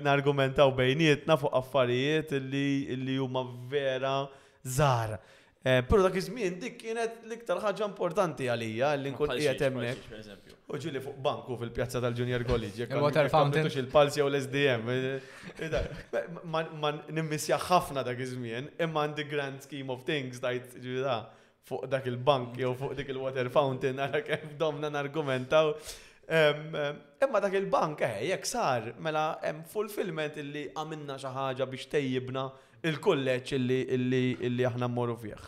nargumentaw 0.06 0.72
bejnietna 0.78 1.36
fuq 1.42 1.54
affarijiet 1.62 2.36
li 2.46 3.18
huma 3.18 3.46
vera 3.72 4.16
żgħar. 4.62 5.16
Eh, 5.62 5.84
Pero 5.86 6.02
dak 6.02 6.16
iż-żmien 6.18 6.56
dik 6.58 6.72
kienet 6.80 7.20
l-iktar 7.28 7.60
ħaġa 7.62 7.86
importanti 7.86 8.48
għalija 8.50 8.88
li 8.98 9.12
nkun 9.12 9.30
qiegħed 9.30 9.60
hemmhekk. 9.62 10.40
U 10.72 10.78
ġili 10.82 10.98
fuq 11.04 11.20
banku 11.22 11.54
fil-pjazza 11.60 12.00
tal-Junior 12.02 12.42
College. 12.48 12.88
Water 13.04 13.28
fountain. 13.30 13.68
il-palsi 13.70 14.18
jew 14.20 14.26
l-SDM. 14.26 14.90
Eh, 14.90 15.28
eh, 15.62 16.40
ma 16.50 16.92
nimmissja 17.14 17.60
ħafna 17.62 18.02
dak 18.02 18.18
iż-żmien, 18.24 18.72
imma 18.88 19.06
the 19.14 19.26
grand 19.30 19.62
scheme 19.62 19.94
of 19.94 20.02
things 20.08 20.42
tajt 20.42 20.80
ġivida 20.82 21.20
fuq 21.68 21.84
dak 21.90 22.06
il-bank 22.10 22.56
jew 22.58 22.72
fuq 22.78 22.94
dik 22.98 23.10
il-water 23.14 23.50
fountain 23.54 24.00
għara 24.02 24.22
kif 24.26 24.46
domna 24.58 24.90
nargumentaw. 24.90 25.70
Imma 26.32 27.40
dak 27.44 27.54
il-bank, 27.58 28.02
eh, 28.08 28.26
jekk 28.30 28.46
sar, 28.52 28.92
mela 28.98 29.24
hemm 29.42 29.62
fulfillment 29.74 30.36
illi 30.42 30.66
għamilna 30.74 31.16
xi 31.22 31.32
ħaġa 31.38 31.66
biex 31.74 31.88
tejjibna 31.94 32.44
il-kulleġġ 32.90 33.54
illi 33.58 34.64
aħna 34.70 34.88
mmorru 34.90 35.16
fih. 35.22 35.42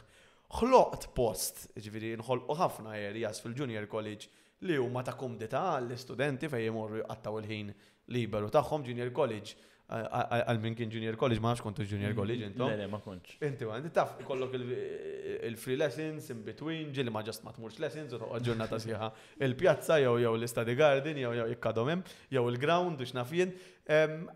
Ħloqt 0.55 1.11
post, 1.17 1.67
ġifieri 1.83 2.13
nħolqu 2.21 2.55
ħafna 2.61 2.95
areas 3.11 3.41
fil-junior 3.43 3.89
college 3.91 4.29
li 4.69 4.77
huma 4.79 5.03
ta' 5.03 5.17
kumdita 5.19 5.79
l 5.81 5.91
istudenti 5.97 6.49
fejn 6.49 6.71
jmorru 6.73 7.03
għattaw 7.03 7.41
il-ħin 7.41 7.73
liberu 8.15 8.53
tagħhom 8.55 8.87
junior 8.87 9.11
college 9.17 9.57
għal 9.87 10.61
minn 10.63 10.75
kien 10.79 10.89
junior 10.93 11.17
college, 11.21 11.43
ma 11.45 11.51
nafx 11.53 11.63
kontu 11.65 11.85
junior 11.85 12.09
mm-hmm. 12.09 12.17
college 12.17 12.47
intom. 12.49 12.71
Le, 12.73 12.87
ma 12.89 13.01
kontx. 13.05 13.35
Inti 13.45 13.67
ma, 13.69 13.77
taf, 13.93 14.15
kollok 14.25 14.55
il-free 14.59 15.77
lessons 15.77 16.31
in 16.33 16.41
between, 16.47 16.93
ġili 16.97 17.13
ma 17.13 17.21
ġast 17.27 17.45
ma 17.45 17.53
tmurx 17.53 17.77
lessons, 17.85 18.15
u 18.17 18.21
toqgħod 18.23 18.47
ġurnata 18.49 18.79
siħa 18.81 19.11
il-pjazza, 19.45 19.99
jew 20.01 20.15
jew 20.25 20.33
l 20.39 20.49
istadi 20.49 20.77
garden, 20.79 21.21
jew 21.21 21.35
jew 21.37 21.49
ikkadhom 21.57 21.91
hemm, 21.93 22.07
jew 22.33 22.45
il-ground 22.55 23.05
u 23.05 23.09
xnafjen. 23.11 23.53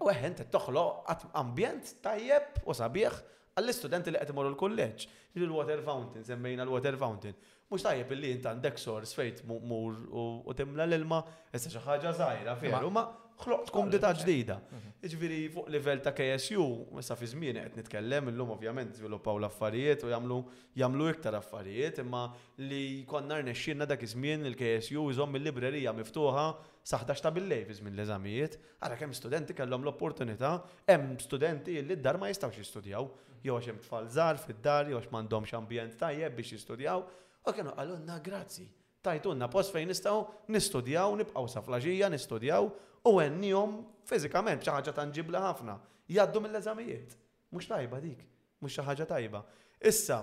U 0.04 0.10
eħen 0.12 0.36
toħloq 0.52 1.28
ambjent 1.40 1.94
tajjeb 2.04 2.58
u 2.68 2.76
sabieħ 2.76 3.16
għall-istudenti 3.58 4.12
li 4.12 4.20
qed 4.20 4.34
imorru 4.34 4.52
l-kulleġġ. 4.52 5.08
Il-water 5.38 5.80
fountain, 5.86 6.24
semmejna 6.26 6.64
l-water 6.66 6.96
fountain. 7.00 7.34
Mux 7.72 7.82
tajjeb 7.88 8.12
illi 8.18 8.30
inti 8.38 8.48
għandek 8.52 8.76
sors 8.80 9.12
fejt 9.16 9.40
mur 9.48 9.96
u 10.12 10.56
timla 10.60 10.84
l-ilma, 10.88 11.22
jessa 11.54 11.72
xi 11.72 11.82
ħaġa 11.88 12.14
żgħira, 12.18 12.56
ma' 12.92 13.06
ħloqt 13.42 13.90
dita 13.92 14.10
eh. 14.10 14.14
ġdida. 14.18 14.54
Mhm. 14.68 14.86
Iġviri 15.06 15.36
fuq 15.54 15.68
livell 15.70 16.00
ta' 16.02 16.10
KSU, 16.12 16.64
issa 16.98 17.14
fi 17.16 17.26
żmien 17.30 17.54
qed 17.60 17.76
nitkellem 17.78 18.30
illum 18.32 18.50
ovvjament 18.56 18.96
żviluppaw 18.98 19.38
l-affarijiet 19.38 20.02
u 20.04 20.10
jagħmlu 20.10 20.38
jagħmlu 20.80 21.06
iktar 21.12 21.34
affarijiet, 21.38 21.98
imma 22.02 22.24
li 22.58 23.04
konna 23.06 23.38
rnexxinna 23.38 23.86
dak 23.86 24.02
iż-żmien 24.08 24.42
il-KSU 24.50 25.04
jżomm 25.12 25.36
il-librerija 25.38 25.92
miftuħa 26.00 26.48
sa 26.88 26.98
11 26.98 27.22
ta' 27.22 27.30
billej 27.36 27.64
fi 27.68 27.72
żmien 27.78 27.94
l-eżamijiet, 27.94 28.58
għara 28.82 28.98
kemm 28.98 29.14
studenti 29.14 29.54
kellhom 29.54 29.84
l-opportunità, 29.86 30.56
hemm 30.90 31.18
studenti 31.22 31.78
li 31.82 31.94
d-dar 31.94 32.18
ma 32.18 32.26
jistgħux 32.32 32.58
jistudjaw, 32.64 33.04
mhm. 33.04 33.44
jew 33.46 33.54
għax 33.54 33.68
hemm 33.70 33.78
tfal 33.84 34.08
żgħar 34.10 34.38
fid-dar, 34.42 34.88
jew 34.90 34.98
għax 34.98 35.10
m'għandhomx 35.14 35.54
ambjent 35.60 35.96
tajjeb 36.00 36.34
biex 36.40 36.52
jistudjaw, 36.56 37.06
u 37.46 37.52
kienu 37.54 37.70
għalunna 37.78 38.18
grazzi 38.20 38.66
tajtunna 39.08 39.46
post 39.48 39.70
fejn 39.72 39.88
nistaw 39.92 40.24
nistudjaw, 40.52 41.14
nibqaw 41.16 41.46
saflaġija, 41.48 42.10
nistudjaw 42.12 42.66
u 43.06 43.12
għennijom 43.20 43.78
fizikament 44.08 44.64
ċaħġa 44.64 44.94
tanġibla 44.96 45.42
ħafna. 45.44 45.76
Jaddu 46.08 46.40
mill-eżamijiet. 46.42 47.14
Mux 47.52 47.68
tajba 47.70 48.00
dik, 48.02 48.24
mux 48.62 48.80
ħaġa 48.84 49.06
tajba. 49.10 49.42
Issa, 49.88 50.22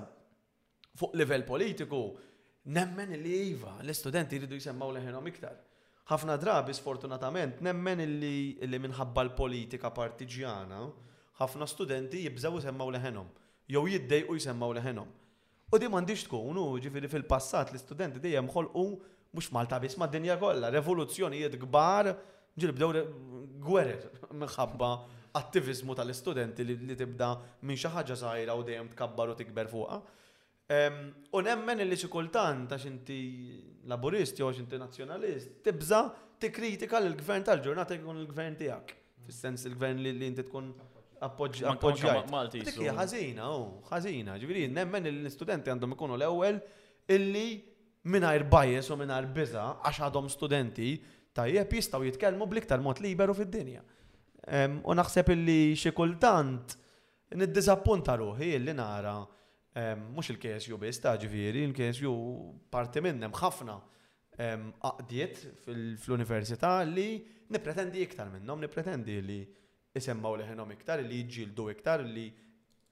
fuq 0.97 1.15
livell 1.17 1.45
politiku, 1.47 1.99
nemmen 2.65 3.13
li 3.21 3.33
jiva, 3.51 3.77
l-istudenti 3.83 4.39
jridu 4.39 4.57
jisemmaw 4.59 4.91
leħenom 4.97 5.29
iktar. 5.31 5.57
ħafna 6.09 6.35
drabi 6.37 6.73
sfortunatament 6.77 7.61
nemmen 7.65 8.03
li, 8.21 8.57
li 8.61 8.79
minħabba 8.81 9.23
l-politika 9.25 9.89
partiġjana, 9.93 10.83
ħafna 11.39 11.65
studenti 11.67 12.21
jibżaw 12.27 12.59
jisemmaw 12.59 12.91
leħenom, 12.93 13.31
jew 13.73 13.81
jiddejqu 13.89 14.35
jisemmaw 14.37 14.75
leħenom. 14.77 15.09
U 15.73 15.79
di 15.81 15.89
mandiġ 15.89 16.27
tkun, 16.27 16.59
ġifiri 16.83 17.09
fil-passat 17.09 17.73
l-studenti 17.73 18.21
dejjem 18.21 18.49
ħolqu 18.53 18.85
mux 19.35 19.49
Malta 19.51 19.79
bis 19.81 19.97
ma' 19.99 20.07
dinja 20.07 20.37
kollha, 20.39 20.69
revoluzzjonijiet 20.71 21.57
kbar 21.65 22.13
Ġil 22.63 22.71
bdew 22.71 22.99
gwerer 23.63 24.03
minħabba 24.41 24.89
attivizmu 25.39 25.95
tal-istudenti 25.99 26.63
li 26.63 26.95
tibda 27.01 27.31
minn 27.67 27.75
xi 27.79 27.89
ħaġa 27.91 28.15
sajra 28.21 28.53
u 28.55 28.61
dejjem 28.69 28.91
tkabbar 28.93 29.33
u 29.33 29.35
tikber 29.39 29.67
fuqha. 29.71 29.97
Ehm, 30.75 31.01
u 31.35 31.41
nemmen 31.43 31.83
li 31.83 31.97
xi 31.99 32.07
kultant 32.13 32.71
għax 32.75 32.85
inti 32.89 33.17
laburist 33.91 34.39
jew 34.39 34.47
inti 34.61 34.79
nazzjonalist 34.79 35.57
tibża 35.67 35.99
tikkritika 36.41 37.01
l-gvern 37.03 37.43
tal-ġurnata 37.49 37.99
jkun 37.99 38.23
il-gvern 38.23 38.55
tiegħek. 38.61 38.95
Fis-sens 39.27 39.67
il-gvern 39.67 39.99
li 40.05 40.15
inti 40.29 40.47
tkun 40.47 40.71
appoġġjat. 41.27 42.31
Malti. 42.31 42.63
Dik 42.69 42.79
hija 42.85 42.95
ħażina, 43.01 43.49
u 43.51 43.67
ħażina. 43.91 44.39
Ġifieri 44.39 44.69
nemmen 44.71 45.11
l-istudenti 45.11 45.73
għandhom 45.75 45.97
ikunu 45.99 46.15
l-ewwel 46.21 46.63
illi 47.17 47.45
mingħajr 48.15 48.47
bajes 48.47 48.93
u 48.95 49.01
mingħajr 49.03 49.31
biża 49.35 49.67
għax 49.91 50.05
għadhom 50.07 50.31
studenti 50.37 50.93
tajjeb 51.35 51.73
jistgħu 51.77 52.07
jitkellmu 52.07 52.45
bliktar 52.47 52.81
mod 52.83 53.01
liberu 53.03 53.35
fid-dinja. 53.35 53.81
U 54.87 54.93
naħseb 54.95 55.31
illi 55.35 55.59
xi 55.75 55.91
kultant 55.97 56.75
niddiżappunta 57.35 58.15
ruħi 58.21 58.51
illi 58.59 58.75
nara 58.77 59.17
mhux 59.75 60.31
il-KSU 60.35 60.77
biss 60.79 61.01
ta' 61.03 61.15
ġifieri, 61.19 61.65
il-KSU 61.67 62.11
parti 62.71 63.01
minnem 63.03 63.33
ħafna 63.35 63.75
għaqdiet 64.37 65.43
fl-università 65.65 66.77
li 66.87 67.07
nipretendi 67.51 68.03
iktar 68.05 68.31
minnhom, 68.31 68.61
nipretendi 68.63 69.17
li 69.23 69.39
isemmaw 69.95 70.37
leħenom 70.39 70.71
iktar, 70.77 71.03
li 71.03 71.19
jġildu 71.27 71.67
iktar, 71.73 72.03
li 72.07 72.29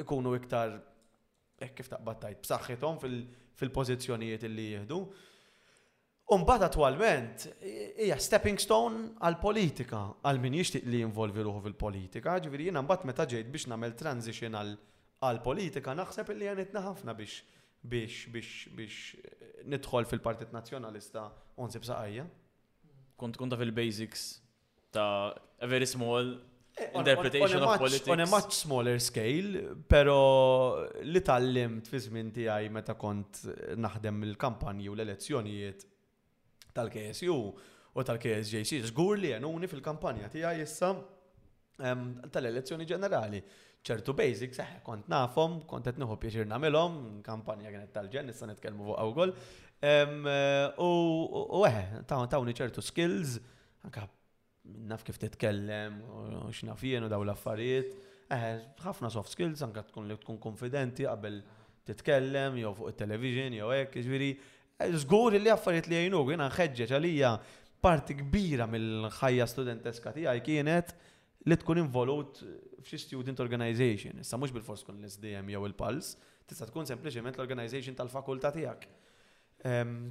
ikunu 0.02 0.36
iktar 0.42 0.76
kif 1.76 1.88
taqbad 1.92 2.20
tajt 2.26 2.42
b'saħħithom 2.44 3.00
fil-pożizzjonijiet 3.56 4.48
li 4.52 4.72
jieħdu. 4.74 5.02
Umbat 6.32 6.62
attualment, 6.64 7.42
hija 8.00 8.16
stepping 8.22 8.58
stone 8.62 9.10
għal-politika, 9.28 10.00
għal 10.24 10.40
min 10.40 10.56
jixtieq 10.56 10.88
li 10.88 11.02
jinvolvi 11.02 11.44
ruħu 11.44 11.64
fil-politika, 11.66 12.38
ġifieri 12.46 12.70
jiena 12.70 12.84
mbagħad 12.86 13.10
meta 13.10 13.26
ġejt 13.28 13.50
biex 13.52 13.68
nagħmel 13.74 13.96
transition 14.00 14.56
għal-politika 14.56 15.94
naħseb 16.00 16.32
li 16.38 16.48
għanitna 16.54 16.84
ħafna 16.88 17.18
biex 17.20 17.44
biex 17.84 18.30
biex 18.32 18.72
biex 18.72 18.94
eh, 18.94 19.68
nidħol 19.74 20.08
fil-Partit 20.14 20.56
Nazzjonalista 20.56 21.26
unsib 21.60 21.84
saqajja. 21.92 22.24
Kont 23.20 23.36
konta 23.42 23.60
fil-basics 23.60 24.24
ta' 24.96 25.36
a 25.60 25.68
very 25.68 25.90
small 25.92 26.38
eh, 26.40 26.90
interpretation 27.02 27.68
of 27.68 27.76
politics. 27.84 28.08
On 28.16 28.24
a 28.24 28.30
much 28.32 28.56
smaller 28.64 28.96
scale, 29.04 29.68
pero 29.92 30.16
li 31.04 31.20
tallimt 31.20 31.92
fi 31.92 32.00
żmien 32.08 32.32
tiegħi 32.36 32.72
meta 32.80 32.96
kont 32.96 33.50
naħdem 33.76 34.30
il-kampanji 34.32 34.88
u 34.88 34.96
l-elezzjonijiet 34.96 35.90
tal-KSU 36.74 37.54
u 37.96 38.04
tal-KSJC. 38.04 38.72
Żgur 38.90 39.18
li 39.22 39.32
għanuni 39.36 39.70
fil-kampanja 39.72 40.30
tiegħi 40.34 40.66
issa 40.66 40.94
tal-elezzjoni 41.78 42.90
ġenerali. 42.90 43.44
ċertu 43.84 44.14
basics, 44.16 44.60
eh, 44.60 44.78
kont 44.82 45.10
nafhom, 45.12 45.66
kont 45.68 45.84
qed 45.84 45.98
nieħu 46.00 46.16
pjaċir 46.18 46.46
nagħmelhom, 46.48 47.22
kampanja 47.22 47.70
kienet 47.70 47.92
tal-ġen, 47.92 48.30
issa 48.32 48.46
nitkellmu 48.48 48.86
fuq 48.88 48.98
għawgol. 48.98 49.30
U 50.80 51.66
eh, 51.66 52.02
tawni 52.08 52.54
ċertu 52.54 52.82
skills, 52.82 53.42
anka 53.84 54.08
naf 54.88 55.04
kif 55.04 55.20
titkellem, 55.20 56.00
x'naf 56.56 56.80
jien 56.82 57.04
u 57.04 57.10
daw 57.12 57.22
l-affarijiet. 57.28 57.92
Eh, 58.32 58.60
ħafna 58.86 59.12
soft 59.12 59.30
skills 59.36 59.62
anka 59.68 59.84
tkun 59.90 60.08
li 60.08 60.16
tkun 60.16 60.40
konfidenti 60.40 61.04
qabel 61.04 61.44
titkellem 61.86 62.56
jew 62.64 62.72
fuq 62.74 62.88
it-television 62.94 63.52
jew 63.52 63.68
hekk, 63.82 63.96
ġifieri 64.00 64.32
Zgur 64.92 65.36
li 65.40 65.50
affarijiet 65.52 65.88
li 65.90 66.00
jgħinu, 66.00 66.20
jina 66.34 66.50
nħedġeċ 66.52 66.94
għalija 66.98 67.30
parti 67.84 68.16
kbira 68.20 68.66
mill-ħajja 68.68 69.46
studenteska 69.52 70.12
tiegħi 70.16 70.42
kienet 70.44 70.92
li 71.48 71.58
tkun 71.62 71.82
involut 71.84 72.42
f'xi 72.84 73.00
student 73.06 73.40
organization. 73.44 74.20
Issa 74.24 74.40
mhux 74.40 74.56
bil-fors 74.58 74.84
tkun 74.84 75.00
l-SDM 75.00 75.54
jew 75.54 75.64
il-Pals, 75.70 76.14
tista' 76.50 76.68
tkun 76.68 76.88
sempliċement 76.90 77.40
l-organization 77.40 77.96
tal 78.00 78.12
fakulta 78.12 78.52
tiegħek. 78.56 78.86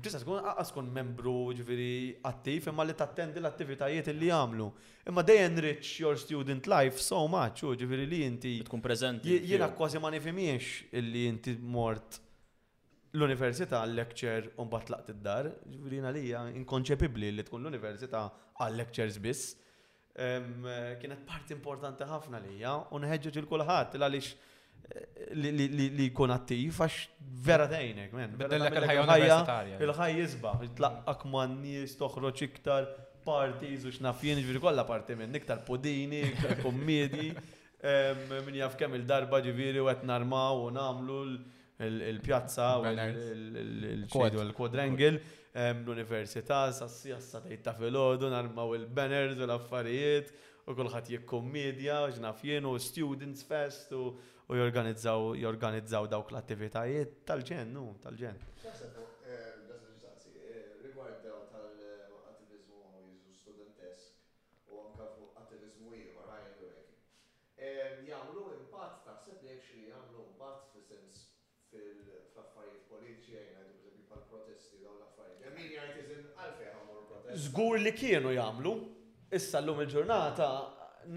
Tista' 0.05 0.23
tkun 0.23 0.39
aqas 0.55 0.71
tkun 0.73 0.89
membru 0.97 1.37
ġifieri 1.59 2.25
attiv 2.31 2.71
imma 2.73 2.87
li 2.89 2.95
tattendi 2.97 3.41
l-attivitajiet 3.43 4.09
li 4.17 4.31
jagħmlu. 4.31 4.71
Imma 5.13 5.25
dej 5.29 5.43
enrich 5.51 5.99
your 6.01 6.17
student 6.21 6.69
life 6.73 7.01
so 7.05 7.27
much, 7.29 7.61
ġifieri 7.77 8.09
li 8.09 8.23
inti 8.29 8.55
tkun 8.69 8.81
preżenti. 8.85 9.41
Jiena 9.53 9.69
kważi 9.77 10.01
ma 10.01 10.13
nifhimiex 10.13 10.95
illi 11.01 11.27
inti 11.35 11.59
mort 11.61 12.23
l-università 13.15 13.81
għal-lecture 13.85 14.53
un 14.63 14.71
bat 14.73 14.89
laqt 14.93 15.11
id-dar, 15.13 15.49
ġvirina 15.75 16.13
li 16.17 16.23
inkonċepibli 16.63 17.33
li 17.37 17.45
tkun 17.45 17.67
l-università 17.67 18.25
għal-lectures 18.63 19.19
biss. 19.25 19.53
Kienet 20.13 21.23
part 21.29 21.53
importanti 21.53 22.07
ħafna 22.09 22.41
li 22.47 22.57
hija 22.59 22.75
u 22.93 23.01
nħeġġeġ 23.03 23.39
il-kulħadd 23.43 23.97
għaliex 23.99 24.33
eh, 24.33 25.07
li 25.37 26.09
jkun 26.09 26.33
attiv 26.35 26.81
għax 26.81 26.99
vera 27.47 27.67
dejnek, 27.71 28.13
men. 28.17 28.37
il 28.49 29.97
ħajja 30.01 30.13
jizba, 30.17 30.55
tlaqqak 30.81 31.27
man 31.33 31.57
nies 31.63 31.97
toħroġ 32.01 32.45
iktar 32.49 32.89
partiz 33.25 33.85
u 33.89 33.93
xnafjen 33.93 34.41
ġviri 34.43 34.61
kollha 34.65 34.83
parti 34.89 35.15
minn 35.17 35.37
iktar 35.39 35.61
podini, 35.67 36.25
iktar 36.33 36.59
kommedji, 36.65 37.33
min 38.51 38.57
jaf 38.61 38.77
kemm 38.81 38.97
il-darba 39.01 39.41
ġviri 39.49 39.81
u 39.85 39.89
qed 39.91 40.05
narmaw 40.09 40.65
u 40.65 40.71
namlu 40.77 41.23
l- 41.29 41.61
il-pjazza 41.87 42.77
u 42.79 42.83
l 42.85 44.53
quadrangle 44.55 45.23
l-università, 45.53 46.71
sassi 46.73 47.13
għassa 47.13 47.43
tajta 47.45 47.75
fil-ħodu, 47.77 48.31
narmaw 48.33 48.71
il-banners 48.79 49.37
u 49.43 49.49
l-affarijiet, 49.49 50.31
u 50.67 50.73
kullħat 50.79 51.13
jikkommedja, 51.17 51.99
ġnaf 52.19 52.43
u 52.73 52.77
students 52.81 53.43
fest 53.45 53.93
u 53.95 54.15
jorganizzaw 54.57 56.07
dawk 56.09 56.31
l-attivitajiet 56.33 57.23
tal-ġen, 57.29 57.73
nu, 57.75 57.91
tal-ġen. 58.03 58.41
Żgur 77.53 77.77
li 77.85 77.91
kienu 77.93 78.31
jagħmlu 78.33 78.71
issa 79.37 79.61
llum 79.61 79.83
il-ġurnata, 79.85 80.47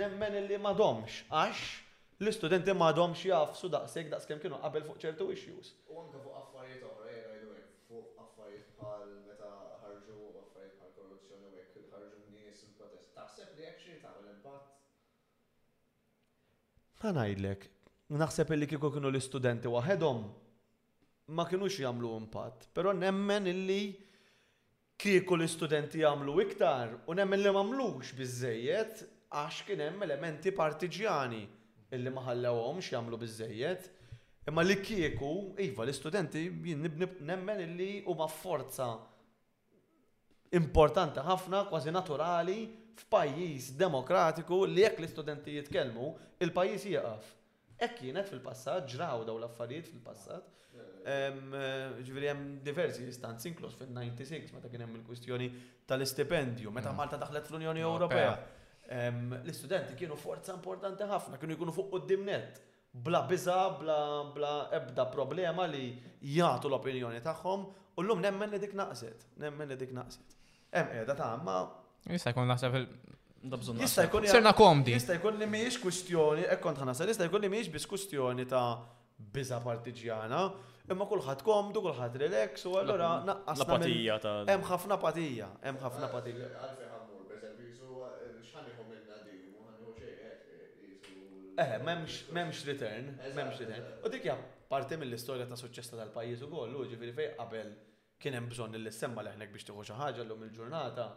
nemmen 0.01 0.33
li 0.43 0.57
madomx, 0.59 1.21
għax 1.31 1.61
l-istudenti 2.19 2.73
madomx 2.75 3.21
jafsu 3.29 3.69
daqseg 3.71 4.09
daqskem 4.11 4.41
kienu 4.43 4.59
qabel 4.59 4.83
fuq 4.89 4.99
ċertu 5.05 5.29
issues. 5.31 5.69
U 5.87 5.95
anke 6.01 6.19
fuq 6.25 6.35
affarijiet 6.41 6.83
oħra, 6.89 7.13
jgħidu 7.13 7.55
fuq 7.87 8.19
affarijiet 8.25 8.67
bħal 8.81 9.15
meta 9.29 9.51
ħarġu 9.85 10.19
affarijiet 10.41 10.75
bħal 10.81 10.91
korruzzjoni 10.99 11.47
u 11.47 11.55
jekk 11.61 11.85
ħarġu 11.93 12.23
nies 12.35 12.63
il-protest. 12.67 13.09
Taħseb 13.21 13.55
li 13.55 13.69
jekk 13.69 13.85
xi 13.85 13.99
tagħmel 14.03 14.33
impatt? 14.35 14.73
Ma 17.05 17.15
ngħidlek, 17.23 17.69
naħseb 18.23 18.51
li 18.59 18.69
kieku 18.73 18.91
kienu 18.97 19.13
l-istudenti 19.15 19.71
waħedhom 19.71 20.25
ma 21.37 21.47
kienux 21.49 21.79
jagħmlu 21.85 22.15
impatt, 22.19 22.69
però 22.75 22.91
nemmen 22.91 23.47
illi 23.53 23.83
kieku 25.01 25.35
l-istudenti 25.37 25.99
jagħmlu 26.03 26.35
iktar 26.45 26.93
u 27.11 27.15
nemmen 27.17 27.41
li 27.43 27.51
mamlux 27.55 28.13
bizzejiet, 28.15 29.01
għax 29.35 29.65
kien 29.67 29.83
hemm 29.83 30.05
elementi 30.07 30.53
partiġjani 30.55 31.41
illi 31.95 32.13
ma 32.13 32.23
ħallewhomx 32.29 32.93
jagħmlu 32.95 33.19
biżejjed. 33.23 33.89
Imma 34.49 34.61
li 34.63 34.75
kieku, 34.79 35.31
iva 35.65 35.85
l-istudenti 35.85 36.45
nemmen 36.75 37.61
illi 37.67 37.89
huma 38.07 38.27
forza 38.31 38.89
importanti 40.55 41.23
ħafna, 41.25 41.63
kważi 41.71 41.91
naturali, 41.93 42.57
f'pajjiż 42.95 43.73
demokratiku 43.79 44.61
li 44.69 44.85
jekk 44.85 45.01
l-istudenti 45.01 45.57
jitkellmu, 45.57 46.11
il-pajjiż 46.45 46.85
jieqaf. 46.93 47.33
Ek 47.83 47.97
kienet 47.99 48.27
fil-passat, 48.31 48.85
ġraw 48.93 49.25
daw 49.27 49.37
l-affarijiet 49.39 49.89
fil-passat. 49.91 50.51
Ġviri 52.05 52.29
hemm 52.29 52.43
diversi 52.63 53.03
istanzi, 53.11 53.49
inklos 53.51 53.75
fil-96, 53.79 54.53
meta 54.55 54.71
kien 54.71 54.83
hemm 54.85 54.95
il-kwistjoni 55.01 55.49
tal-istipendju, 55.87 56.71
meta 56.75 56.93
mm. 56.93 56.97
Malta 57.01 57.19
daħlet 57.21 57.49
fl-Unjoni 57.49 57.83
Ewropea. 57.85 58.31
L-istudenti 59.41 59.97
kienu 59.99 60.15
forza 60.19 60.55
importanti 60.55 61.07
ħafna, 61.09 61.39
kienu 61.41 61.57
jkunu 61.59 61.73
fuq 61.75 61.97
net. 62.23 62.61
bla 63.05 63.25
biża, 63.27 63.71
bla, 63.79 63.97
bla 64.31 64.51
ebda 64.71 65.03
problema 65.11 65.65
li 65.67 65.99
jagħtu 66.31 66.69
l-opinjoni 66.69 67.19
tagħhom 67.25 67.65
u 67.97 68.01
llum 68.05 68.21
nemmen 68.23 68.49
li 68.53 68.59
dik 68.61 68.71
naqset, 68.79 69.25
nemmen 69.43 69.67
li 69.67 69.75
dik 69.81 69.91
naqset. 69.97 70.35
Hemm 70.71 70.87
qiegħda 70.93 71.15
ta' 71.19 71.33
ma. 71.43 71.57
Issa 72.15 72.31
jkun 72.31 72.47
naħseb 72.47 72.77
Dabżun. 73.43 73.77
Jista' 73.77 74.09
serna 74.27 74.53
komdi. 74.53 74.91
Jista' 74.95 75.15
jkun 75.19 75.37
li 75.39 75.45
mhijiex 75.47 75.77
kwistjoni, 75.81 76.45
hekk 76.49 76.61
kont 76.63 76.79
ħanasal, 76.81 77.11
jista' 77.11 77.25
jkun 77.27 77.43
li 77.43 77.49
mhijiex 77.51 77.73
biss 77.75 77.87
kwistjoni 77.91 78.45
ta' 78.49 78.63
biza 79.35 79.57
partiġjana, 79.63 80.39
imma 80.93 81.05
kullħat 81.11 81.43
komdu, 81.45 81.83
kullħat 81.85 82.15
relax 82.21 82.65
u 82.69 82.73
għallora 82.79 83.09
naqqas. 83.29 83.61
Apatija 83.65 84.17
ta' 84.23 84.33
hemm 84.49 84.65
ħafna 84.71 84.97
apatija, 84.97 85.49
hemm 85.67 85.83
ħafna 85.83 86.09
apatija. 86.09 86.49
Eh, 91.55 91.77
memx 91.87 92.23
eh, 92.27 92.35
eh, 92.35 92.41
eh, 92.41 92.63
return, 92.67 93.05
memx 93.37 93.59
return. 93.61 93.85
U 94.03 94.09
dikja, 94.11 94.33
parti 94.69 94.97
mill 94.99 95.13
istoria 95.15 95.45
ta' 95.47 95.55
suċċesta 95.59 95.95
tal-pajjiż 96.01 96.41
ukoll, 96.49 96.73
u 96.75 96.87
ġifieri 96.89 97.13
fejn 97.19 97.37
qabel 97.37 97.69
kien 98.19 98.35
hemm 98.39 98.49
bżonn 98.51 98.75
li 98.83 98.91
semma 98.91 99.23
leħnek 99.27 99.53
biex 99.53 99.69
tieħu 99.69 99.85
xi 99.87 99.93
l 99.95 100.27
llum 100.27 100.43
il-ġurnata. 100.47 100.49
il 100.49 100.57
ġurnata 100.57 101.07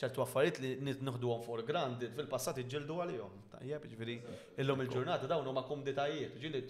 ċertu 0.00 0.22
għaffariet 0.24 0.58
li 0.62 0.94
għom 0.94 1.44
for 1.44 1.62
granted 1.66 2.14
fil-passat 2.16 2.60
iġġildu 2.62 2.96
għalihom. 3.04 3.34
Tajjeb, 3.52 3.86
ġifieri 3.92 4.14
illum 4.62 4.82
il-ġurnata 4.86 5.28
dawn 5.28 5.48
huma 5.50 5.76
detajiet, 5.88 6.38
ġieli 6.40 6.62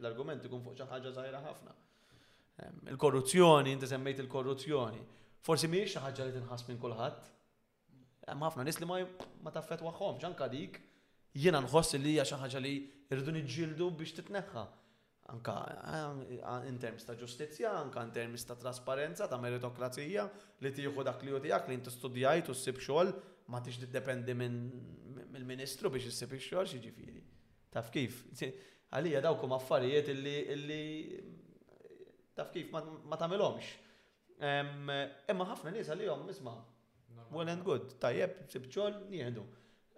l 0.00 0.10
argumenti 0.10 0.48
kum 0.48 0.62
fuq 0.64 0.78
xi 0.80 0.86
ħaġa 0.88 1.12
żgħira 1.16 1.42
ħafna. 1.46 1.74
Il-korruzzjoni, 2.92 3.74
inti 3.76 3.88
semmejt 3.90 4.22
il-korruzzjoni. 4.24 5.02
Forsi 5.46 5.68
mhijiex 5.72 5.94
xi 5.96 6.02
ħaġa 6.04 6.26
li 6.28 6.34
tinħass 6.38 6.68
minn 6.68 6.80
kulħadd. 6.82 7.28
Hemm 8.30 8.46
ħafna 8.48 8.64
nies 8.66 8.80
li 8.80 8.88
ma 8.90 9.52
taffetwaħħom, 9.54 10.20
ġanka 10.22 10.48
dik 10.52 10.80
jiena 11.44 11.60
nħoss 11.64 11.96
li 12.00 12.16
hija 12.16 12.26
xi 12.28 12.40
ħaġa 12.44 12.64
li 12.64 12.74
rridu 13.10 13.36
niġġieldu 13.38 13.92
biex 14.00 14.18
titneħħa 14.20 14.66
anka 15.32 15.54
eh, 16.60 16.68
in 16.68 16.78
terms 16.82 17.04
ta' 17.06 17.14
ġustizzja, 17.18 17.70
anka 17.82 18.02
in 18.06 18.12
terms 18.14 18.44
ta' 18.46 18.56
trasparenza, 18.58 19.28
ta' 19.30 19.38
meritokrazija, 19.40 20.26
li 20.64 20.72
tieħu 20.76 21.04
dak 21.06 21.22
li 21.26 21.34
jodijak 21.34 21.68
li 21.70 21.78
inti 21.78 21.92
studijajt 21.94 22.50
u 22.52 22.56
ssib 22.56 22.80
xogħol 22.84 23.12
ma 23.50 23.60
tix 23.64 23.80
tiddependi 23.82 24.36
minn 24.38 25.46
ministru 25.50 25.90
biex 25.90 26.10
issib 26.10 26.34
ix-xogħol 26.38 26.68
xieġifiri. 26.72 27.22
Taf 27.74 27.88
kif? 27.94 28.20
Għalija 28.90 29.22
dawk 29.26 29.44
huma 29.46 29.58
affarijiet 29.60 30.10
illi 30.12 30.82
taf 32.36 32.50
kif 32.54 32.70
ma 32.74 33.18
tagħmilhomx. 33.18 33.70
Imma 34.40 35.48
ħafna 35.52 35.74
nies 35.74 35.90
għalihom 35.94 36.26
isma' 36.34 36.58
well 37.30 37.46
and 37.46 37.62
good, 37.66 37.92
tajjeb, 38.02 38.42
sib 38.50 38.68
xogħol 38.70 39.04
nieħdu. 39.12 39.46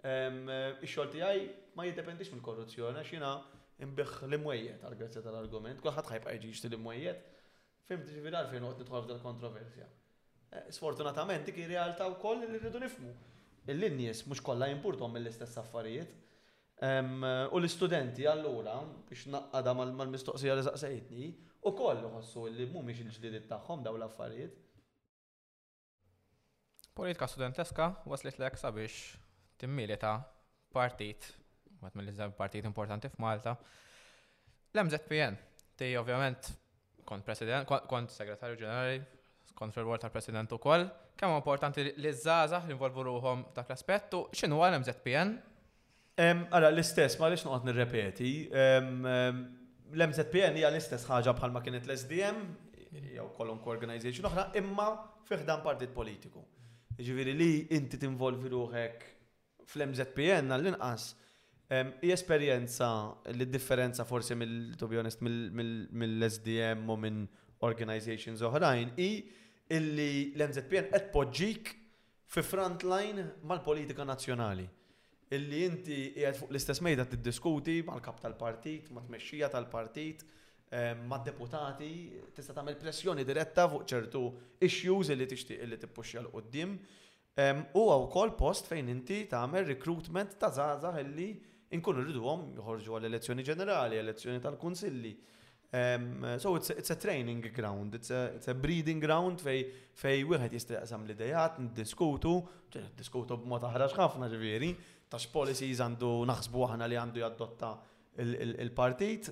Ix-xogħol 0.03 1.11
tiegħi 1.17 1.45
ma 1.77 1.85
jiddependix 1.89 2.33
mill-korruzzjoni 2.35 3.05
xina 3.09 3.33
imbiħ 3.83 4.23
l-imwejjed 4.29 4.87
għal 4.91 5.03
għazza 5.05 5.23
tal-argument, 5.25 5.81
kullħat 5.83 6.09
ħajbqa 6.13 6.33
jġiġ 6.37 6.63
l-imwejjed, 6.69 7.21
fim 7.89 8.01
ġivir 8.07 8.37
għalfejn 8.39 8.67
għot 8.69 8.81
nitħol 8.83 9.03
f'dal 9.05 9.21
kontroversja. 9.23 9.87
Eh, 10.53 10.67
sfortunatament 10.75 11.47
dik 11.47 11.59
ir 11.65 11.75
u 11.83 12.11
wkoll 12.17 12.43
li 12.45 12.51
rridu 12.59 12.81
nifmu. 12.83 13.13
Il-linjes 13.73 14.25
mhux 14.27 14.41
kollha 14.43 14.69
jimpurtom 14.73 15.13
mill-istess 15.15 15.61
affarijiet. 15.61 16.19
U 16.83 17.59
l-istudenti 17.61 18.25
allura 18.27 18.73
biex 19.09 19.27
naqqada 19.31 19.71
mal-mistoqsija 19.77 20.57
li 20.57 20.65
saqsejtni 20.65 21.27
u 21.69 21.71
koll 21.77 22.01
għassu 22.09 22.43
li 22.51 22.65
mhumiex 22.73 23.05
il 23.05 23.13
ġdidi 23.17 23.43
tagħhom 23.51 23.85
daw 23.85 23.95
l-affarijiet. 24.01 24.57
Politika 26.97 27.29
studenteska 27.31 27.87
waslet 28.11 28.37
l-ek 28.41 28.59
sabiex 28.59 28.99
timmilita 29.61 30.17
partit 30.75 31.31
għat 31.87 31.97
mill-iżda 31.99 32.27
partijiet 32.37 32.67
importanti 32.69 33.09
f'Malta. 33.13 33.53
L-MZPN, 34.75 35.37
ti 35.77 35.91
ovvjament 35.99 36.51
kont 37.07 37.25
president, 37.27 37.67
kont 37.67 38.13
segretarju 38.13 38.57
ġenerali, 38.61 38.99
kont 39.59 39.75
fil-wol 39.75 39.99
tal-president 40.01 40.51
u 40.55 40.59
koll, 40.61 40.85
kem 41.19 41.33
importanti 41.35 41.83
li 42.01 42.13
zaza 42.15 42.63
involvu 42.73 43.03
ruħom 43.09 43.45
dak 43.55 43.69
l-aspettu, 43.69 44.23
xinu 44.33 44.61
għal 44.63 44.79
MZPN? 44.81 45.35
Għala, 46.23 46.69
l-istess, 46.73 47.19
ma 47.19 47.29
lix 47.33 47.43
nuqot 47.45 47.67
nirrepeti, 47.67 48.31
l-MZPN 49.93 50.57
hija 50.61 50.71
l-istess 50.73 51.09
ħaġa 51.09 51.35
bħalma 51.37 51.61
kienet 51.65 51.85
l-SDM, 51.89 52.41
jew 53.13 53.25
kolon 53.37 53.61
organization 53.69 54.25
oħra, 54.29 54.47
imma 54.57 54.87
fiħdan 55.27 55.61
partit 55.65 55.93
politiku. 55.93 56.41
Ġiviri 56.93 57.33
li 57.33 57.51
inti 57.73 57.97
tinvolvi 58.01 58.51
ruħek 58.53 59.05
fl-MZPN 59.65 60.53
għall-inqas 60.53 61.07
I 61.71 62.11
esperienza 62.11 63.17
li 63.31 63.47
differenza 63.47 64.03
forse 64.03 64.35
mill, 64.35 64.75
to 64.75 64.87
be 64.87 64.97
honest, 64.97 65.21
mill-SDM 65.21 66.83
u 66.91 66.95
minn 66.99 67.23
organizations 67.63 68.41
oħrajn, 68.43 68.91
i 68.99 69.23
illi 69.73 70.09
l-NZPN 70.35 70.89
qed 70.91 71.07
poġġik 71.15 71.71
fi 72.29 72.43
frontline 72.45 73.23
mal-politika 73.47 74.03
nazzjonali. 74.05 74.65
Illi 75.33 75.61
inti 75.65 75.97
qiegħed 76.17 76.37
fuq 76.41 76.51
l-istess 76.51 76.83
mejda 76.85 77.07
tiddiskuti 77.09 77.79
mal-kap 77.87 78.19
tal-partit, 78.21 78.91
mal 78.93 79.07
tmexxija 79.07 79.49
tal-partit, 79.55 80.25
ma' 81.07 81.19
deputati, 81.25 81.95
tista' 82.35 82.53
tagħmel 82.57 82.77
pressjoni 82.81 83.23
diretta 83.25 83.65
fuq 83.71 83.85
ċertu 83.91 84.23
issues 84.67 85.09
li 85.15 85.25
tixtieq 85.29 85.63
li 85.69 85.77
tippuxxja 85.79 86.21
l 86.23 86.29
qoddim 86.33 86.73
U 87.79 87.83
wkoll 87.87 88.35
post 88.37 88.65
fejn 88.71 88.89
inti 88.91 89.23
tagħmel 89.29 89.67
recruitment 89.71 90.33
ta' 90.41 90.49
żgħażagħ 90.53 90.97
illi 91.07 91.27
inkunu 91.73 92.03
rridu 92.05 92.21
għom 92.23 92.43
joħorġu 92.57 92.97
għal-elezzjoni 92.99 93.45
ġenerali, 93.47 93.99
elezzjoni 94.03 94.41
tal-kunsilli. 94.43 95.13
Um, 95.73 96.35
so 96.37 96.51
it's, 96.59 96.69
it's 96.69 96.91
a 96.93 96.95
training 97.01 97.41
ground, 97.55 97.95
it's 97.97 98.11
a, 98.13 98.27
it's 98.37 98.47
a 98.47 98.53
breeding 98.53 98.99
ground 99.01 99.41
fej, 99.41 99.63
fej 99.97 100.19
wieħed 100.29 100.53
jistaqsam 100.53 101.07
l-idejat, 101.07 101.55
n-diskutu, 101.63 102.35
n-diskutu 102.77 103.37
b'ma 103.41 103.57
taħraġ 103.63 103.95
ħafna 103.97 104.29
ġviri, 104.35 104.69
tax 105.09 105.25
policies 105.33 105.81
għandu 105.81 106.11
naħsbu 106.29 106.69
ħana 106.75 106.89
li 106.91 106.99
għandu 107.01 107.23
jaddotta 107.25 107.71
il-partit. 108.59 109.31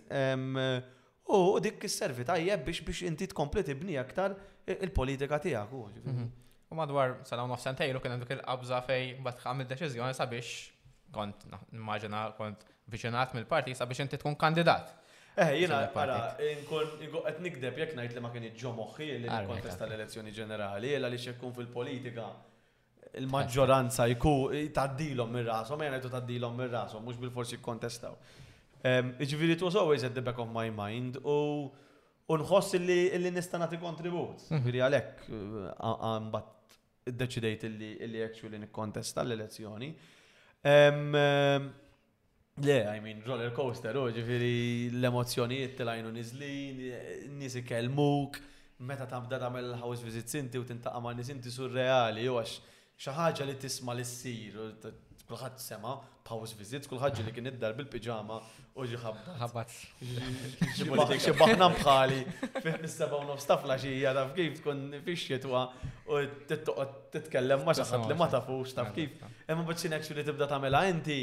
u 1.32 1.60
dik 1.62 1.84
is 1.86 1.96
servi 1.98 2.26
tajjeb 2.26 2.66
biex 2.66 2.82
biex 2.84 3.06
inti 3.08 3.28
tkompleti 3.32 3.76
bni 3.78 3.96
aktar 4.02 4.34
il-politika 4.66 5.38
tiegħek 5.40 5.78
U 5.78 5.84
mhm. 6.04 6.26
madwar, 6.76 7.20
salaw 7.30 7.46
nofsan 7.54 7.78
tejlu, 7.78 8.02
kien 8.02 8.16
għandu 8.18 8.34
il-qabza 8.34 8.82
fej 8.90 9.20
bat 9.22 9.38
deċiżjoni 9.38 9.72
deċizjoni 9.78 10.18
sabiex 10.18 10.50
kont 11.16 11.46
immaġina 11.76 12.22
kont 12.38 12.64
viċinat 12.92 13.36
mill-parti 13.36 13.76
sa 13.76 13.86
biex 13.90 14.04
inti 14.06 14.18
tkun 14.20 14.36
kandidat. 14.40 14.94
Eh, 15.36 15.62
jina, 15.62 15.86
għara, 15.88 16.16
nkun 16.64 16.96
qed 17.24 17.40
nikdeb 17.44 17.78
jekk 17.82 17.96
ngħid 17.96 18.18
li 18.18 18.22
ma 18.24 18.32
kien 18.34 18.44
iġġo 18.50 18.72
moħħi 18.78 19.08
li 19.24 19.30
kontesta 19.48 19.86
l-elezzjoni 19.88 20.34
ġenerali, 20.38 20.90
illa 20.98 21.08
li 21.12 21.16
xekkun 21.26 21.54
fil-politika 21.60 22.26
il-maġġoranza 23.22 24.08
jku 24.14 24.34
taddilhom 24.76 25.32
mir-rashom, 25.36 25.80
jgħidu 25.88 26.12
taddilhom 26.12 26.60
mir-rashom, 26.60 27.04
mhux 27.08 27.20
bil-forsi 27.22 27.60
kontestaw. 27.64 28.16
Ehm, 28.84 29.14
it 29.20 29.62
was 29.62 29.76
always 29.76 30.04
at 30.04 30.14
the 30.14 30.22
back 30.22 30.38
of 30.40 30.50
my 30.52 30.70
mind 30.72 31.18
u 31.24 31.72
nħoss 32.28 32.78
li 32.80 33.32
nista' 33.32 33.58
nagħti 33.60 33.80
kontribut. 33.80 34.44
Mhm. 34.48 34.64
Ġifieri 34.64 34.84
għalhekk 34.84 35.32
mbagħad 36.28 37.12
iddeċidejt 37.12 37.68
li 38.08 38.22
actually 38.24 38.58
nikkontesta 38.60 39.22
l-elezzjoni. 39.24 39.96
Le, 40.64 41.74
I 42.64 43.00
mean, 43.02 43.22
roller 43.26 43.50
coaster, 43.52 43.96
u 43.98 44.06
oh, 44.06 44.12
ġifiri 44.14 44.92
l-emozjonijiet 45.00 45.74
t-lajnu 45.80 46.12
nizlin, 46.14 46.84
nisi 47.40 47.64
kelmuk, 47.66 48.38
meta 48.86 49.06
bdada 49.26 49.50
mel 49.50 49.72
house 49.82 50.06
visit 50.06 50.30
inti 50.38 50.62
u 50.62 50.66
tintaqa 50.70 51.02
ma' 51.02 51.16
nisinti 51.18 51.50
surreali, 51.50 52.28
u 52.30 52.36
oh, 52.38 52.44
għax 52.44 52.78
xaħġa 53.08 53.48
li 53.50 53.58
tisma 53.64 53.98
li 53.98 54.06
sir 54.06 54.60
oh, 54.62 54.92
kulħadd 55.32 55.62
sema 55.64 55.96
pause 56.28 56.58
visits, 56.60 56.90
kulħadd 56.92 57.18
ġi 57.20 57.26
li 57.30 57.34
kien 57.38 57.50
iddar 57.52 57.76
bil-piġama 57.78 58.38
u 58.80 58.86
ġi 58.88 59.00
ħabbat. 59.04 59.76
Xi 60.74 61.36
baħna 61.40 61.70
bħali 61.76 62.20
fih 62.58 62.76
is-seba' 62.88 63.22
u 63.24 63.30
nofs 63.32 63.48
tafla 63.50 63.78
xija 63.82 64.14
taf 64.20 64.34
kif 64.38 64.60
tkun 64.60 64.84
fix-xitwa 65.06 65.64
u 66.12 66.22
tittoqgħod 66.52 67.00
titkellem 67.16 67.66
ma 67.68 67.76
xaħat 67.80 68.10
li 68.12 68.20
ma 68.20 68.30
tafux 68.36 68.76
taf 68.78 68.94
kif. 68.98 69.18
Imma 69.48 69.66
bad 69.68 69.82
xi 69.82 70.20
li 70.20 70.28
tibda 70.28 70.50
tagħmilha 70.52 70.84
inti 70.94 71.20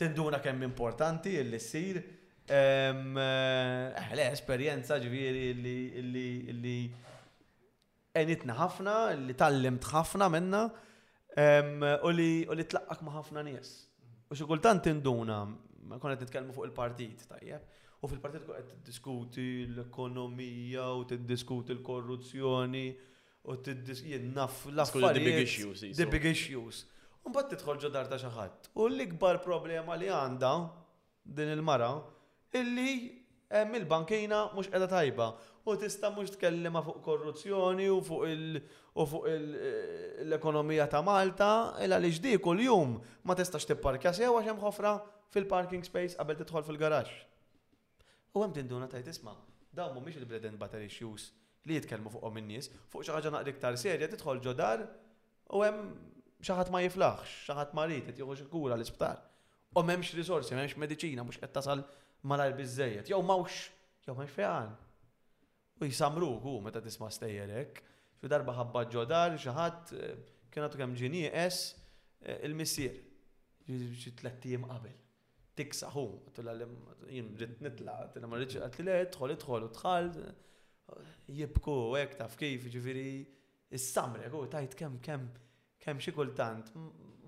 tinduna 0.00 0.40
kemm 0.40 0.64
importanti 0.70 1.36
li 1.50 1.60
ssir. 1.62 2.00
Eħle, 2.50 4.22
eh, 4.24 4.32
esperjenza 4.34 4.96
ġifieri 5.02 5.50
li 6.64 6.78
ħafna, 8.50 8.96
li 9.26 9.34
tallimt 9.38 9.84
ħafna 9.92 10.30
minna. 10.36 10.64
U 11.36 12.10
li 12.10 12.44
tlaqqak 12.68 13.02
ma' 13.04 13.14
ħafna 13.20 13.44
nies. 13.46 13.70
U 14.30 14.34
xi 14.36 14.44
kultant 14.46 14.86
induna, 14.90 15.42
ma 15.90 15.98
konet 15.98 16.20
nitkellmu 16.22 16.52
fuq 16.54 16.66
il-partit, 16.70 17.26
tajjeb. 17.30 17.66
U 18.02 18.08
fil-partit 18.08 18.46
qed 18.48 18.70
tiddiskuti 18.78 19.46
l-ekonomija 19.74 20.86
u 20.96 21.04
tiddiskuti 21.04 21.74
l-korruzzjoni 21.76 22.84
u 23.44 23.56
jien 23.56 24.30
naf 24.34 24.62
l-affarijiet. 24.70 25.22
The 25.22 25.24
big 25.24 25.42
issues. 25.44 25.96
The 25.98 26.06
big 26.08 26.24
issues. 26.24 26.84
Unbat 27.28 27.50
titħol 27.54 27.78
ġodar 27.82 28.08
ta' 28.08 28.16
xaħat. 28.22 28.70
U 28.80 28.86
l-ikbar 28.88 29.40
problema 29.44 29.94
li 30.00 30.08
għanda 30.10 30.52
din 31.22 31.52
il-mara 31.52 31.92
illi 32.56 32.96
hemm 33.52 33.76
il-bankina 33.82 34.46
mhux 34.56 34.70
qiegħda 34.72 34.88
tajba 34.94 35.28
u 35.66 35.76
tista 35.76 36.10
mhux 36.10 36.30
tkellima 36.36 36.80
fuq 36.82 37.00
korruzzjoni 37.04 37.88
u 37.90 38.00
fuq 39.06 39.26
l-ekonomija 40.26 40.86
ta' 40.88 41.02
Malta 41.02 41.50
illa 41.84 41.98
li 42.00 42.10
ġdi 42.12 42.38
kull-jum 42.44 42.96
ma 43.24 43.36
tistax 43.36 43.66
tipparkja 43.68 44.12
sew 44.16 44.32
għax 44.36 44.48
hemm 44.48 44.62
ħofra 44.64 44.94
fil-parking 45.34 45.84
space 45.84 46.16
qabel 46.18 46.38
tidħol 46.40 46.64
fil 46.66 46.80
garax 46.80 47.12
U 48.34 48.42
hemm 48.44 48.54
tinduna 48.56 48.86
tajt 48.88 49.10
isma' 49.12 49.34
dawn 49.74 49.92
mhumiex 49.96 50.20
il-bread 50.22 50.48
and 50.48 50.58
butter 50.58 50.82
issues 50.86 51.30
li 51.68 51.76
jitkellmu 51.76 52.12
fuqhom 52.14 52.34
min 52.38 52.48
nies 52.54 52.70
fuq 52.90 53.04
xi 53.04 53.14
ħaġa 53.18 53.34
naqra 53.36 53.52
iktar 53.54 53.76
serja 53.78 54.08
tidħol 54.14 54.40
ġodar 54.44 54.86
u 55.52 55.62
hemm 55.66 55.92
xaħat 56.40 56.70
ma 56.72 56.80
jiflaħx, 56.86 57.50
xaħat 57.50 57.74
ma 57.76 57.84
rrit, 57.84 58.06
jieħu 58.16 58.34
xi 58.38 58.46
kura 58.48 58.78
l-isptar. 58.78 59.18
U 59.76 59.82
m'hemmx 59.84 60.14
risorsi, 60.16 60.54
m'hemmx 60.56 60.80
mediċina, 60.80 61.20
mhux 61.20 61.36
qed 61.42 61.52
tasal 61.52 61.82
malar 62.24 62.54
biżejjed, 62.56 63.10
jew 63.12 63.18
mawx, 63.20 63.66
jew 64.06 64.14
m'hemmx 64.16 64.32
fejan. 64.38 64.70
U 65.80 65.86
jisamruk 65.86 66.44
u 66.44 66.60
meta 66.60 66.80
tisma 66.84 67.08
stejjerek. 67.10 67.78
Fi 68.20 68.28
darba 68.28 68.52
ħabba 68.52 68.82
ġodar, 68.92 69.32
xaħat 69.40 69.92
eh, 69.96 70.16
kien 70.52 70.66
għatu 70.66 70.76
kem 70.80 70.92
ġini 70.98 71.22
es 71.32 71.62
eh, 72.20 72.40
il-missir. 72.46 72.98
t 73.70 74.10
tlettijiem 74.18 74.64
qabel. 74.66 74.92
Tiksaħ 75.56 75.92
hu, 75.94 76.04
jim 77.08 77.28
ġit 77.38 77.60
nitla, 77.64 77.94
tilla 78.12 78.26
ma 78.28 78.36
rritx 78.40 78.56
għatli 78.64 78.94
tħol 79.14 79.32
idħol 79.36 79.64
u 79.64 79.70
tħal, 79.76 80.08
jibku 81.38 81.74
hekk 82.00 82.18
taf 82.18 82.34
kif 82.40 82.66
ġifieri 82.74 83.24
is 83.70 83.86
samre 83.94 84.28
u 84.34 84.42
tajt 84.52 84.74
kemm 84.76 84.98
kemm 85.04 85.28
kemm 85.80 86.00
xi 86.02 86.12
kultant 86.16 86.72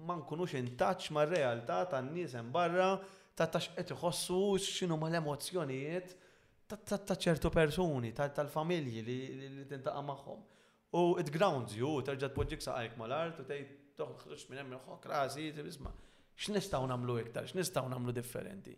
ma 0.09 0.17
nkunux 0.19 0.57
intaċ 0.59 1.13
mar-realtà 1.15 1.79
tan-nies 1.93 2.35
hemm 2.35 2.51
barra 2.53 2.97
ta' 3.37 3.47
tax 3.47 3.71
qed 3.79 3.95
iħossu 3.95 4.41
x'inhu 4.67 4.99
mal-emozzjonijiet 4.99 6.17
ta' 6.81 7.17
ċertu 7.19 7.51
persuni, 7.53 8.13
tal-familji 8.15 9.03
li 9.03 9.67
tintaqa' 9.69 10.03
magħhom. 10.05 10.43
U 10.97 11.03
it 11.21 11.31
grounds 11.33 11.77
you, 11.77 11.99
terġa' 12.05 12.33
tpoġġik 12.33 12.61
saqajk 12.65 12.97
mal-art 13.01 13.39
u 13.41 13.45
tgħid 13.45 13.95
toħroġ 13.97 14.47
minn 14.51 14.59
hemm 14.63 14.79
ħok 14.87 15.07
rasi, 15.13 15.51
isma' 15.53 15.93
x'nistgħu 16.43 16.89
nagħmlu 16.93 17.17
iktar, 17.27 17.47
x'nistgħu 17.49 17.89
nagħmlu 17.95 18.13
differenti. 18.17 18.77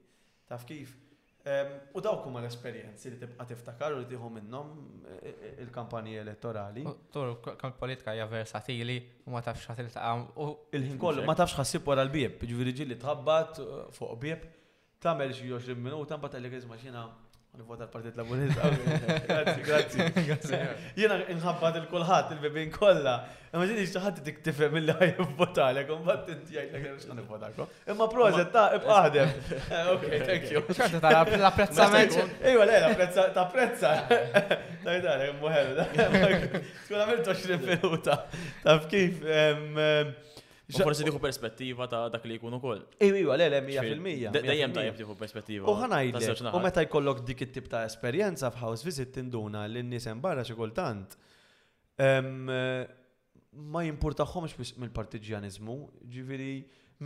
Taf 0.49 0.65
kif? 0.69 0.97
Ehm, 1.45 1.75
u 1.93 2.01
dawk 2.01 2.25
huma 2.31 2.41
l-esperjenzi 2.41 3.11
li 3.15 3.19
tibqa' 3.21 3.45
tiftakar 3.51 3.93
u 3.93 3.99
li 4.01 4.07
tieħu 4.09 4.31
minnhom 4.33 4.69
e, 5.03 5.17
e, 5.19 5.31
e, 5.31 5.51
il-kampanji 5.67 6.17
elettorali. 6.23 6.87
Tur 7.13 7.35
kamp 7.45 7.77
politika 7.79 8.15
hija 8.17 8.25
versatili 8.31 8.97
u 9.27 9.35
ma 9.35 9.43
tafx 9.45 9.69
ħadd 9.71 9.99
u 10.41 10.47
il-ħin 10.79 10.97
kollu 11.03 11.27
ma 11.29 11.37
tafx 11.37 11.59
ħassib 11.61 11.91
wara 11.91 12.07
l-bieb, 12.07 12.41
ġifieri 12.49 12.73
ġieli 12.79 12.97
tħabbat 13.03 13.61
uh, 13.61 13.85
fuq 13.93 14.17
bieb, 14.25 14.49
tagħmel 15.05 15.35
xi 15.37 15.51
20 15.53 15.83
minuta 15.85 16.17
mbagħad 16.17 16.41
għalek 16.41 16.57
iżma' 16.63 16.81
xina 16.81 17.05
Nivota 17.57 17.85
l-Partit 17.85 18.17
Laburista. 18.17 18.69
Grazzi, 19.63 20.03
grazzi. 20.27 20.57
Jena 20.99 21.21
nħabbat 21.37 21.77
il 21.79 21.85
kolħat 21.91 22.33
il 22.35 22.41
bebin 22.43 22.73
kolla. 22.75 23.13
Ma 23.55 23.63
ġini 23.71 23.85
xaħat 23.87 24.19
dik 24.27 24.41
tifem 24.43 24.75
mill-li 24.75 24.91
għaj 24.97 25.13
nivota 25.21 25.69
għalek, 25.69 25.93
un 25.95 26.03
bat 26.09 26.33
inti 26.35 26.59
għaj 26.59 26.65
l 26.65 26.83
xan 26.83 27.15
nix 27.15 27.17
nivota 27.21 27.53
l 27.53 27.69
Imma 27.95 28.09
proġet 28.11 28.51
ta' 28.51 28.67
ibqaħdem. 28.81 29.33
Eh, 29.75 29.87
ok, 29.93 30.09
thank 30.27 30.51
you. 30.51 30.65
ċertu 30.75 30.99
ta' 31.05 31.13
l-apprezzament. 31.15 32.19
apprezza 32.19 32.51
Iwa, 32.51 32.67
le, 32.67 32.83
ta' 33.37 33.45
apprezza. 33.47 33.95
Ta' 34.11 34.97
jidare, 34.99 35.31
muħel. 35.39 35.75
Tkun 35.95 37.05
għamil 37.05 37.23
20 37.31 37.67
minuta. 37.71 38.19
Ta' 38.67 38.81
kif. 38.91 39.23
Forsi 40.73 41.05
diħu 41.05 41.19
perspettiva 41.21 41.85
ta' 41.93 42.07
dak 42.09 42.25
li 42.29 42.39
jkunu 42.39 42.57
kol. 42.61 42.79
Iwa, 43.05 43.35
le, 43.37 43.51
le, 43.53 43.59
100%. 43.67 44.31
Dejjem 44.39 44.77
jem 44.81 44.95
diħu 45.01 45.17
perspettiva. 45.21 45.69
U 45.69 45.75
ħanajd. 45.77 46.21
U 46.57 46.63
meta 46.65 46.85
jkollok 46.87 47.21
dik 47.29 47.45
it-tip 47.45 47.69
ta' 47.73 47.83
esperjenza 47.85 48.49
f'house 48.55 48.87
visit 48.87 49.13
tinduna 49.13 49.67
l-nies 49.69 50.09
barra 50.25 50.45
xi 50.45 50.57
kultant. 50.57 51.19
Ma 53.55 53.83
jimportaħħomx 53.87 54.77
mill-partiġjanizmu, 54.81 55.77
ġifieri 56.15 56.51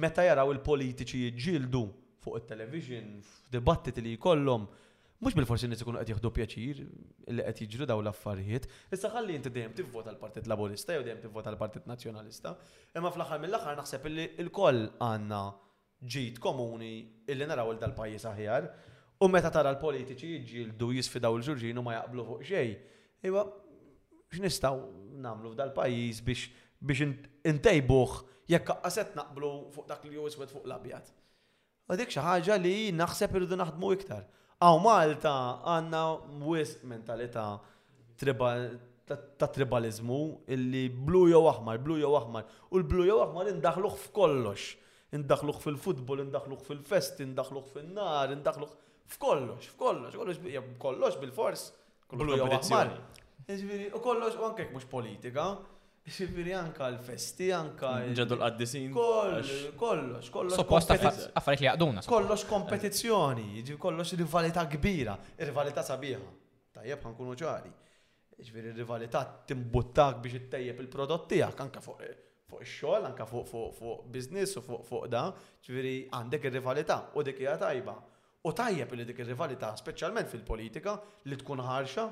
meta 0.05 0.23
jaraw 0.29 0.53
il-politiċi 0.55 1.27
jġildu 1.35 1.83
fuq 2.23 2.39
it-television, 2.41 3.19
f'dibattiti 3.27 4.03
li 4.05 4.15
jkollhom 4.17 4.69
mux 5.21 5.33
bil-forsi 5.35 5.67
nis 5.69 5.81
ikunu 5.83 5.99
qed 5.99 6.11
jieħdu 6.13 6.31
pjaċir 6.35 6.81
li 7.35 7.45
qed 7.47 7.63
jiġru 7.65 7.87
daw 7.91 7.99
l-affarijiet, 8.03 8.69
issa 8.95 9.09
ħalli 9.11 9.35
inti 9.39 9.51
dejjem 9.55 9.73
tivvota 9.81 10.13
l-Partit 10.13 10.47
Laburista 10.47 10.95
jew 10.95 11.03
dejjem 11.07 11.23
tivvota 11.25 11.51
l-Partit 11.51 11.89
Nazzjonalista, 11.91 12.53
imma 12.97 13.11
fl-aħħar 13.11 13.43
mill-aħħar 13.43 13.81
naħseb 13.81 14.07
li 14.13 14.29
l-koll 14.45 14.85
għandna 15.03 15.41
ġid 16.15 16.39
komuni 16.39 16.93
illi 17.35 17.49
naraw 17.51 17.73
il 17.75 17.81
dal-pajjiż 17.83 18.29
aħjar 18.31 18.69
u 19.27 19.31
meta 19.35 19.51
tara 19.51 19.73
l-politiċi 19.75 20.33
jġildu 20.47 20.93
jisfidaw 21.01 21.35
l-ġurġin 21.41 21.83
u 21.83 21.87
ma 21.89 21.97
jaqblu 21.99 22.29
fuq 22.29 22.47
xejn. 22.53 22.79
Iwa, 23.27 23.43
x'nistgħu 24.39 24.83
nagħmlu 25.27 25.53
f'dal-pajjiż 25.57 26.25
biex 26.31 26.49
biex 26.79 27.13
intejbuh 27.51 28.15
jekk 28.47 28.79
qaset 28.87 29.19
naqblu 29.19 29.53
fuq 29.75 29.91
dak 29.91 30.05
li 30.07 30.15
jiswed 30.15 30.55
fuq 30.55 30.69
l-abjad. 30.71 31.11
U 31.91 31.99
dik 31.99 32.15
xi 32.15 32.23
ħaġa 32.23 32.63
li 32.63 32.77
naħseb 32.95 33.35
irridu 33.43 33.59
naħdmu 33.59 33.97
iktar. 33.99 34.29
Għaw 34.59 34.79
Malta 34.83 35.33
għanna 35.71 35.99
wis 36.43 36.73
mentalità 36.83 37.45
ta' 39.39 39.47
tribalizmu 39.55 40.17
illi 40.53 40.89
blu 40.91 41.23
jew 41.31 41.45
aħmar, 41.49 41.79
blu 41.85 41.95
jew 42.01 42.11
aħmar. 42.19 42.49
U 42.75 42.81
l-blu 42.83 43.05
jew 43.07 43.21
aħmar 43.25 43.51
indaħluħ 43.53 43.95
f'kollox. 44.09 44.65
Indaħluħ 45.17 45.61
fil-futbol, 45.65 46.25
indaħluħ 46.27 46.65
fil-fest, 46.73 47.23
indaħluħ 47.25 47.71
fil-nar, 47.77 48.35
indaħluħ 48.35 48.75
f'kollox, 49.15 49.71
f'kollox, 49.77 50.19
kollox, 50.19 50.75
kollox 50.85 51.21
bil-fors. 51.23 51.65
Blu 52.19 52.37
jew 52.43 52.51
aħmar. 52.59 52.91
Jiġifieri, 53.49 53.89
u 53.95 54.03
kollox, 54.05 54.37
u 54.43 54.49
anke 54.51 54.67
mhux 54.75 54.91
politika. 54.91 55.51
Ġifiri 56.09 56.55
anka 56.57 56.87
l-festi, 56.95 57.51
anka 57.53 57.91
mm, 58.01 58.11
l 58.11 58.15
ġeddu 58.17 58.37
l-qaddisin. 58.39 58.93
Kollox, 58.95 59.57
kollox. 60.33 60.57
Supposta 60.57 60.97
affarijiet 60.97 61.67
li 61.67 61.71
għaduna. 61.75 62.05
Kollox 62.09 62.47
kompetizzjoni, 62.49 63.77
kollox 63.83 64.15
rivalità 64.17 64.65
kbira, 64.73 65.15
rivalità 65.49 65.85
sabiħa. 65.85 66.23
Tajjeb 66.79 67.05
ħankunu 67.05 67.37
ċari. 67.41 67.73
Ġifiri 68.39 68.73
rivalità 68.79 69.23
timbuttak 69.51 70.21
biex 70.25 70.39
ittejjeb 70.47 70.81
il-prodott 70.85 71.29
tiegħek 71.33 71.65
anka 71.67 71.83
fuq 71.85 72.01
fuq 72.49 72.63
xogħol, 72.65 73.05
anka 73.11 73.27
fuq 73.29 73.51
fuq 73.77 74.07
business 74.15 74.57
u 74.57 74.63
fuq 74.65 74.87
fuq 74.89 75.11
da, 75.13 75.27
ġifiri 75.65 75.97
għandek 76.17 76.47
ir-rivalità 76.49 77.03
u 77.19 77.25
dik 77.27 77.43
hija 77.43 77.59
tajba. 77.61 77.99
U 78.49 78.55
tajjeb 78.57 78.95
li 78.97 79.05
dik 79.05 79.21
ir-rivalità, 79.27 79.75
speċjalment 79.77 80.31
fil-politika, 80.33 80.95
li 81.29 81.37
tkun 81.37 81.61
ħarxa, 81.69 82.07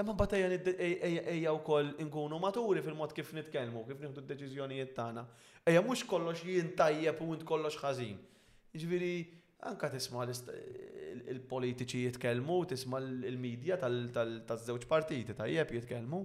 Imma 0.00 0.14
batajja 0.16 0.48
ejja 0.72 1.52
wkoll 1.52 1.90
inkunu 2.00 2.38
maturi 2.40 2.80
fil-mod 2.86 3.12
kif 3.12 3.28
nitkellmu, 3.36 3.82
kif 3.84 3.98
nieħdu 4.00 4.22
d-deċiżjonijiet 4.24 4.94
tagħna. 4.96 5.22
Ejja 5.68 5.82
mhux 5.84 6.06
kollox 6.08 6.46
jien 6.48 6.70
tajjeb 6.78 7.18
u 7.20 7.26
int 7.36 7.44
kollox 7.48 7.76
ħażin. 7.82 8.14
Jiġifieri 8.72 9.10
anka 9.68 9.90
tisma 9.92 10.24
il-politiċi 11.34 12.06
jitkellmu, 12.06 12.56
tisma 12.72 13.02
il-medja 13.04 13.76
tal-żewġ 13.82 14.86
partiti 14.88 15.36
tajjeb 15.36 15.74
jitkellmu. 15.76 16.22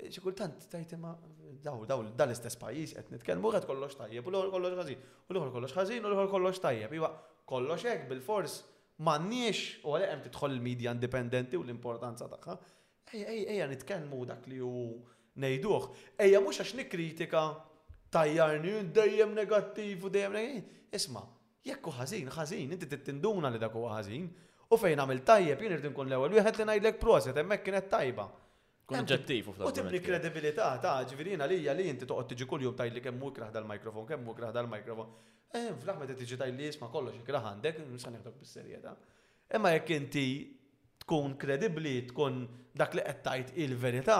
Eh, 0.00 0.08
Xikultant 0.08 0.64
tajt 0.72 0.94
imma 0.96 1.12
daw 1.64 1.82
daw 1.90 2.06
dal-istess 2.22 2.56
pajjiż 2.58 2.94
qed 3.02 3.10
nitkellmu 3.18 3.50
qed 3.54 3.66
kollox 3.68 3.98
tajjeb 4.00 4.24
u 4.24 4.32
l-ħol 4.32 4.48
kollox 4.56 4.80
ħażin, 4.80 5.04
u 5.28 5.34
l-ħol 5.36 5.52
kollox 5.58 5.76
ħażin 5.76 6.00
u 6.08 6.14
l-ħol 6.14 6.30
kollox 6.38 6.64
tajjeb. 6.64 6.96
Iwa 7.02 7.12
kollox 7.52 7.84
hekk 7.84 8.08
bil-fors 8.14 8.62
m'għandniex 9.04 9.66
u 9.84 9.92
għalhekk 9.92 10.14
hemm 10.16 10.24
tidħol 10.30 10.56
il-medja 10.56 10.96
indipendenti 10.96 11.60
u 11.60 11.66
l-importanza 11.68 12.30
tagħha 12.32 12.56
Ejja 13.12 13.66
nitkellmu 13.68 14.24
dak 14.26 14.46
li 14.48 14.58
ju 14.58 14.70
nejduħ. 15.42 15.88
Ejja 16.24 16.40
mhux 16.42 16.60
għax 16.62 16.72
nikritika 16.78 17.42
tajjarni 18.14 18.74
dejjem 18.96 19.34
negattiv 19.36 20.08
u 20.08 20.12
dejjem 20.14 20.32
negattiv. 20.32 20.80
Isma, 20.96 21.22
jekk 21.66 21.90
hu 21.90 21.94
ħażin, 21.98 22.30
ħażin, 22.34 22.72
inti 22.76 22.88
tinduna 23.08 23.50
li 23.50 23.60
dak 23.62 23.76
huwa 23.76 23.96
ħażin. 23.98 24.24
U 24.72 24.78
fejn 24.80 25.02
għamil 25.04 25.20
tajjeb, 25.26 25.60
jien 25.64 25.74
irrid 25.76 25.90
nkun 25.90 26.08
l-ewwel 26.08 26.38
wieħed 26.38 26.58
li 26.58 26.66
ngħidlek 26.70 26.98
proset, 27.02 27.36
hemmhekk 27.42 27.66
kienet 27.68 27.90
tajba. 27.92 28.26
ġettif 28.94 29.48
u 29.48 29.52
fl 29.56 29.68
U 29.68 29.72
tibni 29.72 30.00
kredibilità 30.04 30.70
ta' 30.80 30.96
ġifirin 31.08 31.40
għalija 31.40 31.72
li 31.76 31.86
inti 31.92 32.04
toqgħod 32.08 32.26
tiġi 32.34 32.48
kuljum 32.50 32.74
tajli 32.76 33.00
kemm 33.00 33.16
mhu 33.20 33.30
kraħda 33.36 33.60
l-mikrofon, 33.62 34.06
kemm 34.10 34.26
mukraħ 34.28 34.42
kraħda 34.50 34.60
l-mikrofon. 34.64 35.14
Eh, 35.54 35.70
flaħmet 35.72 36.10
aħmed 36.10 36.20
tiġi 36.24 36.38
tajli 36.42 36.68
isma' 36.72 36.90
kollox 36.92 37.22
ikraħ 37.22 37.48
għandek, 37.52 37.80
nisa 37.88 38.12
neħdok 38.12 38.36
bis-serjetà. 38.42 38.94
Imma 39.56 39.72
jekk 39.78 39.94
inti 39.96 40.26
tkun 41.06 41.34
kredibli, 41.40 42.02
tkun 42.08 42.38
dak 42.78 42.94
li 42.96 43.02
qed 43.06 43.20
tajt 43.24 43.48
il-verità, 43.62 44.18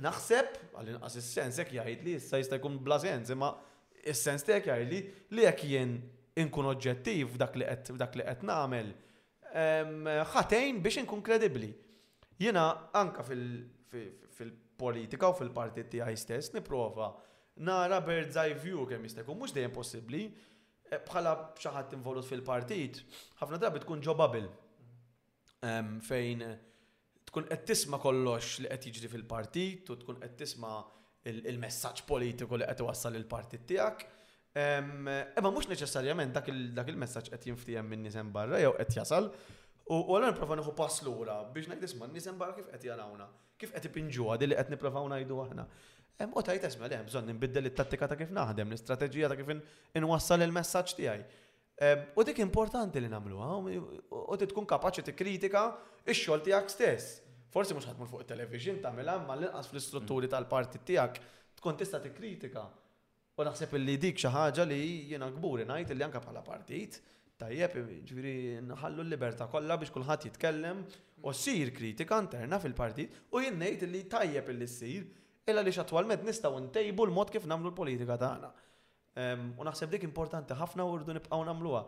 naħseb, 0.00 0.48
għal-inqas 0.78 1.14
is-sens 1.18 1.56
jekk 1.60 1.70
jgħid 1.80 2.00
li 2.06 2.12
issa 2.20 2.36
jista' 2.40 2.58
jkun 2.60 2.74
bla 2.86 2.98
sens, 3.02 3.28
imma 3.34 3.50
is-sens 4.12 4.42
tiegħek 4.46 4.66
jgħid 4.68 4.88
li 4.94 5.00
li 5.36 5.42
jekk 5.48 5.60
jien 5.70 5.92
inkun 6.44 6.68
oġġettiv 6.72 7.26
dak 7.42 7.52
li 7.58 7.64
qed 7.68 7.84
dak 8.00 8.12
li 8.18 8.24
qed 8.26 8.40
nagħmel 8.50 8.88
ħatejn 10.34 10.74
biex 10.84 10.96
inkun 11.02 11.22
kredibbli. 11.26 11.72
Jiena 12.40 12.64
anka 12.96 13.20
fil-politika 13.26 15.24
u 15.30 15.34
fil-partit 15.40 15.88
tiegħi 15.94 16.14
stess 16.18 16.46
nipprova 16.54 17.08
nara 17.66 17.98
bird's 18.04 18.36
eye 18.40 18.54
view 18.62 18.80
kemm 18.88 19.04
jista' 19.08 19.22
jkun 19.26 19.38
mhux 19.42 19.52
dejjem 19.56 19.74
possibbli 19.74 20.22
e, 20.26 20.28
bħala 21.10 21.32
xi 21.58 21.68
ħadd 21.74 21.90
involut 21.98 22.26
fil-partit, 22.30 22.94
ħafna 23.42 23.56
drabi 23.64 23.78
tkun 23.84 24.06
ġobabil 24.06 24.46
fejn 26.02 26.42
eh, 26.42 26.56
tkun 27.28 27.46
qed 27.50 27.64
tisma' 27.68 27.98
kollox 28.00 28.60
li 28.64 28.70
qed 28.70 28.86
jiġri 28.90 29.10
fil-partit 29.12 29.90
u 29.92 29.96
tkun 30.00 30.20
qed 30.22 30.36
tisma' 30.40 30.78
il-messaġġ 31.28 32.06
politiku 32.08 32.56
li 32.56 32.66
qed 32.66 32.80
iwassal 32.80 33.16
il-partit 33.18 33.66
tiegħek. 33.68 34.06
Imma 34.60 35.50
mhux 35.52 35.68
neċessarjament 35.70 36.32
dak 36.34 36.48
il-messaġġ 36.50 37.32
qed 37.34 37.50
jinftijem 37.50 37.86
minn 37.92 38.02
nisem 38.06 38.32
barra 38.34 38.62
jew 38.62 38.72
qed 38.80 38.96
jasal. 38.96 39.28
U 39.90 39.98
għallan 40.00 40.32
niprofa 40.32 40.56
nħu 40.58 40.72
pass 40.78 41.02
l-ura 41.04 41.36
biex 41.54 41.68
najt 41.70 41.84
isma 41.90 42.08
nisem 42.10 42.38
barra 42.40 42.56
kif 42.56 42.70
qed 42.72 42.88
jarawna, 42.88 43.28
kif 43.58 43.72
qed 43.74 43.90
ipinġu 43.90 44.30
għadi 44.32 44.48
li 44.50 44.58
qed 44.58 44.74
niprofaw 44.76 45.06
ngħidu 45.12 45.38
aħna. 45.44 45.68
u 46.34 46.42
tajt 46.48 46.64
esma 46.70 46.86
li 46.88 46.94
hemm 46.98 47.06
bżonn 47.10 47.30
nbiddel 47.36 47.66
it-tattika 47.66 48.08
ta' 48.08 48.16
kif 48.16 48.30
naħdem, 48.32 48.68
l-istrateġija 48.72 49.28
ta' 49.28 49.36
kif 49.38 49.52
inwassal 49.98 50.42
il-messaġġ 50.48 50.96
tiegħi. 51.04 51.24
U 52.14 52.24
dik 52.28 52.38
importanti 52.44 53.00
li 53.00 53.08
namlu, 53.08 53.38
u 54.12 54.36
ti 54.36 54.46
tkun 54.50 54.66
kapaċi 54.68 55.04
tikkritika 55.06 55.62
x-xogħol 56.04 56.42
tiegħek 56.48 56.68
stess. 56.74 57.14
Forsi 57.54 57.72
mhux 57.72 57.88
ħatmur 57.88 58.10
fuq 58.12 58.26
it-television 58.26 58.82
tagħmilha, 58.84 59.14
ma 59.24 59.36
l-inqas 59.38 59.70
fl-istrutturi 59.72 60.28
mm. 60.28 60.34
tal-parti 60.34 60.82
tiegħek 60.92 61.16
tkun 61.62 61.78
tista' 61.80 62.02
tikkritika. 62.04 62.66
U 63.40 63.46
naħseb 63.48 63.78
li 63.80 63.96
dik 63.96 64.20
xi 64.20 64.28
ħaġa 64.34 64.68
li 64.68 64.80
jiena 65.14 65.30
kburi 65.32 65.64
ngħid 65.66 65.96
li 65.96 66.04
anke 66.04 66.20
bħala 66.20 66.44
partit, 66.46 67.00
tajjeb, 67.40 67.80
ġviri, 68.12 68.34
nħallu 68.74 69.00
l-libertà 69.06 69.48
kollha 69.50 69.80
biex 69.80 69.96
kulħadd 69.96 70.28
jitkellem 70.28 70.84
u 71.24 71.32
ssir 71.32 71.72
kritika 71.80 72.20
interna 72.26 72.60
fil-partit 72.60 73.32
u 73.32 73.40
jien 73.40 73.56
li 73.66 74.04
tajjeb 74.12 74.52
illi 74.52 74.68
sir, 74.68 75.08
illa 75.48 75.64
li 75.64 75.72
xatwalment 75.72 76.28
nistgħu 76.28 76.66
ntejbu 76.68 77.06
l-mod 77.08 77.32
kif 77.38 77.48
nagħmlu 77.48 77.72
l-politika 77.72 78.20
tagħna. 78.20 78.50
Ta 78.50 78.68
U 79.16 79.64
naħseb 79.66 79.90
dik 79.94 80.06
importanti 80.06 80.54
ħafna 80.58 80.84
u 80.86 80.94
rridu 80.98 81.14
nibqgħu 81.16 81.44
nagħmluha. 81.48 81.82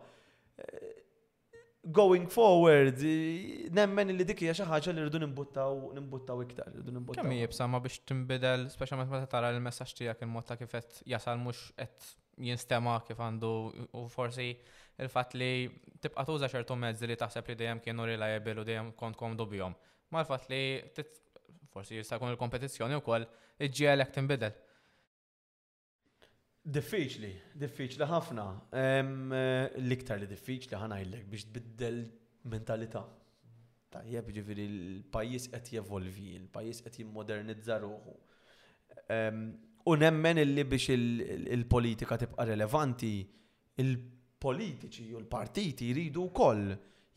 Going 1.83 2.29
forward, 2.31 3.01
nemmen 3.75 4.11
li 4.15 4.23
dik 4.23 4.41
hija 4.45 4.53
xi 4.55 4.67
ħaġa 4.69 4.93
li 4.95 5.01
rridu 5.03 5.19
nimbuttaw 5.19 5.91
nimbuttaw 5.97 6.43
iktar, 6.45 6.69
rridu 6.71 6.93
nimbuttaw. 6.95 7.23
Kemm 7.23 7.37
jibsama 7.41 7.81
biex 7.83 8.01
tinbidel, 8.07 8.69
speċjalment 8.71 9.11
meta 9.11 9.27
tara 9.33 9.49
l-messaġġ 9.53 9.97
tiegħek 9.99 10.23
il-mod 10.27 10.47
ta' 10.47 10.57
kif 10.61 10.71
qed 10.71 10.99
jasal 11.11 11.39
mhux 11.43 11.65
qed 11.79 12.07
jinstema 12.47 12.99
kif 13.07 13.19
għandu 13.21 13.51
u 13.99 14.05
forsi 14.11 14.47
il 15.03 15.09
fatt 15.11 15.35
li 15.37 15.67
tibqa 16.03 16.23
tuża 16.27 16.47
ċertu 16.53 16.77
mezzi 16.79 17.07
li 17.09 17.17
taħseb 17.19 17.51
li 17.51 17.59
dejjem 17.59 17.83
kienu 17.83 18.07
reliable 18.07 18.61
u 18.63 18.67
dejjem 18.67 18.91
kont 18.99 19.19
kom 19.19 19.35
dubjom. 19.39 19.75
Ma 20.13 20.23
l 20.23 20.41
li 20.51 20.65
forsi 21.73 21.97
jista' 21.97 22.19
jkun 22.19 22.29
il-kompetizzjoni 22.35 22.99
wkoll 22.99 23.23
iġġielek 23.65 24.11
tinbidel. 24.13 24.53
Diffiċli, 26.63 27.29
diffiċli 27.59 28.05
ħafna. 28.07 28.43
Eh, 28.71 29.01
l-iktar 29.83 30.21
li 30.21 30.27
diffiċli 30.31 30.77
ħanajlek 30.79 31.25
biex 31.27 31.49
tbiddel 31.49 31.97
mentalità. 32.47 33.01
Tajjeb 33.91 34.29
ġifiri 34.31 34.67
l-pajis 34.71 35.49
qed 35.51 35.71
jevolvi, 35.75 36.37
l-pajis 36.39 36.79
qed 36.85 37.01
jimmodernizza 37.01 37.77
ruħu. 37.83 38.15
U 39.91 39.95
nemmen 39.99 40.39
illi 40.39 40.63
biex 40.65 40.95
il-politika 40.95 42.15
tibqa' 42.21 42.47
relevanti, 42.47 43.11
il-politiċi 43.83 45.09
u 45.11 45.19
l-partiti 45.19 45.91
jridu 45.91 46.29
wkoll 46.29 46.71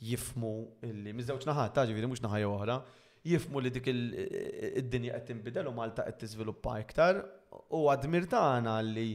jifmu 0.09 0.53
illi 0.91 1.15
miżewġ 1.15 1.47
naħat, 1.49 1.71
ta' 1.79 1.87
ġifiri 1.89 2.11
mhux 2.11 2.27
naħa 2.27 2.43
oħra, 2.51 2.81
jifmu 3.23 3.63
li 3.63 3.73
dik 3.79 3.95
id-dinja 3.95 5.15
qed 5.23 5.31
tinbidel 5.31 5.71
u 5.71 5.77
Malta 5.79 6.03
qed 6.11 6.19
tiżviluppa 6.27 6.77
iktar 6.83 7.23
u 7.71 7.87
għadmir 7.95 8.27
tagħna 8.35 8.77
li 8.91 9.09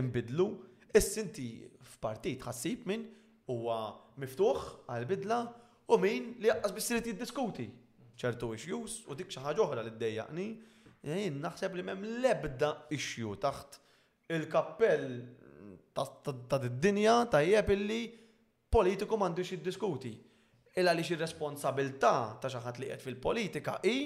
imbidlu, 0.00 0.46
issinti 0.98 1.48
f'partit 1.96 2.44
ħassib 2.46 2.86
minn 2.88 3.04
huwa 3.52 3.78
miftuħ 4.22 4.64
għal-bidla 4.92 5.40
u 5.94 5.98
min 6.02 6.30
li 6.42 6.50
jaqqas 6.50 6.74
biss 6.76 6.92
li 6.96 7.02
jiddiskuti 7.12 7.66
ċertu 8.20 8.52
issues 8.56 9.00
u 9.10 9.16
dik 9.18 9.30
xi 9.32 9.42
ħaġa 9.44 9.62
oħra 9.66 9.84
li 9.84 9.92
ddejjaqni. 9.98 10.46
Jien 11.06 11.36
naħseb 11.44 11.76
li 11.78 11.84
m'hemm 11.86 12.06
l-ebda 12.18 12.70
issue 12.96 13.36
taħt 13.42 13.76
il-kappell 14.36 15.10
ta' 15.96 16.58
d-dinja 16.64 17.18
tajjeb 17.32 17.74
illi 17.76 18.00
politiku 18.72 19.16
m'għandux 19.20 19.54
jiddiskuti. 19.56 20.12
Illa 20.76 20.92
li 20.92 21.04
ir-responsabilità 21.08 22.16
ta' 22.40 22.50
xi 22.52 22.60
ħadd 22.64 22.82
li 22.82 22.90
qed 22.96 23.04
fil-politika 23.04 23.78
hi 23.86 23.98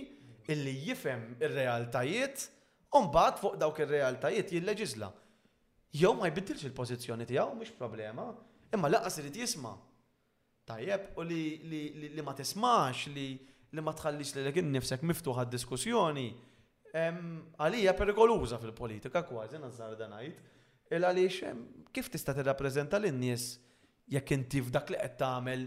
illi 0.50 0.76
jifhem 0.88 1.30
ir-realtajiet 1.40 2.46
u 2.98 3.02
mbagħad 3.06 3.40
fuq 3.44 3.56
dawk 3.62 3.82
ir-realtajiet 3.84 4.50
jilleġisla. 4.58 5.06
Il 5.08 5.29
Jew 5.90 6.14
ma 6.14 6.28
jbiddilx 6.30 6.62
il-pożizzjoni 6.70 7.26
tiegħu 7.26 7.56
mhux 7.58 7.72
problema, 7.78 8.28
imma 8.76 8.90
laqas 8.92 9.16
li 9.24 9.32
jisma'. 9.40 9.72
Tajjeb 10.70 11.16
u 11.18 11.24
li 11.26 12.20
ma 12.22 12.34
tismax 12.38 13.08
li 13.14 13.24
li 13.74 13.82
ma 13.82 13.94
tħallix 13.94 14.36
li 14.36 14.44
l-għin 14.44 14.70
nifsek 14.76 15.02
miftuħ 15.06 15.40
għad-diskussjoni 15.44 16.28
għalija 16.94 17.96
perikoluża 17.98 18.58
fil-politika 18.62 19.24
kważi 19.26 19.58
nazzar 19.62 19.96
danajt. 19.98 20.38
Il 20.90 21.06
għaliex 21.06 21.50
kif 21.94 22.08
tista' 22.12 22.34
tirrappreżenta 22.38 22.98
lin-nies 23.02 23.50
jekk 24.14 24.34
inti 24.38 24.62
f'dak 24.62 24.94
li 24.94 24.98
qed 25.02 25.18
tagħmel 25.22 25.66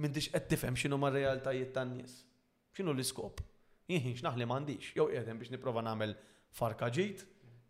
m'intix 0.00 0.32
qed 0.34 0.48
tifhem 0.54 0.76
x'inhu 0.76 0.98
mar-realtajiet 1.00 1.72
tan-nies. 1.76 2.18
X'inhu 2.76 2.92
l-iskop? 2.96 3.42
Jien 3.88 4.08
x'naħli 4.12 4.44
m'għandix, 4.48 4.94
jew 4.96 5.06
qiegħdem 5.12 5.40
biex 5.40 5.52
nipprova 5.56 5.82
nagħmel 5.88 6.12
farka 6.58 6.88
ġid, 6.92 7.24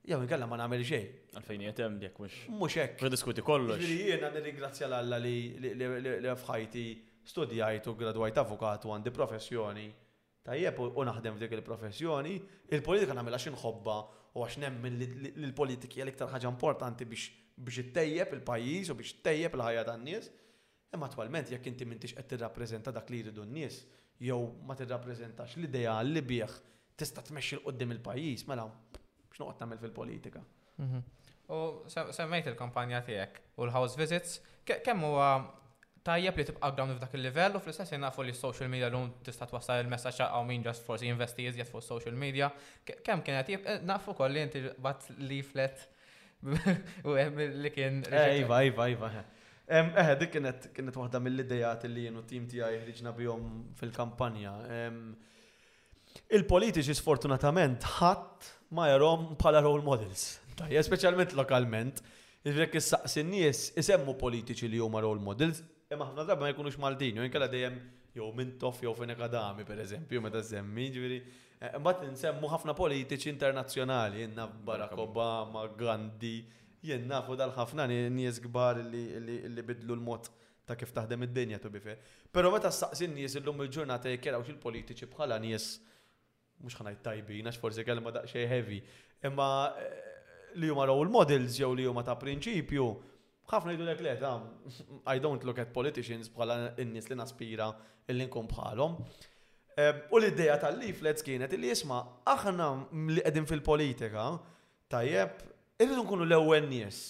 Jaw 0.09 0.23
inkella 0.25 0.47
ma 0.49 0.57
nagħmel 0.57 0.83
xejn. 0.89 1.09
Għalfejn 1.37 1.63
jetem 1.67 1.97
dik 2.01 2.15
mhux. 2.21 2.37
Mhux 2.59 2.77
hekk. 2.81 2.95
Prediskuti 3.03 3.43
kollox. 3.45 3.77
Jiġifieri 3.77 4.13
jiena 4.15 4.31
nirringrazzja 4.37 4.87
l-Alla 4.87 5.19
li 5.21 6.31
fħajti 6.45 6.85
studijajt 7.29 7.91
u 7.91 7.93
gradwajt 8.01 8.39
avukat 8.41 8.87
u 8.89 8.95
għandi 8.95 9.11
professjoni. 9.13 9.85
Tajjeb 10.49 10.79
u 10.87 11.05
naħdem 11.05 11.37
f'dik 11.37 11.59
il-professjoni, 11.59 12.39
il-politika 12.73 13.13
għaxin 13.13 13.53
x'inħobba 13.53 13.97
u 14.39 14.47
għax 14.47 14.61
nemmen 14.63 14.97
l-politika 15.45 15.99
hija 15.99 16.07
l-iktar 16.07 16.31
ħaġa 16.33 16.53
importanti 16.55 17.05
biex 17.11 17.29
biex 17.67 17.93
tejjeb 17.99 18.33
il-pajjiż 18.39 18.93
u 18.95 18.97
biex 19.03 19.13
tejjeb 19.29 19.59
il-ħajja 19.59 19.83
tan-nies. 19.91 20.31
Imma 20.97 21.11
twalment 21.13 21.53
jekk 21.53 21.69
inti 21.75 21.85
m'intix 21.85 22.17
qed 22.17 22.31
tirrappreżenta 22.33 22.95
dak 22.97 23.13
li 23.13 23.21
jridu 23.27 23.45
n-nies 23.45 23.83
jew 24.25 24.41
ma 24.65 24.79
tirrappreżentax 24.79 25.59
l-idea 25.61 25.99
li 26.07 26.25
bih 26.33 26.57
tista' 26.99 27.27
tmexxi 27.29 27.59
l 27.61 27.67
qoddim 27.67 27.93
il-pajjiż 27.99 28.47
mela 28.49 28.65
x'noqgħod 29.39 29.59
tagħmel 29.63 29.81
fil-politika. 29.83 30.43
Mhm. 30.79 31.15
U 31.49 31.59
semmejt 32.15 32.51
il-kampanja 32.53 33.01
tiegħek 33.07 33.55
u 33.57 33.67
l-house 33.67 33.99
visits, 33.99 34.39
kemm 34.69 35.05
huwa 35.09 35.29
tajjeb 36.05 36.37
li 36.41 36.45
tibqa' 36.49 36.69
għdawni 36.71 36.97
f'dak 36.99 37.15
il-livell 37.17 37.57
u 37.59 37.63
fl-istess 37.63 37.93
nafu 38.01 38.23
li 38.25 38.33
social 38.37 38.69
media 38.73 38.89
l 38.93 38.97
un 38.99 39.09
tista' 39.25 39.47
twassal 39.49 39.81
il 39.83 39.89
messagġa 39.91 40.29
għaw 40.33 40.45
min 40.49 40.65
just 40.65 40.85
forsi 40.87 41.09
investi 41.09 41.45
jiżjed 41.49 41.69
fuq 41.71 41.85
social 41.85 42.15
media. 42.17 42.51
Kemm 42.85 43.23
kienet 43.27 43.49
eh, 43.57 43.81
nafu 43.83 44.15
kolli 44.17 44.43
inti 44.45 44.63
bat 44.79 45.09
leaflet 45.19 45.87
u 47.09 47.17
li 47.17 47.71
kien. 47.75 48.03
Eh, 48.11 48.43
iva, 48.45 48.61
iva, 48.69 48.89
ejva. 48.93 49.11
Eħe, 49.69 50.05
eh. 50.05 50.15
dik 50.21 50.35
kienet 50.37 50.69
kienet 50.77 50.97
waħda 50.97 51.21
mill-idejat 51.23 51.89
li 51.93 52.07
jenu 52.09 52.23
tim 52.27 52.45
tiegħi 52.49 52.85
ħriġna 52.87 53.13
bihom 53.19 53.49
fil-kampanja. 53.81 54.53
Il-politiċi 56.39 56.95
sfortunatament 56.99 57.85
ħadd 57.99 58.55
ma 58.71 58.89
jarom 58.91 59.33
bħala 59.39 59.63
role 59.65 59.85
models. 59.85 60.27
Tajja, 60.59 60.83
specialment 60.85 61.33
lokalment, 61.39 62.03
jizbrek 62.45 62.75
vek 62.81 63.23
nies 63.29 63.61
isemmu 63.81 64.17
politiċi 64.21 64.69
li 64.73 64.81
huma 64.83 65.01
role 65.01 65.23
models, 65.25 65.63
imma 65.93 66.09
ħafna 66.09 66.25
drabi 66.29 66.45
ma 66.49 66.53
jkunux 66.53 66.79
Maltin, 66.83 67.17
jew 67.21 67.27
inkella 67.29 67.49
dejjem 67.49 67.79
jew 68.19 68.31
mintof 68.35 68.81
tof 68.81 68.85
jew 69.07 69.15
kadami, 69.19 69.65
per 69.65 69.79
eżempju, 69.81 70.21
meta 70.21 70.43
semmi, 70.43 70.89
ġifieri. 70.91 71.21
Eh, 71.61 71.79
Mbagħad 71.79 72.13
nsemmu 72.13 72.49
ħafna 72.53 72.75
politiċi 72.75 73.31
internazzjonali, 73.33 74.21
jenna 74.21 74.47
Barack 74.47 74.97
Obama, 74.99 75.65
Gandhi, 75.77 76.45
jenna 76.83 77.23
fu 77.23 77.35
dal-ħafna 77.37 77.87
nies 77.91 78.39
kbar 78.45 78.83
li 78.85 79.63
bidlu 79.63 79.95
l-mod 79.97 80.29
ta' 80.69 80.77
kif 80.77 80.93
taħdem 80.95 81.23
id-dinja 81.27 81.59
tu 81.59 81.71
bife. 81.71 81.97
Però 82.31 82.53
meta 82.53 82.69
s-saqsin 82.71 83.15
nies 83.17 83.35
illum 83.41 83.63
il-ġurnata 83.65 84.13
jkeraw 84.13 84.45
il-politiċi 84.47 85.09
bħala 85.11 85.41
nies 85.43 85.73
mux 86.65 86.77
ħanajt 86.79 87.03
tajbin, 87.07 87.49
għax 87.51 87.61
forzi 87.63 87.85
kelma 87.87 88.13
daqxej 88.15 88.47
heavy, 88.51 88.79
imma 89.29 89.49
eh, 89.81 90.13
li 90.61 90.71
huma 90.73 90.87
il 90.89 91.13
models 91.13 91.59
jew 91.61 91.73
li 91.79 91.87
huma 91.87 92.05
ta' 92.07 92.17
prinċipju, 92.21 92.87
ħafna 93.53 93.75
jidu 93.75 93.87
dek 93.89 94.03
leta, 94.05 94.33
I 95.13 95.21
don't 95.23 95.47
look 95.49 95.61
at 95.63 95.73
politicians 95.77 96.31
bħala 96.35 96.73
n-nis 96.85 97.11
li 97.13 97.19
naspira 97.19 97.71
illi 98.09 98.27
nkun 98.29 98.49
bħalhom. 98.51 98.99
Eh, 99.79 99.95
u 100.11 100.19
l-idea 100.19 100.57
tal-leaflets 100.61 101.23
kienet 101.25 101.55
li 101.55 101.71
jisma, 101.71 102.01
aħna 102.29 102.69
li 103.13 103.23
qegħdin 103.23 103.47
fil-politika, 103.49 104.31
tajjeb, 104.91 105.39
irridu 105.79 106.03
nkunu 106.03 106.27
l-ewwel 106.27 106.67
nies. 106.67 107.05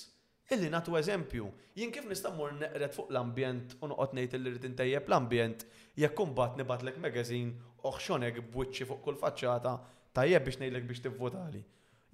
Illi 0.54 0.70
natu 0.72 0.94
eżempju, 0.96 1.44
jien 1.76 1.90
kif 1.92 2.06
nistammur 2.08 2.54
neqret 2.56 2.94
fuq 2.96 3.10
l-ambjent 3.12 3.74
u 3.84 3.90
noqgħod 3.90 4.14
ngħid 4.16 4.36
li 4.40 4.52
rrid 4.54 4.80
l-ambjent 5.10 5.66
jekk 6.00 6.14
kumbat 6.16 6.56
l-ek 6.62 6.96
magazin, 7.02 7.50
oħxonek 7.86 8.40
b'wiċċi 8.52 8.86
fuq 8.88 9.02
kull 9.04 9.18
faċċata 9.20 9.72
tajjeb 10.16 10.44
biex 10.48 10.58
ngħidlek 10.62 10.86
biex 10.88 11.02
t-votali. 11.04 11.62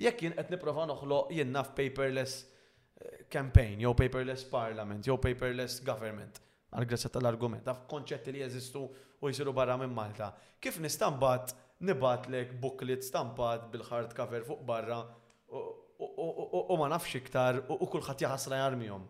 Jekk 0.05 0.23
jien 0.27 0.35
qed 0.37 0.51
nipprova 0.55 0.85
noħloq 0.91 1.33
jien 1.37 1.51
naf 1.55 1.73
paperless 1.77 2.41
eh, 2.45 3.25
campaign, 3.31 3.81
jew 3.85 3.95
paperless 3.99 4.45
parliament, 4.51 5.05
jew 5.07 5.17
paperless 5.23 5.79
government, 5.87 6.41
għal 6.75 6.89
grazzja 6.91 7.11
tal-argument, 7.15 7.65
ta' 7.69 7.79
konċetti 7.91 8.35
li 8.35 8.43
jeżistu 8.43 8.85
u 9.23 9.31
jisiru 9.31 9.55
barra 9.55 9.79
minn 9.81 9.95
Malta. 9.95 10.33
Kif 10.61 10.81
nistambat 10.83 11.55
lek 11.85 12.55
booklet 12.63 13.05
stampat 13.05 13.67
bil-hard 13.73 14.15
cover 14.17 14.45
fuq 14.47 14.63
barra 14.65 15.03
u 15.55 16.77
ma 16.81 16.89
nafx 16.91 17.15
iktar 17.21 17.61
u 17.71 17.87
kullħat 17.87 18.21
jaħasra 18.25 18.57
jarmijom. 18.63 19.05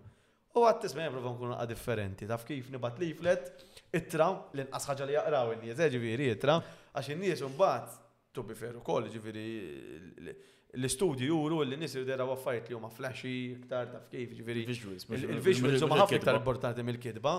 U 0.55 0.61
ma 0.63 0.73
tisma 0.79 1.03
jibru 1.07 1.53
għad 1.57 1.69
differenti, 1.71 2.27
taf 2.31 2.45
kif 2.47 2.69
nibat 2.71 2.99
leaflet, 3.03 3.57
Ittra, 3.95 4.31
l-inqas 4.57 4.89
ħaġa 4.91 5.07
li 5.07 5.15
jaqraw 5.15 5.53
in-nies, 5.55 5.79
eh, 5.85 5.91
ġifieri 5.93 6.29
ittra, 6.35 6.57
għax 6.99 7.11
in-nies 7.15 7.43
imbagħad 7.47 8.01
to 8.35 8.43
be 8.47 8.57
fair 8.59 8.79
ukoll, 8.81 9.07
ġifieri 9.11 9.47
l-istudju 10.75 11.29
juru 11.29 11.61
li 11.63 11.79
nies 11.79 11.93
dera 12.09 12.27
waffajt 12.27 12.71
li 12.73 12.79
huma 12.79 12.91
flashy, 12.91 13.35
iktar 13.61 13.93
taf 13.93 14.09
kif, 14.11 14.33
ġifieri. 14.41 14.65
Il-visuals 14.67 15.87
huma 15.87 16.01
ħafna 16.03 16.19
iktar 16.19 16.41
importanti 16.41 16.87
mill-kitba. 16.89 17.37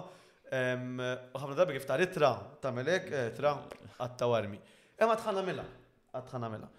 Ħafna 0.56 1.60
darbi 1.60 1.76
kif 1.76 1.88
tar 1.89 2.03
ittra 2.06 2.32
tagħmelek 2.64 3.12
eh, 3.12 3.30
tra 3.36 3.51
għat-tawarmi. 3.97 4.60
Imma 5.03 5.18
tħanna 5.20 5.43
mela, 5.43 5.66
għatħanna 6.16 6.53
mela. 6.56 6.72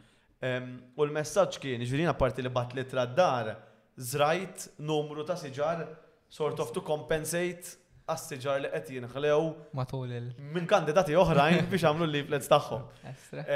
U 0.96 1.04
l-messaġġ 1.04 1.60
kien, 1.60 1.82
ġifieri 1.84 2.08
apparti 2.12 2.44
li 2.44 2.52
bat 2.52 2.72
litra 2.76 3.04
d-dar, 3.10 3.52
zrajt 3.96 4.70
numru 4.86 5.24
ta' 5.28 5.36
siġar 5.40 5.84
sort 6.32 6.60
of 6.60 6.72
to 6.76 6.82
compensate 6.84 7.76
assiġar 8.12 8.60
li 8.62 8.68
qed 8.70 8.90
jinħlew 8.94 9.46
matul 9.74 10.10
il 10.14 10.28
minn 10.54 10.66
kandidati 10.70 11.16
oħrajn 11.18 11.64
biex 11.72 11.88
għamlu 11.88 12.06
leaflets 12.06 12.50
tagħhom. 12.52 12.84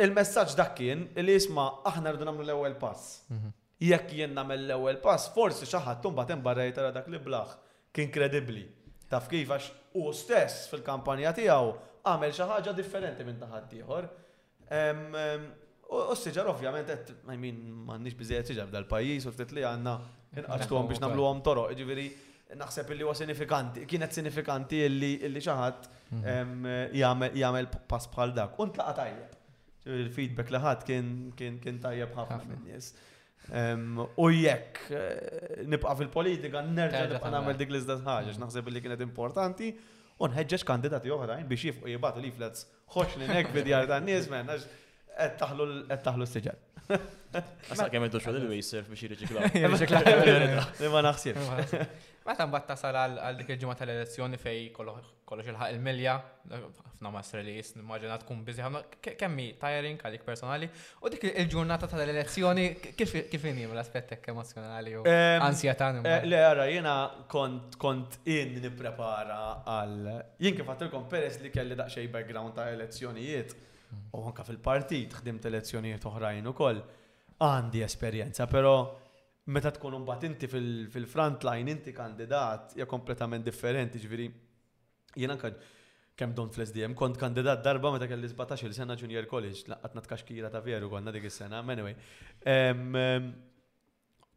il-messaġġ 0.06 0.54
dak 0.56 0.72
kien 0.78 1.02
li 1.18 1.34
jisma' 1.36 1.66
aħna 1.90 2.12
rridu 2.14 2.24
nagħmlu 2.28 2.44
l-ewwel 2.48 2.78
pass. 2.80 3.22
Mhm. 3.32 3.52
Jekk 3.84 4.16
jien 4.16 4.32
nagħmel 4.36 4.62
l-ewwel 4.64 4.98
pass, 5.04 5.28
forsi 5.36 5.68
xi 5.68 5.80
ħadd 5.84 6.08
imbagħad 6.10 6.38
imbarrej 6.38 6.72
tara 6.78 6.92
dak 6.96 7.12
li 7.12 7.20
blaħ 7.20 7.52
kien 7.96 8.08
kredibbli. 8.12 8.64
Taf 9.12 9.28
kif 9.30 9.52
għax 9.52 9.68
u 10.00 10.08
stess 10.16 10.70
fil-kampanja 10.72 11.34
tiegħu 11.36 11.74
għamel 12.08 12.32
xi 12.32 12.48
ħaġa 12.48 12.76
differenti 12.80 13.28
minn 13.28 13.44
taħad 13.44 13.76
ieħor. 13.82 14.10
U 15.86 15.98
s-sġar 16.16 16.48
ovvjament, 16.50 16.88
I 17.30 17.36
mean, 17.38 17.60
mannix 17.86 18.16
bizzejt 18.18 18.48
sġar 18.50 18.70
dal-pajis 18.74 19.26
u 19.28 19.32
ftit 19.34 19.52
li 19.54 19.62
għanna 19.64 19.92
inqastu 20.40 20.80
biex 20.90 21.00
namlu 21.02 21.26
għom 21.28 21.42
toro, 21.46 21.66
ġiviri, 21.78 22.06
naħseb 22.58 22.90
li 22.96 23.04
huwa 23.06 23.14
sinifikanti, 23.14 23.84
kienet 23.90 24.16
sinifikanti 24.18 24.80
illi 24.88 25.42
xaħat 25.44 25.86
mhm. 26.10 26.74
jgħamil 26.92 27.70
pass 27.90 28.10
bħal 28.16 28.34
dak. 28.34 28.58
Un 28.66 28.72
tlaqa 28.74 28.94
tajjeb. 28.98 29.36
Il-feedback 29.96 30.50
li 30.50 30.60
ħadd 30.64 30.88
kien 31.54 31.78
tajjeb 31.82 32.16
ħafna 32.18 32.40
minn 32.48 32.64
nies. 32.70 32.90
U 34.18 34.26
jekk 34.34 34.80
eh, 34.90 35.60
nibqa' 35.70 35.92
fil-politika 36.00 36.64
nerġa' 36.66 37.04
nibqa' 37.12 37.30
nagħmel 37.30 37.60
dik 37.60 37.70
l-iżda 37.70 38.00
ħaġa 38.02 38.32
mhm. 38.34 38.42
naħseb 38.42 38.72
li 38.74 38.82
kienet 38.82 39.06
importanti 39.06 39.70
u 40.18 40.30
nħeġġeġ 40.32 40.66
kandidati 40.66 41.14
oħrajn 41.14 41.46
biex 41.46 41.70
jifqu 41.70 41.94
jibgħatu 41.94 42.26
leaflets 42.26 42.66
ħoxni 42.96 43.30
nek 43.30 43.54
b'idjar 43.54 43.86
tan 43.92 44.08
nies 44.10 44.26
menna 44.32 44.58
qed 45.16 45.36
taħlu 45.40 45.66
qed 45.88 46.02
taħlu 46.06 46.26
s-siġar. 46.28 46.62
Asa 47.74 47.88
kemm 47.90 48.06
għeddu 48.06 48.20
xogħol 48.22 48.44
li 48.52 48.60
jisir 48.60 48.84
biex 48.86 49.06
jirriġikla. 49.06 50.60
Ma 50.92 51.14
tan 51.14 51.88
Meta 52.26 52.42
mbagħad 52.50 52.66
tasal 52.72 52.96
għal 52.98 53.36
dik 53.38 53.50
il-ġimgħa 53.54 53.74
tal-elezzjoni 53.78 54.38
fej 54.42 54.64
kollox 54.74 55.12
il-ħaq 55.46 55.76
il-milja, 55.76 56.14
ħafna 56.50 57.12
mas 57.14 57.28
release, 57.38 57.74
nimmaġina 57.78 58.16
tkun 58.22 58.40
bizzi 58.46 58.64
ħafna, 58.64 58.80
kemmi 59.18 59.44
tiring 59.60 60.00
għalik 60.02 60.24
personali, 60.26 60.66
u 61.06 61.12
dik 61.12 61.28
il-ġurnata 61.28 61.86
tal-elezzjoni 61.92 62.64
kif 62.98 63.46
inhi 63.52 63.68
l-aspett 63.68 64.16
hekk 64.16 64.32
emozjonali 64.34 64.96
u 64.98 65.04
ansjetà 65.06 65.92
eh, 66.02 66.26
Le 66.26 66.42
għara, 66.48 66.66
jiena 66.72 66.96
kont 67.30 67.78
kont 67.78 68.18
in 68.26 68.58
nipprepara 68.58 69.38
għal 69.74 70.10
jien 70.42 70.58
kif 70.58 70.74
għatilkom 70.74 71.06
peress 71.12 71.38
li 71.46 71.54
kelli 71.54 71.78
daqsxejn 71.78 72.10
background 72.14 72.58
ta' 72.58 72.66
elezzjonijiet 72.74 73.54
U 74.16 74.22
anka 74.30 74.44
fil-partit, 74.46 75.16
ħdimt 75.20 75.46
elezzjonijiet 75.50 76.04
oħrajn 76.08 76.50
ukoll 76.52 76.80
għandi 77.44 77.82
esperjenza, 77.84 78.46
però 78.48 78.72
meta 79.54 79.70
tkun 79.76 79.98
imbagħad 80.00 80.28
inti 80.30 80.48
fil-front 80.50 81.44
line 81.46 81.74
inti 81.76 81.92
kandidat 81.96 82.76
hija 82.76 82.86
kompletament 82.90 83.44
differenti, 83.46 84.00
ġifieri 84.02 84.28
jien 85.20 85.34
anke 85.34 85.52
kemm 86.16 86.32
don 86.34 86.48
fl-SDM 86.48 86.94
kont 86.96 87.18
kandidat 87.20 87.60
darba 87.64 87.92
meta 87.92 88.08
kelli 88.08 88.28
17 88.30 88.72
sena 88.72 88.96
Junior 88.96 89.26
College, 89.28 89.66
laqqatna 89.68 90.02
tkaxkira 90.06 90.50
ta' 90.54 90.62
veru 90.64 90.88
konna 90.92 91.12
dik 91.12 91.28
is-sena, 91.28 91.60
anyway. 91.60 91.92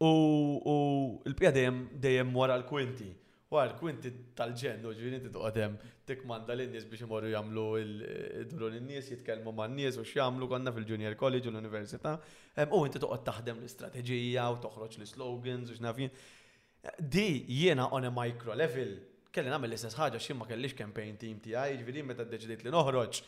U 0.00 0.14
l-pija 1.26 1.50
dejjem 1.56 1.80
dejjem 2.04 2.36
wara 2.36 2.58
l-kwinti. 2.60 3.08
War, 3.50 3.72
kwinti 3.74 4.10
tal-ġendu, 4.38 4.92
ġviri 4.94 5.16
inti 5.18 5.30
tuqadem 5.34 5.72
tikmanda 6.06 6.54
l-nies 6.54 6.84
biex 6.86 7.02
imorru 7.02 7.32
jamlu 7.32 7.64
il-duru 7.82 8.68
l-nies, 8.76 9.08
jitkelmu 9.10 9.50
ma' 9.56 9.66
nies 9.72 9.96
u 9.98 10.04
x'jamlu 10.06 10.46
konna 10.52 10.70
fil-Junior 10.76 11.16
College 11.18 11.50
u 11.50 11.52
l-Università. 11.56 12.12
U 12.70 12.78
inti 12.86 13.02
tuqad 13.02 13.24
taħdem 13.26 13.58
l-istrateġija 13.64 14.44
u 14.54 14.60
toħroġ 14.62 15.00
l-slogans 15.00 15.72
u 15.74 15.78
x'nafin. 15.80 16.14
Di 17.16 17.26
jiena 17.58 17.88
on 17.90 18.06
a 18.06 18.12
micro 18.14 18.54
level 18.54 18.92
kelli 19.34 19.50
nagħmel 19.50 19.72
l-istess 19.74 19.98
ħaġa 19.98 20.22
x'imma 20.22 20.46
kellix 20.52 20.78
campaign 20.78 21.18
team 21.20 21.42
tiegħi, 21.44 21.80
ġvini 21.82 22.04
meta 22.06 22.24
ddeċidejt 22.30 22.62
li 22.68 22.72
noħroġ 22.76 23.20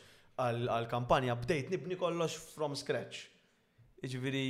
għal-kampanja 0.46 1.34
bdejt 1.42 1.74
nibni 1.74 1.98
kollox 2.00 2.38
from 2.54 2.78
scratch. 2.78 3.26
Ġviri 4.02 4.48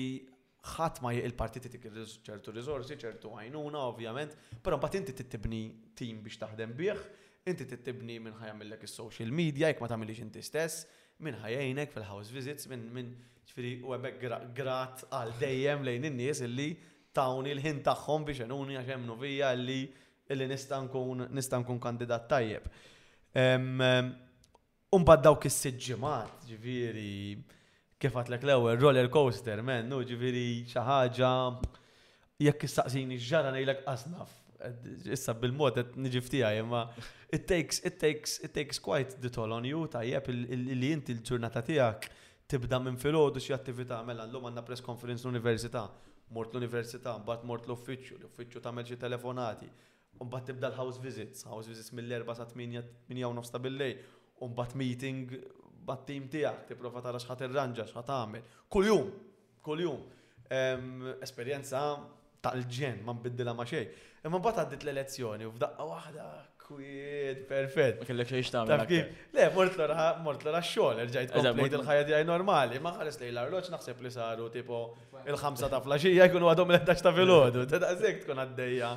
ħadd 0.63 1.01
ma 1.03 1.11
il-partiti 1.27 1.71
tik 1.75 1.89
ċertu 2.23 2.53
riżorsi, 2.55 2.95
ċertu 3.01 3.33
għajnuna 3.35 3.81
ovvjament, 3.91 4.37
però 4.63 4.79
mbagħad 4.79 5.01
inti 5.01 5.15
tittibni 5.19 5.63
tim 5.99 6.21
biex 6.23 6.39
taħdem 6.45 6.75
bih, 6.79 7.01
inti 7.51 7.67
tittibni 7.67 8.21
minn 8.23 8.37
millek 8.61 8.85
is-social 8.87 9.33
media, 9.35 9.73
jekk 9.73 9.83
ma 9.83 9.89
tagħmilx 9.91 10.23
inti 10.29 10.43
stess, 10.47 10.85
minn 11.23 11.39
ħajjajnek 11.43 11.91
fil-house 11.97 12.35
visits, 12.35 12.69
minn 12.71 12.87
minn 12.95 13.11
ċifieri 13.43 13.73
u 13.83 13.95
hemmhekk 13.97 14.55
grat 14.55 15.03
għal 15.11 15.35
dejjem 15.43 15.83
lejn 15.89 16.07
in-nies 16.13 16.43
illi 16.47 16.69
tawni 17.13 17.53
l-ħin 17.57 17.83
tagħhom 17.89 18.27
biex 18.31 18.47
għenuni 18.47 18.79
għax 18.79 18.95
hemm 18.95 19.09
novija 19.11 19.51
li 19.59 19.81
illi 20.33 20.47
nista' 20.49 20.79
nkun 21.59 21.83
kandidat 21.83 22.29
tajjeb. 22.31 22.71
Umbad 24.93 25.23
dawk 25.25 25.47
is-siġġimat, 25.49 26.47
ġifieri 26.51 27.11
kif 28.03 28.17
għatlek 28.19 28.43
l-ewel, 28.47 28.79
roller 28.83 29.07
coaster, 29.15 29.63
men, 29.65 29.87
no, 29.91 30.01
ġiviri 30.07 30.43
xaħġa, 30.71 31.31
jekk 32.47 32.65
istaqsini 32.69 33.19
ġara 33.31 33.53
nejlek 33.55 33.85
asnaf. 33.93 34.39
Issa 35.15 35.35
bil-mod 35.35 35.79
qed 35.79 35.97
niġi 35.99 36.21
ftija 36.23 36.53
imma 36.55 36.85
it 37.35 37.49
takes 37.51 37.81
it 37.89 37.97
takes 37.99 38.37
it 38.47 38.53
takes 38.55 38.79
quite 38.79 39.17
the 39.19 39.27
toll 39.35 39.51
on 39.57 39.65
you 39.67 39.81
tajjeb 39.91 40.29
li 40.33 40.91
inti 40.95 41.17
l-ġurnata 41.17 41.65
tiegħek 41.67 42.07
tibda 42.53 42.79
minn 42.85 42.95
filgħodu 43.05 43.43
xi 43.43 43.57
attività 43.57 43.99
mela 44.07 44.23
llum 44.31 44.47
għandna 44.53 44.63
press 44.69 44.85
conference 44.89 45.27
l-università, 45.27 45.83
mort 46.37 46.55
l-università, 46.55 47.17
bat 47.27 47.43
mort 47.49 47.67
l-uffiċċju, 47.67 48.21
l-uffiċċju 48.23 48.63
tagħmel 48.69 48.87
xi 48.93 49.01
telefonati, 49.03 49.69
un 50.23 50.31
bat 50.31 50.47
tibda 50.53 50.71
l-house 50.71 51.03
visits, 51.03 51.43
house 51.51 51.67
visits 51.73 51.91
mill-erba' 51.99 52.39
sa' 52.39 52.47
8 52.47 53.35
nofs 53.41 53.51
ta' 53.51 53.63
billej, 53.67 53.99
u 54.43 54.47
mbagħad 54.53 54.79
meeting 54.79 55.29
bat-tim 55.87 56.29
tiegħek 56.33 56.67
tipprova 56.71 57.03
tara 57.05 57.21
x'ħat 57.21 57.47
irranġa, 57.49 57.87
x'ħat 57.89 58.09
tagħmel. 58.11 58.47
Kuljum, 58.73 59.11
kuljum. 59.67 60.07
Esperjenza 61.25 61.83
tal-ġen, 62.45 63.03
ma 63.07 63.15
nbiddilha 63.17 63.55
ma 63.57 63.67
xejn. 63.69 63.93
Imma 64.23 64.39
mbagħad 64.39 64.65
għaddit 64.67 64.85
l-elezzjoni 64.87 65.47
u 65.49 65.53
f'daqqa 65.57 65.87
waħda 65.89 66.27
kwiet, 66.63 67.41
perfett. 67.49 68.03
Ma 68.03 68.09
kellek 68.13 68.33
xejn 68.33 68.51
tagħmel. 68.55 69.15
Le, 69.35 69.49
mort 69.57 69.79
l-ra, 69.79 70.07
mort 70.27 70.45
l 70.47 70.59
x-xogħol, 70.61 71.01
rġajt 71.09 71.33
komplejt 71.37 71.79
il-ħajja 71.81 72.05
tiegħi 72.13 72.29
normali, 72.31 72.83
ma 72.83 72.93
ħares 73.01 73.19
lejn 73.23 73.33
l 73.37 73.43
arloċ 73.47 73.73
naħseb 73.75 74.05
li 74.07 74.13
saru 74.17 74.51
tipo 74.55 74.83
il-ħamsa 75.27 75.71
ta' 75.73 75.83
flaxija 75.87 76.29
jkunu 76.31 76.51
għadhom 76.53 76.77
l-11 76.77 77.07
ta' 77.09 77.15
filgħodu, 77.17 77.67
zek 78.03 78.23
tkun 78.25 78.45
għaddejja 78.47 78.93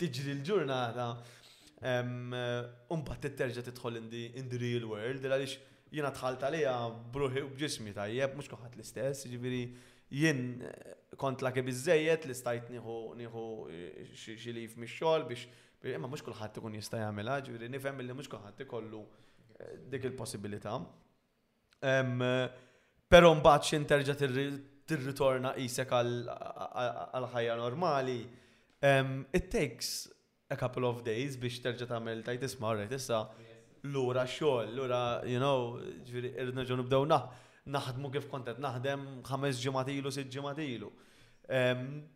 tiġri 0.00 0.36
l-ġurnata. 0.38 1.10
Umbat 2.92 3.28
terġa' 3.40 3.64
tidħol 3.68 4.00
in 4.10 4.46
the 4.50 4.58
real 4.60 4.84
world, 4.94 5.24
għaliex 5.24 5.58
jina 5.92 6.10
tħalt 6.14 6.44
għalija 6.46 6.74
bruħi 7.14 7.42
u 7.46 7.50
bġismi 7.54 7.94
tajjeb, 7.96 8.36
mux 8.38 8.50
kuħat 8.52 8.76
l-istess, 8.78 9.26
ġiviri 9.32 9.62
jien 10.20 10.42
eh, 10.62 10.92
kont 11.18 11.42
la 11.44 11.50
kibizzejiet 11.54 12.26
li 12.30 12.36
stajt 12.38 12.70
nieħu 12.74 12.98
niħu 13.20 13.44
eh, 13.72 14.14
xilif 14.14 14.76
mix-xogħol 14.78 15.26
biex 15.28 15.48
imma 15.94 16.10
mhux 16.12 16.22
kulħadd 16.26 16.58
ikun 16.60 16.76
jista' 16.78 17.00
għamela, 17.06 17.38
ġifieri 17.46 17.70
nifhem 17.74 18.02
li 18.04 18.14
mhux 18.16 18.30
kulħadd 18.34 18.64
ikollu 18.66 19.02
eh, 19.02 19.78
dik 19.92 20.10
il 20.10 20.14
possibilita 20.18 20.76
Però 23.10 23.30
mbagħad 23.34 23.64
xinterġa 23.66 24.14
terġa' 24.20 24.58
tirritorna 24.86 25.50
jisek 25.56 25.88
għal 25.96 26.28
ħajja 27.32 27.54
normali. 27.58 28.18
It 29.34 29.48
takes 29.50 30.04
a 30.48 30.54
couple 30.60 30.84
of 30.86 31.00
days 31.08 31.36
biex 31.40 31.56
terġa' 31.64 31.88
tagħmel 31.88 32.20
tajt 32.22 32.44
isma' 32.50 32.84
issa 32.84 33.22
lura 33.88 34.26
xogħol, 34.28 34.74
lura, 34.76 35.02
you 35.24 35.38
know, 35.40 35.78
irna 36.12 36.40
irneġgħu 36.44 36.76
nibdew 36.80 37.06
naħdmu 37.70 38.10
kif 38.12 38.26
kontet 38.28 38.58
naħdem 38.60 39.06
ħames 39.28 39.60
ġematilu, 39.60 40.10
ilu, 40.10 40.10
sitt 40.10 40.30
Tiħu 40.30 40.54
ilu. 40.68 40.90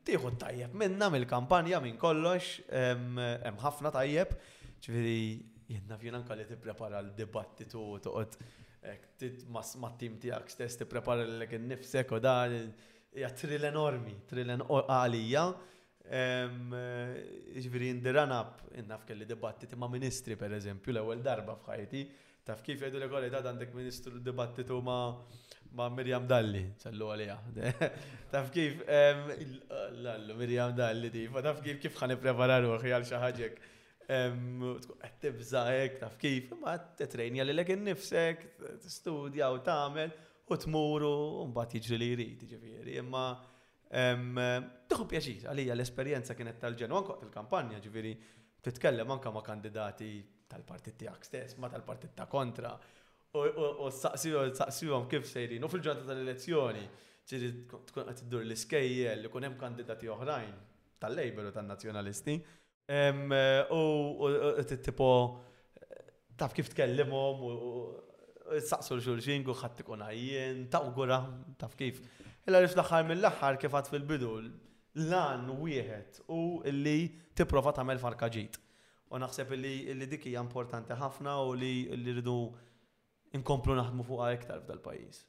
Tieħu 0.05 0.31
tajjeb 0.39 0.75
minna 0.79 1.09
mill-kampanja 1.11 1.81
minn 1.83 1.97
kollox, 1.99 2.61
hemm 2.71 3.57
ħafna 3.63 3.91
tajjeb, 3.97 4.35
ġviri, 4.85 5.19
jenna 5.75 5.99
fjena 5.99 6.21
anka 6.21 6.37
li 6.39 6.47
tipprepara 6.53 7.01
l-dibattitu 7.03 7.99
toqgħod 8.03 9.51
mat-tim 9.81 10.19
tiegħek 10.21 10.51
stess 10.53 10.77
tipprepara 10.83 11.25
lek 11.43 11.55
innifsek 11.57 12.13
u 12.13 12.21
da 12.21 12.37
hija 12.51 13.31
tril 13.33 13.65
enormi, 13.71 14.19
tril 14.29 14.53
għalija. 14.59 15.45
Ġviri 16.05 17.89
indiran 17.89 18.31
up, 18.37 18.59
innaf 18.77 19.05
kelli 19.09 19.25
dibattiti 19.25 19.77
ma' 19.79 19.89
ministri 19.89 20.37
per 20.37 20.53
eżempju, 20.53 20.93
l-ewel 20.93 21.23
darba 21.25 21.55
fħajti, 21.65 22.03
taf 22.45 22.61
kif 22.67 22.83
jgħidu 22.85 23.01
li 23.01 23.09
kolli 23.09 23.31
ta' 23.33 23.41
għandek 23.41 23.73
ministru 23.75 24.21
dibattitu 24.21 24.83
ma' 24.85 25.89
Mirjam 25.97 26.27
Dalli, 26.29 26.65
sallu 26.79 27.09
għalija. 27.11 27.37
Taf 28.31 28.53
kif, 28.55 28.85
lallu 30.05 30.37
Mirjam 30.39 30.75
Dalli 30.79 31.09
di, 31.11 31.25
taf 31.43 31.65
kif 31.65 31.81
kif 31.83 31.97
ħani 31.99 32.15
prepararu 32.23 32.77
għal 32.77 33.09
xaħġek. 33.09 33.57
Għed 34.07 35.19
tibza 35.25 35.65
ek, 35.81 35.97
taf 36.05 36.15
kif, 36.23 36.53
ma' 36.63 36.77
t-trejnja 37.01 37.49
li 37.49 37.57
l-ek 37.57 37.75
nifsek, 37.89 38.45
t-studja 38.85 39.51
u 39.51 39.59
tamen, 39.67 40.13
u 40.47 40.61
t-muru, 40.63 41.17
un 41.43 41.57
bat 41.59 41.75
jġri 41.75 41.99
li 42.05 42.13
jrid, 42.13 42.47
ġviri, 42.53 43.01
imma. 43.03 43.27
Tuħu 43.93 45.07
pjaċir, 45.09 45.45
għalija 45.51 45.75
l-esperienza 45.77 46.35
kienet 46.39 46.59
tal 46.61 46.75
u 46.79 46.85
għankot 46.87 47.23
il-kampanja 47.27 47.81
ġviri, 47.85 48.15
titkellem 48.65 49.11
anka 49.13 49.31
ma' 49.35 49.43
kandidati 49.45 50.09
tal-partit 50.49 50.97
tijak 51.01 51.25
stess, 51.27 51.57
ma' 51.61 51.69
tal-partit 51.73 52.15
ta' 52.17 52.27
kontra, 52.27 52.73
u 53.35 53.89
s-saqsijom 53.91 55.09
kif 55.11 55.27
sejrin, 55.27 55.63
u 55.63 55.69
fil-ġurnata 55.69 56.07
tal-elezzjoni, 56.07 56.85
ġiri 57.27 57.51
tkun 57.89 58.09
għat 58.13 58.25
dur 58.31 58.45
l-iskejjel, 58.45 59.23
li 59.25 59.29
kunem 59.33 59.57
kandidati 59.59 60.09
oħrajn 60.09 60.55
tal-Label 61.03 61.49
u 61.51 61.55
tal-Nazjonalisti, 61.57 62.37
u 63.73 63.83
t-tipo 64.69 65.11
taf 66.37 66.53
kif 66.57 66.71
tkellimhom 66.73 67.45
u 67.51 67.53
s-saqsu 68.59 68.97
l 68.97 69.01
u 69.51 69.57
ħadd 69.61 69.81
ikun 69.85 70.05
ħajjien, 70.05 70.67
ta' 70.73 70.89
taf 71.59 71.77
kif. 71.77 72.01
Illa 72.47 72.61
li 72.61 72.69
fl-axar 72.69 73.07
mill-axar 73.09 73.57
kifat 73.63 73.87
fil-bidu 73.89 74.31
lan 75.09 75.47
wieħed 75.63 76.19
u 76.35 76.41
li 76.79 76.97
tipprova 77.41 77.73
tagħmel 77.79 77.95
mel 77.97 78.01
farkaġit. 78.03 78.59
U 79.15 79.21
naħseb 79.23 79.55
li 79.57 80.05
dik 80.13 80.27
hija 80.29 80.43
importanti 80.45 80.97
ħafna 81.01 81.39
u 81.49 81.55
li 81.57 81.71
rridu 82.11 82.35
inkomplu 83.39 83.77
naħdmu 83.79 84.05
fuqha 84.11 84.29
iktar 84.37 84.61
f'dal-pajjiż. 84.61 85.21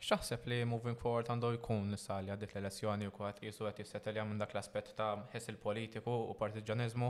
X'aħseb 0.00 0.46
li 0.52 0.60
moving 0.64 0.96
forward 0.96 1.28
għandu 1.34 1.50
jkun 1.58 1.90
l 1.90 2.38
dik 2.44 2.54
l-elezzjoni 2.54 3.08
u 3.10 3.14
kwaħt 3.18 3.42
jisu 3.48 3.66
għet 3.68 3.80
jissetelja 3.82 4.24
minn 4.30 4.38
dak 4.40 4.54
l-aspet 4.54 4.92
ta' 4.96 5.10
ħess 5.34 5.50
il-politiku 5.52 6.14
u 6.30 6.36
partiġanizmu. 6.38 7.08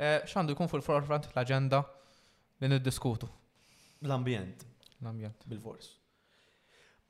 Eh, 0.00 0.18
x'għandu 0.26 0.58
jkun 0.58 0.72
fil-forefront 0.74 1.30
l-agenda 1.30 1.84
li 2.64 2.72
niddiskutu? 2.74 3.30
L-ambjent. 4.02 4.66
L-ambjent. 4.98 5.46
Bil-fors. 5.46 5.94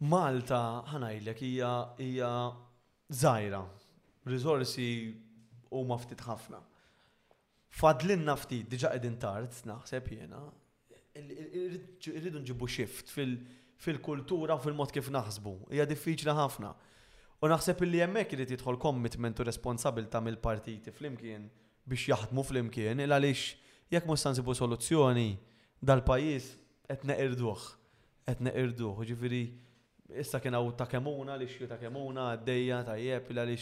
Malta 0.04 0.58
ħanajlek 0.92 1.40
hija 1.40 1.70
hija 2.04 2.30
żgħira. 3.16 3.60
rizorsi 4.26 4.88
huma 5.70 5.96
ftit 6.02 6.20
ħafna. 6.26 6.58
Fadlinna 7.76 8.34
ftit 8.36 8.66
diġa 8.74 8.90
qegħdin 8.92 9.16
tard 9.20 9.54
naħseb 9.70 10.08
jiena. 10.12 10.40
Irridu 11.16 12.42
nġibu 12.42 12.68
shift 12.68 13.12
fil-kultura 13.14 14.58
fil-mod 14.60 14.92
kif 14.92 15.08
naħsbu. 15.12 15.54
Hija 15.72 15.86
diffiċli 15.88 16.30
ħafna. 16.36 16.74
U 17.40 17.48
naħseb 17.52 17.80
li 17.88 18.02
hemmhekk 18.04 18.34
irid 18.36 18.50
jidħol 18.56 18.78
commitment 18.82 19.40
u 19.40 19.46
responsabilta 19.48 20.20
mill-partiti 20.24 20.92
flimkien 20.92 21.48
biex 21.88 22.08
jaħdmu 22.12 22.42
flimkien 22.50 23.00
il 23.00 23.12
għaliex 23.16 23.96
jekk 23.96 24.06
mus 24.12 24.20
sansibu 24.26 24.52
soluzzjoni 24.60 25.30
dal-pajjiż 25.80 26.50
qed 26.88 27.06
neqirduh. 27.08 27.62
Qed 28.26 28.42
neqirduh, 28.44 29.04
Ġifiri 29.06 29.44
issa 30.14 30.40
kien 30.40 30.54
hawn 30.54 30.74
ta' 30.78 30.86
kemuna 30.88 31.34
li 31.40 31.46
xju 31.48 31.66
ta' 31.68 31.78
kemuna 31.80 32.28
għaddejja 32.34 32.80
ta' 32.86 32.96
jeb 33.00 33.30
la 33.34 33.44
li 33.48 33.56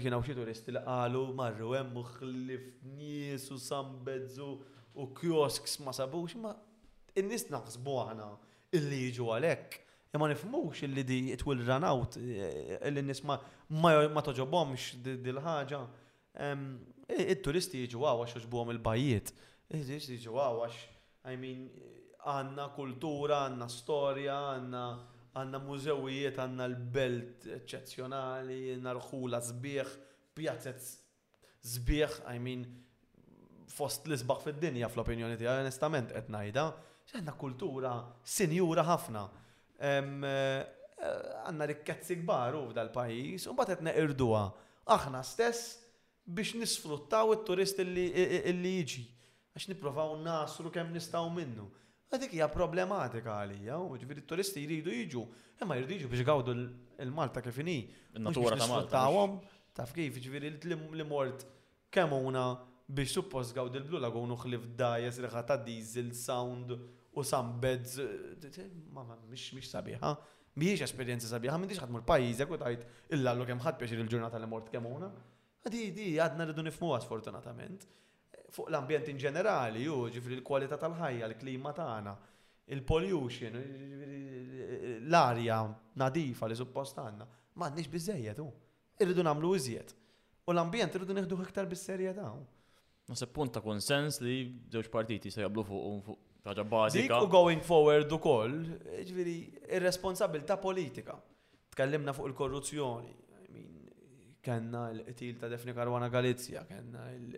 kienaw 0.00 0.22
xie 0.24 0.36
turisti 0.38 0.72
li 0.74 0.82
qalu 0.86 1.22
marru 1.38 1.72
hemm 1.74 1.98
ħlif 2.16 2.66
nies 2.96 3.48
u 3.52 3.58
sambedzu 3.60 4.50
u 4.96 5.08
kiosks 5.18 5.78
ma 5.84 5.92
sabux 5.96 6.36
ma 6.42 6.54
in-nies 7.20 7.48
naħsbu 7.52 7.96
aħna 8.02 8.28
illi 8.76 9.02
jiġu 9.08 9.30
għalhekk. 9.36 9.82
Imma 10.16 10.28
nifmux 10.30 10.82
illi 10.86 11.02
di 11.04 11.18
it 11.34 11.42
will 11.46 11.60
run 11.66 11.84
out 11.84 12.16
eh, 12.20 12.78
illi 12.88 13.02
n-nies 13.02 13.22
ma 13.28 13.38
ma 13.66 14.22
toġobhomx 14.24 15.00
dil-ħaġa. 15.26 15.80
It-turisti 17.26 17.80
jiġu 17.84 18.04
għaw 18.06 18.22
għax 18.22 18.36
uġbuhom 18.42 18.70
il-bajiet. 18.76 19.32
Jiġu 19.74 20.36
għaw 20.38 20.60
għax, 20.66 20.78
għajmin 21.26 21.62
għanna 22.30 22.68
kultura, 22.76 23.40
għanna 23.48 23.66
storja, 23.72 24.36
għanna 24.54 24.84
għanna 25.36 25.58
mużewijiet, 25.66 26.38
għanna 26.40 26.66
l-belt 26.70 27.44
eccezzjonali, 27.58 28.76
narħula 28.80 29.40
zbieħ, 29.44 29.90
pjazzet 30.36 30.86
zbieħ, 31.74 32.16
I 32.32 32.38
mean, 32.40 32.62
fost 33.76 34.06
l-isbaħ 34.08 34.44
fid-dinja 34.46 34.88
fl-opinjoni 34.92 35.36
tiegħi, 35.40 35.64
onestament 35.66 36.14
qed 36.16 36.32
ngħidha, 36.32 36.66
kultura 37.40 37.94
sinjura 38.26 38.84
ħafna. 38.88 39.26
Eh, 39.76 40.30
għanna 41.42 41.66
rikkezzi 41.74 42.16
kbar 42.22 42.56
u 42.56 42.64
f'dal-pajjiż, 42.70 43.50
u 43.50 43.56
mbagħad 43.56 43.76
qed 43.76 43.86
neqirduha 43.90 44.44
aħna 44.96 45.20
stess 45.26 45.82
biex 46.24 46.56
nisfruttaw 46.62 47.34
it-turist 47.36 47.82
li 47.84 48.08
jiġi. 48.08 49.04
Għax 49.56 49.68
niprofaw 49.74 50.16
nasru 50.24 50.72
kemm 50.74 50.96
nistgħu 50.96 51.28
minnu. 51.36 51.66
Għadik 52.14 52.34
hija 52.36 52.46
problematika 52.54 53.38
għalija, 53.42 53.76
u 53.82 53.96
ġviri 53.98 54.22
turisti 54.30 54.62
jridu 54.62 54.92
jiġu, 54.94 55.22
imma 55.64 55.74
jridu 55.80 55.96
jiġu 55.96 56.10
biex 56.12 56.24
gawdu 56.28 56.52
il-Malta 57.02 57.42
kif 57.42 57.56
inhi. 57.64 57.78
Il-natura 58.14 58.58
ta' 58.60 58.68
Malta. 58.70 59.00
Taf 59.76 59.94
kif 59.96 60.20
ġviri 60.22 60.52
li 60.70 61.06
mort 61.10 61.42
kemmuna 61.92 62.44
biex 62.94 63.16
suppost 63.18 63.54
gawdu 63.56 63.80
il-blu 63.82 63.98
lagun 64.02 64.30
uħlif 64.36 64.68
dajes 64.78 65.18
riħa 65.26 65.42
ta' 65.50 65.58
diesel, 65.66 66.12
sound 66.14 66.76
u 67.16 67.24
ma 67.32 69.02
Mamma, 69.02 69.18
mish 69.32 69.52
sabiħa. 69.72 70.12
Miex 70.56 70.86
esperienza 70.86 71.26
sabiħa, 71.28 71.58
minn 71.60 71.72
ħadmu 71.74 72.00
l 72.04 72.06
pajizek 72.06 72.50
u 72.50 72.56
tajt 72.60 72.86
illa 73.18 73.34
l-lu 73.34 73.48
kemħat 73.50 73.82
il-ġurnata 73.90 74.38
li 74.40 74.46
mort 74.48 74.70
kemmuna. 74.72 75.10
Għadi, 75.66 75.82
di, 75.96 76.06
għadna 76.22 76.46
rridu 76.46 76.62
nifmu 76.68 76.94
għasfortunatament. 76.96 77.74
fortunatament 77.82 77.88
fuq 78.52 78.68
l-ambjent 78.70 79.08
in 79.12 79.18
ġenerali, 79.20 79.82
ju, 79.86 79.96
ġifri 80.14 80.38
l-kwalità 80.40 80.78
tal-ħajja, 80.80 81.28
l-klima 81.32 81.72
tagħna, 81.76 82.12
il-pollution, 82.74 83.58
l-arja 85.06 85.58
nadifa 86.02 86.48
li 86.50 86.58
suppost 86.58 86.98
għandna, 87.02 87.26
m'għandniex 87.58 87.92
biżejjed 87.92 88.42
hu. 88.42 88.48
Irridu 89.02 89.24
nagħmlu 89.26 89.52
iżjed. 89.58 89.94
U 90.46 90.54
l-ambjent 90.54 90.94
irridu 90.98 91.16
neħduħ 91.16 91.42
iktar 91.48 91.68
bis-serjetà. 91.70 92.28
Nasib 93.10 93.30
punt 93.30 93.38
punta 93.52 93.62
konsens 93.62 94.20
li 94.22 94.38
żewġ 94.72 94.90
partiti 94.90 95.30
se 95.30 95.44
jablu 95.44 95.62
fuq 95.62 96.16
ħaġa 96.46 96.64
bażika. 96.70 97.06
Dik 97.18 97.26
u 97.26 97.30
going 97.30 97.62
forward 97.66 98.10
ukoll, 98.14 98.56
ġifri, 99.06 99.36
ir-responsabilità 99.78 100.58
politika. 100.62 101.16
Tkellimna 101.76 102.14
fuq 102.16 102.30
il-korruzzjoni, 102.32 103.12
kenna 104.46 104.88
l-qtil 104.94 105.38
ta' 105.40 105.50
Defni 105.50 105.74
Karwana 105.74 106.06
Galizja, 106.08 106.64
kenna 106.68 107.08
il- 107.12 107.34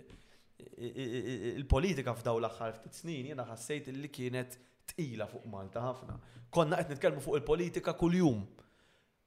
il-politika 0.80 2.14
f'daw 2.16 2.38
l-axħar 2.42 2.74
ftit 2.78 2.96
snin 3.00 3.26
jiena 3.30 3.44
ħassejt 3.46 3.90
li 3.94 4.10
kienet 4.12 4.56
tqila 4.90 5.26
fuq 5.30 5.46
Malta 5.52 5.82
ħafna. 5.84 6.16
Konna 6.50 6.78
qed 6.80 6.94
nitkellmu 6.94 7.22
fuq 7.24 7.38
il-politika 7.40 7.94
kuljum. 8.00 8.40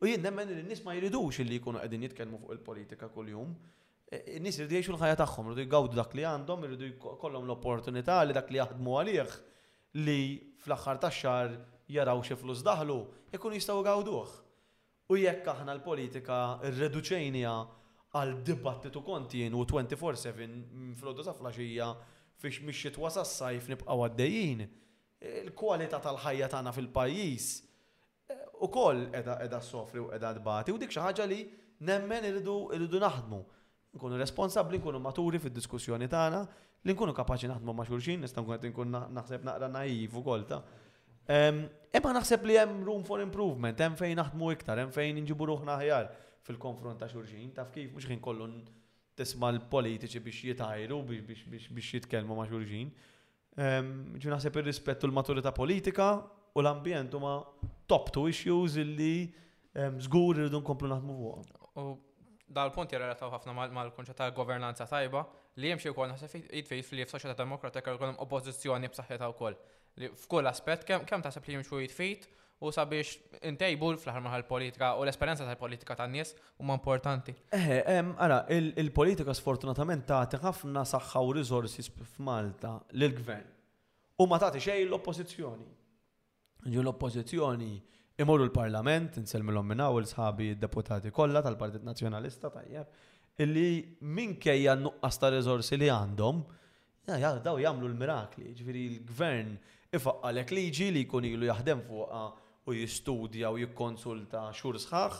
U 0.02 0.10
jien 0.10 0.22
nemmen 0.26 0.50
li 0.50 0.58
n-nies 0.64 0.82
ma 0.86 0.96
jridux 0.98 1.42
li 1.46 1.60
jkunu 1.62 1.80
qegħdin 1.84 2.06
jitkellmu 2.08 2.40
fuq 2.44 2.56
il-politika 2.58 3.10
kuljum. 3.16 3.54
N-nies 4.12 4.60
irid 4.60 4.74
jgħixu 4.76 4.92
l-ħajja 4.96 5.20
tagħhom, 5.22 5.52
irridu 5.54 5.68
jgawdu 5.72 6.00
dak 6.02 6.16
li 6.18 6.26
għandhom, 6.28 6.66
irridu 6.68 6.90
jkollhom 6.98 7.46
l-opportunità 7.48 8.18
li 8.28 8.36
dak 8.36 8.52
li 8.52 8.60
jaħdmu 8.60 8.98
għalih 9.00 9.36
li 10.02 10.20
fl-aħħar 10.66 11.00
tax-xahar 11.06 11.54
jaraw 11.92 12.24
xi 12.26 12.36
flus 12.42 12.64
daħlu, 12.66 12.98
jkunu 13.36 13.60
jistgħu 13.60 13.84
gawduh. 13.88 14.34
U 15.12 15.18
jekk 15.20 15.48
aħna 15.56 15.76
l-politika 15.78 16.42
rreduċejnija 16.74 17.56
għal 18.12 18.42
dibattitu 18.48 19.02
jien 19.32 19.54
u 19.56 19.62
24-7 19.64 20.48
flodu 21.00 21.14
oddu 21.14 21.24
sa' 21.28 21.36
flasġija 21.38 21.88
fiex 22.42 22.60
mixxiet 22.68 22.96
jitwasa 22.96 23.24
s-sajf 23.24 23.70
nibqa' 23.72 23.96
għaddejjin. 23.96 24.64
Il-kwalità 25.46 26.00
tal-ħajja 26.04 26.48
tagħna 26.52 26.74
fil-pajjiż 26.76 27.46
eh, 28.28 28.44
u 28.66 28.68
koll 28.74 29.06
edha 29.16 29.38
edha 29.46 29.60
sofri 29.64 30.02
u 30.02 30.10
edha 30.18 30.34
dbati 30.40 30.74
u 30.74 30.80
dik 30.82 30.92
xi 30.92 31.00
ħaġa 31.06 31.28
li 31.30 31.40
nemmen 31.92 32.28
irridu 32.32 33.00
naħdmu. 33.02 33.42
Nkunu 33.96 34.20
responsabbli, 34.20 34.80
nkunu 34.82 35.00
maturi 35.04 35.40
fid-diskussjoni 35.44 36.08
tagħna, 36.12 36.42
li 36.88 36.96
nkunu 36.96 37.14
kapaċi 37.16 37.50
naħdmu 37.52 37.76
ma' 37.78 37.86
xulxin, 37.88 38.22
nista' 38.26 38.42
nkun 38.44 38.58
qed 38.58 38.68
nkun 38.72 38.98
naħseb 39.16 39.46
naqra 39.48 39.72
naiv 39.72 40.20
ukoll 40.22 40.46
ta' 40.50 40.62
Imma 41.32 42.12
naħseb 42.18 42.42
li 42.50 42.56
hemm 42.60 42.82
room 42.84 43.04
for 43.08 43.22
improvement, 43.24 43.78
hemm 43.80 43.96
fejn 43.96 44.18
naħdmu 44.20 44.48
iktar, 44.56 44.80
hemm 44.82 44.92
fejn 44.92 45.20
inġibu 45.22 45.46
ruħna 45.52 45.78
ħjar 45.80 46.10
fil-konfront 46.46 47.00
ta' 47.02 47.10
xurxin, 47.12 47.52
taf 47.56 47.72
kif 47.74 47.92
mhux 47.94 48.08
ħin 48.10 48.22
kollu 48.24 48.48
tisma 49.20 49.50
l-politiċi 49.54 50.22
biex 50.26 50.46
jitajru, 50.52 51.02
biex 51.10 51.90
jitkellmu 51.92 52.38
ma' 52.38 52.48
xurxin. 52.50 52.92
Ġuna 53.58 54.38
naħseb 54.38 54.56
per 54.56 54.66
rispettu 54.68 55.10
l 55.10 55.16
maturita 55.16 55.52
politika 55.56 56.10
u 56.56 56.64
l-ambjent 56.64 57.18
huma 57.20 57.36
top 57.92 58.10
two 58.16 58.28
issues 58.32 58.78
illi 58.80 59.14
żgur 60.06 60.40
irridu 60.42 60.62
nkomplu 60.64 60.90
naħdmu 60.92 61.20
U 61.22 61.90
dal-punt 62.52 62.92
jarrelataw 62.96 63.30
ħafna 63.36 63.54
mal-konċett 63.76 64.18
ta' 64.20 64.32
governanza 64.36 64.84
tajba 64.90 65.22
li 65.62 65.70
jemxie 65.72 65.92
u 65.94 65.98
kol 65.98 66.10
naħseb 66.12 66.48
jitfejt 66.52 66.96
li 66.98 67.06
soċieta 67.08 67.38
demokratika 67.44 67.94
jkun 67.96 68.12
hemm 68.14 68.20
oppożizzjoni 68.26 68.90
b'saħħitha 68.92 69.30
wkoll. 69.36 69.56
F'kull 70.24 70.50
aspett 70.52 70.84
kemm 70.88 71.22
ta' 71.24 71.32
sepp 71.36 71.48
li 71.52 71.56
jimxu 71.60 71.80
jitfejt 71.86 72.28
u 72.62 72.70
sabiex 72.74 73.16
intejbu 73.50 73.88
fl-ħar 73.98 74.22
maħal 74.22 74.44
politika 74.46 74.92
u 74.98 75.02
l-esperienza 75.06 75.48
tal-politika 75.48 75.96
tan-nies 75.98 76.36
huma 76.62 76.76
importanti. 76.78 77.34
Eħe, 77.58 77.78
għara, 78.22 78.44
il-politika 78.84 79.34
sfortunatament 79.36 80.06
tagħti 80.12 80.40
ħafna 80.44 80.84
saħħa 80.86 81.24
u 81.26 81.34
risorsi 81.40 81.86
f'Malta 82.14 82.76
lill-gvern. 82.94 83.48
U 84.22 84.28
ma 84.30 84.38
tagħti 84.42 84.62
xejn 84.68 84.84
l-oppożizzjoni. 84.92 85.70
Ġu 86.70 86.84
l-oppożizzjoni 86.86 87.72
imorru 88.22 88.46
l-parlament, 88.46 89.18
minna 89.64 89.90
u 89.90 89.98
l 90.04 90.06
sħabi 90.06 90.52
deputati 90.62 91.10
kollha 91.10 91.42
tal-Partit 91.42 91.82
Nazzjonalista 91.88 92.54
tajjeb, 92.54 92.94
illi 93.42 93.98
minkejja 94.02 94.76
nuqqas 94.84 95.18
ta' 95.18 95.34
rizorsi 95.34 95.82
li 95.82 95.90
għandhom, 95.90 96.46
daw 97.42 97.58
jagħmlu 97.58 97.90
l-mirakli, 97.90 98.54
ġviri 98.54 98.86
l-gvern 98.94 99.56
ifaqalek 99.98 100.54
liġi 100.54 100.92
li 100.94 101.08
jkun 101.08 101.26
ilu 101.26 101.50
jaħdem 101.50 101.82
fuqha 101.90 102.24
u 102.72 102.74
jistudja 102.78 103.52
u 103.54 103.58
jikkonsulta 103.60 104.48
xhur 104.56 104.78
sħaħ, 104.86 105.18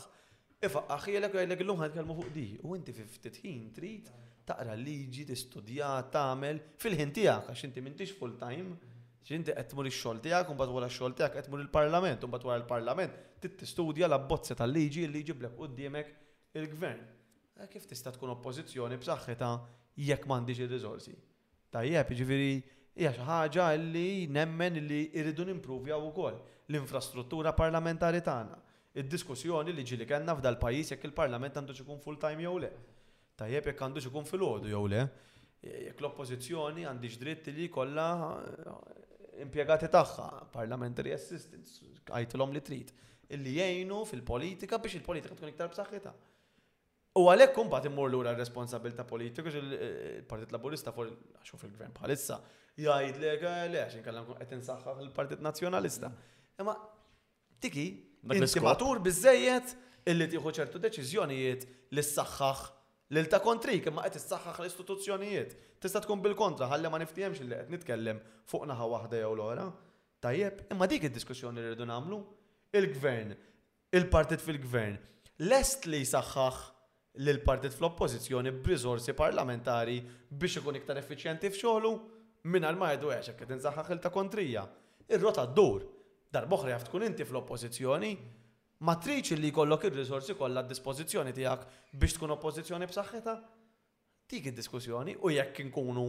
ifaqqaħ 0.68 1.08
jelek 1.16 1.36
jelek 1.42 1.62
l-lum 1.64 1.82
ħankellmu 1.84 2.16
fuq 2.20 2.30
di. 2.36 2.46
U 2.66 2.76
inti 2.78 2.94
fi 2.96 3.08
ħin 3.36 3.66
trid 3.76 4.10
taqra 4.48 4.74
liġi, 4.78 5.24
tistudja, 5.28 5.90
tagħmel 6.14 6.60
fil-ħin 6.82 7.12
tiegħek 7.18 7.50
għax 7.52 7.66
inti 7.68 7.84
m'intix 7.84 8.16
full 8.18 8.36
time, 8.40 8.74
x'inti 9.26 9.54
qed 9.54 9.70
tmur 9.72 9.88
ix-xogħol 9.90 10.22
tiegħek 10.24 10.50
u 10.50 10.56
mbagħad 10.56 10.76
wara 10.76 10.88
x-xogħol 10.90 11.16
tiegħek 11.18 11.38
qed 11.38 11.58
il-Parlament 11.60 12.24
u 12.26 12.30
batwara 12.32 12.62
il-Parlament 12.62 13.20
t 13.42 13.50
tistudja 13.62 14.08
l 14.08 14.18
bozza 14.32 14.56
tal-liġi 14.62 15.06
u 15.06 15.38
d 15.44 15.52
quddiemek 15.58 16.14
il-gvern. 16.58 17.02
Eh, 17.62 17.68
kif 17.68 17.84
tista' 17.86 18.14
tkun 18.14 18.32
oppożizzjoni 18.38 18.96
b'saħħitha 18.96 19.50
jekk 20.08 20.26
m'għandix 20.26 20.64
il 20.64 20.70
rizorsi 20.72 21.12
Tajjeb, 21.72 22.08
jiġifieri 22.08 22.54
hija 22.96 23.10
xi 23.12 23.26
ħaġa 23.28 23.66
li 23.80 24.26
nemmen 24.28 24.80
li 24.88 25.02
irridu 25.14 25.44
u 25.44 26.10
kol 26.16 26.40
l-infrastruttura 26.72 27.52
parlamentari 27.56 28.20
tagħna. 28.24 28.58
Id-diskussjoni 29.00 29.72
li 29.72 29.84
ġili 29.88 30.06
kellna 30.08 30.34
f'dal 30.36 30.58
pajjiż 30.60 30.94
jekk 30.96 31.06
il-Parlament 31.08 31.56
għandu 31.58 31.76
ikun 31.80 32.00
full-time 32.04 32.44
jew 32.44 32.56
le. 32.64 32.72
Tajjeb 33.40 33.70
jekk 33.70 33.84
għandux 33.86 34.08
ikun 34.10 34.26
fil-għodu 34.28 34.72
jew 34.72 34.82
le. 34.92 35.04
Jekk 35.68 36.02
l-oppożizzjoni 36.02 36.84
għandix 36.90 37.20
dritti 37.22 37.54
li 37.56 37.68
kollha 37.72 38.08
eh, 38.42 38.74
impjegati 39.46 39.88
tagħha, 39.94 40.26
parliamentary 40.52 41.14
assistance 41.16 41.90
għajtilhom 42.10 42.52
li 42.56 42.60
trid, 42.66 42.90
illi 43.32 43.54
jgħinu 43.60 44.02
fil-politika 44.10 44.80
biex 44.82 44.98
il-politika 44.98 45.38
tkun 45.38 45.52
iktar 45.54 45.70
b'saħħitha. 45.72 46.12
U 47.22 47.26
għalhekk 47.28 47.56
kumbagħad 47.56 47.86
immur 47.90 48.10
r 48.10 48.18
ura 48.18 48.32
responsabilta 48.36 49.04
politiku 49.08 49.52
il-Partit 49.52 50.52
Laburista 50.56 50.92
for 50.96 51.12
għaxu 51.38 51.60
fil-gvern 51.60 51.94
bħalissa 51.96 52.40
jgħid 52.72 53.18
l 53.20 53.26
eh, 53.30 53.64
le 53.72 53.82
qed 54.42 54.54
insaħħaħ 54.60 54.94
il 55.00 55.02
fil-Partit 55.06 55.44
Nazzjonalista. 55.48 56.10
Mm. 56.12 56.30
Imma 56.62 56.76
tiki, 57.60 57.86
inti 58.38 58.60
matur 58.68 58.98
bizzejiet 59.06 59.74
illi 60.10 60.26
tieħu 60.32 60.50
ċertu 60.58 60.78
deċiżjonijiet 60.84 61.64
li 61.96 62.02
s-saxħax 62.02 63.14
lil 63.16 63.28
ta' 63.30 63.40
kontrik 63.44 63.88
imma 63.90 64.04
qed 64.06 64.18
issaħħaħ 64.20 64.62
l-istituzzjonijiet. 64.62 65.54
Tista' 65.82 66.02
tkun 66.04 66.22
bil-kontra 66.24 66.68
ħalli 66.70 66.88
ma 66.92 67.00
niftijemx 67.02 67.42
li 67.42 67.54
qed 67.58 67.72
nitkellem 67.74 68.20
fuq 68.50 68.68
naħa 68.70 68.86
waħda 68.94 69.20
jew 69.22 69.32
l-oħra. 69.34 69.66
Tajjeb, 70.22 70.66
imma 70.76 70.86
dik 70.90 71.08
id-diskussjoni 71.08 71.58
li 71.64 71.70
rridu 71.72 71.86
nagħmlu 71.90 72.18
il-gvern, 72.78 73.32
il-partit 73.98 74.44
fil-gvern, 74.46 74.94
lest 75.50 75.88
li 75.90 76.00
jisaxħax 76.04 76.68
l-partit 77.18 77.74
fl-oppozizjoni 77.74 78.54
b'rizorsi 78.62 79.14
parlamentari 79.18 79.98
biex 80.30 80.62
ikun 80.62 80.78
iktar 80.78 81.02
effiċjenti 81.02 81.50
f'xogħlu 81.52 81.92
minn 82.54 82.70
ma 82.78 82.92
jgħidu 82.94 83.10
għaxek 83.16 83.34
eh, 83.42 83.44
qed 83.44 83.56
insaħħaħ 83.58 83.92
il 83.96 84.04
ta' 84.06 84.14
kontrija. 84.14 84.68
Ir-rota 85.10 85.48
d-dur 85.50 85.90
darboħra 86.32 86.72
jaf 86.72 86.86
tkun 86.88 87.04
inti 87.10 87.24
fl-oppożizzjoni, 87.26 88.10
ma 88.88 88.96
li 89.06 89.18
jkollok 89.50 89.84
ir-risorsi 89.90 90.34
kollha 90.40 90.62
d-dispożizzjoni 90.64 91.32
tiegħek 91.36 91.66
biex 92.02 92.16
tkun 92.16 92.32
oppożizzjoni 92.36 92.88
b'saħħitha? 92.90 93.34
Dik 94.32 94.46
id-diskussjoni 94.50 95.16
u 95.22 95.30
jekk 95.36 95.60
inkunu 95.66 96.06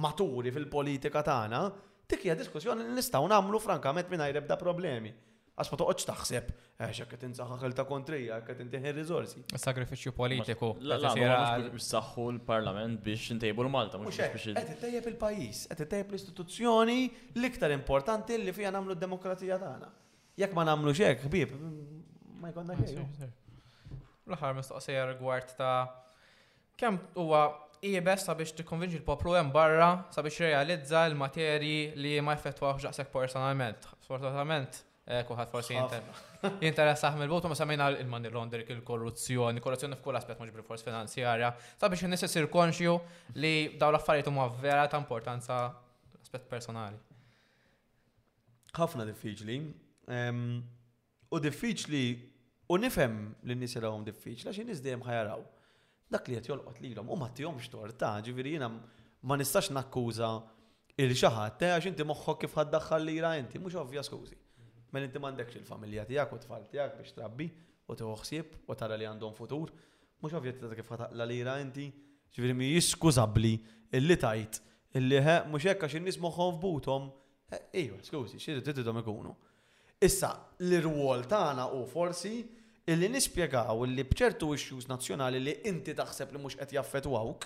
maturi 0.00 0.50
fil-politika 0.54 1.22
tagħna, 1.28 1.60
dik 2.08 2.24
hija 2.24 2.34
diskussjoni 2.40 2.84
li 2.88 2.96
nistgħu 2.98 3.28
nagħmlu 3.34 3.60
frankament 3.66 4.10
mingħajr 4.14 4.40
ebda 4.42 4.56
problemi 4.56 5.12
għax 5.56 5.70
ma 5.72 5.78
taħseb 5.78 6.48
għax 6.78 6.90
eh, 6.90 6.92
jekk 6.92 7.10
qed 7.14 7.22
insaħħaħ 7.30 7.74
ta' 7.78 7.84
kontrija, 7.88 8.36
jekk 8.36 8.52
qed 8.52 8.60
intieħi 8.66 8.92
riżorsi. 8.98 9.40
Sagrifiċċju 9.56 10.12
politiku. 10.12 10.74
Saħħu 11.80 12.26
l-Parlament 12.34 13.00
biex 13.04 13.30
intejbu 13.36 13.62
l-Malta, 13.64 13.98
mhux 13.98 14.18
biex 14.18 14.54
Qed 14.54 15.06
il-pajjiż, 15.06 15.60
qed 15.72 15.84
ittejjeb 15.86 16.10
l-istituzzjoni 16.12 16.98
l-iktar 17.40 17.72
importanti 17.72 18.36
li 18.42 18.52
fiha 18.52 18.72
nagħmlu 18.76 18.96
d-demokrazija 18.98 19.56
tagħna. 19.64 19.88
Jekk 20.36 20.54
ma 20.58 20.64
nagħmlu 20.68 20.92
xek, 20.92 21.24
ħbieb, 21.30 21.54
ma 22.42 22.50
jkollna 22.52 22.76
ah, 22.76 22.82
xejn. 22.82 23.30
L-aħħar 24.26 24.58
mistoqsija 24.60 25.06
rigward 25.14 25.54
ta' 25.56 25.86
kemm 26.76 27.14
huwa 27.16 27.44
qiebes 27.80 28.26
sabiex 28.28 28.52
tikkonvinġi 28.60 28.98
l-poplu 29.00 29.36
hemm 29.38 29.54
barra 29.54 29.88
sabiex 30.12 30.42
realizza 30.44 31.06
l-materji 31.08 31.94
li 31.96 32.12
ma 32.24 32.36
jfettwawx 32.36 33.06
personalment. 33.14 33.88
Sfortunatament, 34.04 34.82
kuħat 35.06 35.50
forsi 35.54 35.76
jinteressaħ 35.76 37.18
mill-vot, 37.20 37.44
ma 37.46 37.54
samajna 37.54 37.84
il-money 38.00 38.30
laundering, 38.34 38.68
il-korruzzjoni, 38.74 39.60
korruzzjoni 39.62 39.94
f'kull 40.00 40.18
aspet 40.18 40.38
mux 40.42 40.50
bil-fors 40.56 40.82
finanzjarja, 40.82 41.50
ta' 41.78 41.88
biex 41.92 42.02
nis 42.10 42.24
isir 42.26 42.48
konxju 42.50 42.94
li 43.38 43.52
daw 43.78 43.92
l-affarijiet 43.94 44.26
huma 44.32 44.48
vera 44.60 44.88
ta' 44.90 44.98
importanza 44.98 45.60
aspet 46.20 46.48
personali. 46.50 46.98
Ħafna 48.74 49.06
diffiċli, 49.08 49.58
ehm, 50.10 50.42
u 51.30 51.38
diffiċli, 51.38 52.04
u 52.68 52.76
nifhem 52.82 53.18
li 53.46 53.54
n-nis 53.54 53.76
diffiċli, 53.78 54.50
għaxin 54.50 54.70
in 54.70 54.82
dejjem 54.82 55.04
ħajaraw. 55.06 55.44
Dak 56.10 56.28
li 56.28 56.34
qed 56.36 56.48
jolqot 56.50 56.80
lilhom 56.82 57.08
u 57.10 57.16
ma 57.16 57.30
x 57.30 57.68
torta, 57.68 58.18
ġiviri 58.22 58.56
jiena 58.58 58.68
ma 59.22 59.36
nistax 59.36 59.70
nakkuża 59.70 60.34
il-xaħat, 60.98 61.62
eh, 61.62 61.78
għax 61.78 61.86
inti 61.86 62.02
moħħok 62.02 62.40
kif 62.40 62.54
ħaddaħħal 62.58 63.04
lira 63.04 63.36
inti, 63.36 63.58
mhux 63.58 63.74
ovvja 63.76 64.02
skużi. 64.02 64.36
Mel 64.96 65.04
inti 65.10 65.20
m'għandekx 65.20 65.58
il-familja 65.60 66.06
tiegħek 66.08 66.30
u 66.32 66.38
tfal 66.40 66.62
tiegħek 66.72 66.94
biex 67.02 67.12
trabbi 67.18 67.46
u 67.86 67.94
toħsib 68.00 68.52
u 68.64 68.74
tara 68.80 68.96
li 68.96 69.04
għandhom 69.10 69.34
futur. 69.36 69.70
Mhux 70.24 70.36
ovvjet 70.38 70.62
ta' 70.62 70.76
kif 70.78 70.92
l 70.96 71.26
lira 71.28 71.58
inti 71.60 71.84
ġifieri 72.32 72.54
mi 72.56 72.70
jiskużabli 72.70 73.50
illi 73.98 74.16
tajt 74.22 74.56
illi 74.96 75.18
ħe 75.26 75.34
mhux 75.50 75.66
hekk 75.68 75.84
għax 75.90 75.98
in-nies 76.00 76.16
moħħhom 76.24 76.56
f'butom. 76.56 77.10
Ejwa, 77.52 77.98
iva, 77.98 77.98
skużi, 78.08 78.40
xi 78.40 78.54
titidhom 78.64 79.02
ikunu. 79.02 79.34
Issa, 80.02 80.30
l-irwol 80.64 81.26
tagħna 81.30 81.66
u 81.76 81.82
forsi 81.92 82.32
illi 82.88 83.10
nispjegaw 83.12 83.82
illi 83.84 84.06
bċertu 84.08 84.48
issues 84.56 84.88
nazzjonali 84.88 85.42
li 85.44 85.58
inti 85.68 85.92
taħseb 85.98 86.32
li 86.32 86.40
mhux 86.40 86.56
qed 86.62 86.72
jaffetwawk, 86.78 87.44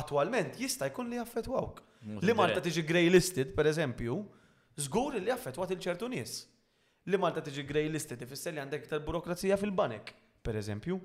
attwalment 0.00 0.56
jista' 0.64 0.88
jkun 0.88 1.12
li 1.12 1.20
jaffetwawk. 1.20 1.84
Li 2.24 2.32
Malta 2.40 2.64
tiġi 2.64 2.86
grey 2.88 3.12
listed, 3.12 3.52
per 3.52 3.68
eżempju, 3.68 4.16
żgur 4.86 5.20
li 5.20 5.32
affettwat 5.36 5.76
il-ċertu 5.76 6.08
nies 6.16 6.38
li 7.10 7.18
Malta 7.20 7.42
tiġi 7.44 7.64
grey 7.66 7.88
listed 7.92 8.20
ifisser 8.24 8.54
li 8.54 8.62
għandek 8.62 8.86
iktar 8.86 9.02
burokrazija 9.04 9.56
fil-banek, 9.60 10.12
per 10.46 10.58
eżempju. 10.60 10.98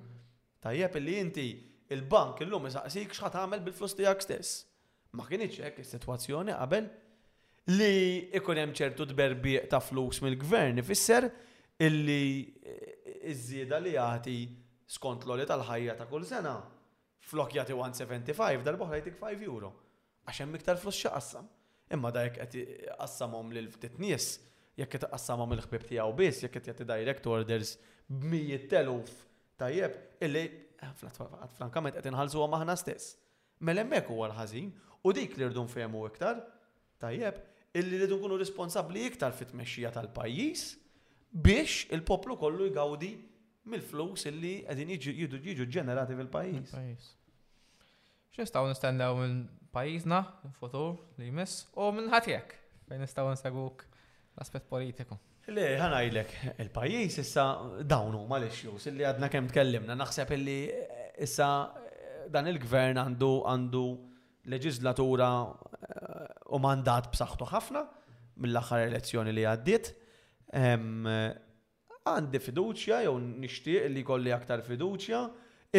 Tajjeb 0.63 0.99
li 1.01 1.17
inti 1.21 1.45
il-bank 1.93 2.41
illum 2.45 2.67
jisaqsik 2.69 3.13
x'ħat 3.13 3.37
għamel 3.41 3.63
bil-flus 3.67 3.97
tiegħek 3.99 4.23
stess. 4.25 4.53
Ma 5.15 5.25
kienieċ 5.29 5.61
hekk 5.67 5.81
is-sitwazzjoni 5.83 6.55
qabel 6.57 6.89
li 7.77 8.29
ikun 8.37 8.59
hemm 8.61 8.75
ċertu 8.77 9.07
tberbieq 9.13 9.69
ta' 9.71 9.81
flus 9.81 10.19
mill-gvern 10.25 10.81
ifisser 10.83 11.27
illi 11.87 12.45
eh, 12.61 13.31
iż-żieda 13.31 13.79
li 13.85 13.95
jagħti 13.95 14.37
skont 14.97 15.25
l 15.27 15.45
tal-ħajja 15.49 15.95
ta' 15.97 16.09
kull 16.11 16.25
sena 16.29 16.55
flok 17.25 17.55
jagħti 17.57 17.77
175 17.79 18.65
dal-boħra 18.67 18.99
5 19.05 19.47
euro 19.47 19.71
għax 20.27 20.41
hemm 20.43 20.57
iktar 20.59 20.81
flus 20.81 20.99
xaqassam. 21.05 21.45
Imma 21.93 22.09
da 22.09 22.23
qed 22.33 22.55
qassamhom 22.97 23.51
lil 23.53 23.67
ftit 23.69 23.99
nies 24.01 24.33
jekk 24.79 24.95
qed 24.95 25.03
taqassama 25.05 25.45
mill-ħbib 25.47 25.85
tiegħu 25.89 26.13
biss, 26.17 26.43
jekk 26.45 26.57
qed 26.59 26.69
jagħti 26.71 26.87
direct 26.89 27.27
orders 27.31 27.73
b'mijiet 28.07 28.65
teluf 28.71 29.13
tajjeb, 29.61 29.95
illi 30.27 30.43
eh, 30.51 31.05
frankament 31.57 31.95
qed 31.97 32.11
inħallsu 32.11 32.47
maħna 32.51 32.75
stess. 32.79 33.13
Mela 33.63 33.85
hemmhekk 33.85 34.11
huwa 34.11 34.29
l-ħażin 34.29 34.71
u 35.07 35.13
dik 35.15 35.37
li 35.39 35.47
rridu 35.47 35.63
nfehmu 35.65 36.03
iktar 36.09 36.41
tajjeb 37.01 37.39
illi 37.75 38.01
rridu 38.01 38.19
nkunu 38.19 38.39
responsabbli 38.41 39.05
iktar 39.11 39.33
fit-tmexxija 39.37 39.93
tal-pajjiż 39.95 40.65
biex 41.47 41.79
il-poplu 41.95 42.35
kollu 42.41 42.67
jgawdi 42.69 43.13
mill-flus 43.71 44.27
illi 44.31 44.57
qegħdin 44.67 44.95
jiġu 44.99 45.71
ġenerati 45.79 46.19
fil-pajjiż. 46.19 46.75
X'istgħu 48.35 48.67
nistennew 48.73 49.21
minn 49.23 49.39
pajjiżna, 49.75 50.21
futur 50.59 50.97
li 51.19 51.31
jmiss, 51.31 51.63
u 51.79 51.89
minn 51.95 52.11
ħatjek 52.11 52.57
fejn 52.89 53.05
nistgħu 53.05 53.31
nsegwuk 53.37 53.87
L-aspet 54.35 54.65
politiku. 54.67 55.15
Le, 55.55 55.65
ħanajlek, 55.79 56.31
il-pajis 56.65 57.17
issa 57.21 57.43
dawnu 57.87 58.23
ma 58.27 58.39
l-issues 58.41 58.87
illi 58.89 59.05
għadna 59.07 59.29
kem 59.31 59.45
tkellimna, 59.49 59.95
naħseb 59.99 60.31
illi 60.37 60.55
eh, 60.73 61.05
issa 61.23 61.47
eh, 61.69 62.17
dan 62.33 62.49
il-gvern 62.51 62.97
għandu 62.99 63.29
għandu 63.51 63.83
leġizlatura 64.55 65.29
eh, 65.45 66.33
u 66.51 66.59
mandat 66.65 67.07
b'saħħtu 67.13 67.47
ħafna 67.53 67.85
mill-aħħar 68.43 68.87
elezzjoni 68.89 69.31
li 69.37 69.45
għaddiet. 69.49 69.93
Għandi 72.05 72.39
fiduċja 72.47 72.99
jew 73.05 73.15
nixtieq 73.23 73.87
li 73.91 74.03
kolli 74.07 74.33
aktar 74.35 74.61
fiduċja 74.65 75.21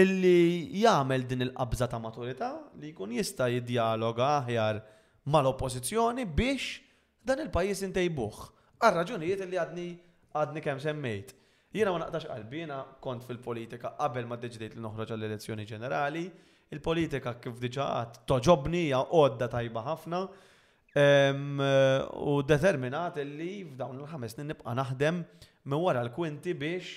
illi 0.00 0.80
jagħmel 0.80 1.26
din 1.30 1.46
il-qabża 1.48 1.90
ta' 1.92 2.00
maturità 2.02 2.54
li 2.80 2.90
jkun 2.94 3.12
jista' 3.18 3.50
jiddialoga 3.52 4.30
aħjar 4.40 4.80
mal-oppożizzjoni 5.34 6.24
biex 6.40 6.85
dan 7.26 7.40
il-pajis 7.44 7.80
intejbuħ. 7.86 8.42
Għal-raġunijiet 8.86 9.42
li 9.50 9.58
għadni 9.60 9.86
għadni 10.36 10.62
kem 10.64 10.80
semmejt. 10.82 11.32
Jiena 11.76 11.92
ma 11.94 12.02
naqtax 12.04 12.28
qalbina 12.30 12.80
kont 13.02 13.24
fil-politika 13.26 13.94
qabel 13.98 14.28
ma 14.28 14.38
deġdejt 14.40 14.76
li 14.76 14.84
noħroġ 14.84 15.12
għall-elezzjoni 15.16 15.64
ġenerali. 15.70 16.24
Il-politika 16.76 17.34
kif 17.42 17.58
diġaħat 17.62 18.20
toġobni 18.28 18.84
ja 18.90 19.00
għodda 19.02 19.48
tajba 19.52 19.82
ħafna 19.88 20.22
u 22.26 22.34
determinat 22.48 23.18
li 23.20 23.50
f'dawn 23.68 23.98
il-ħames 24.00 24.38
nibqa' 24.50 24.76
naħdem 24.78 25.20
minn 25.66 25.82
wara 25.82 26.00
l-kwinti 26.06 26.54
biex 26.56 26.94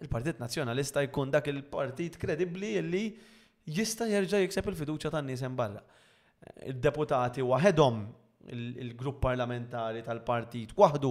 il-Partit 0.00 0.40
Nazzjonalista 0.42 1.02
jkun 1.06 1.30
dak 1.30 1.46
il-partit 1.52 2.16
kredibbli 2.20 2.72
li 2.82 3.04
jista' 3.78 4.08
jerġa' 4.10 4.40
jikseb 4.44 4.70
il-fiduċja 4.72 5.12
tan-nies 5.14 5.44
barra. 5.62 5.84
Il-deputati 6.64 7.44
waħedhom 7.44 8.00
il-grupp 8.52 9.20
parlamentari 9.22 10.02
tal-partit 10.06 10.72
waħdu 10.78 11.10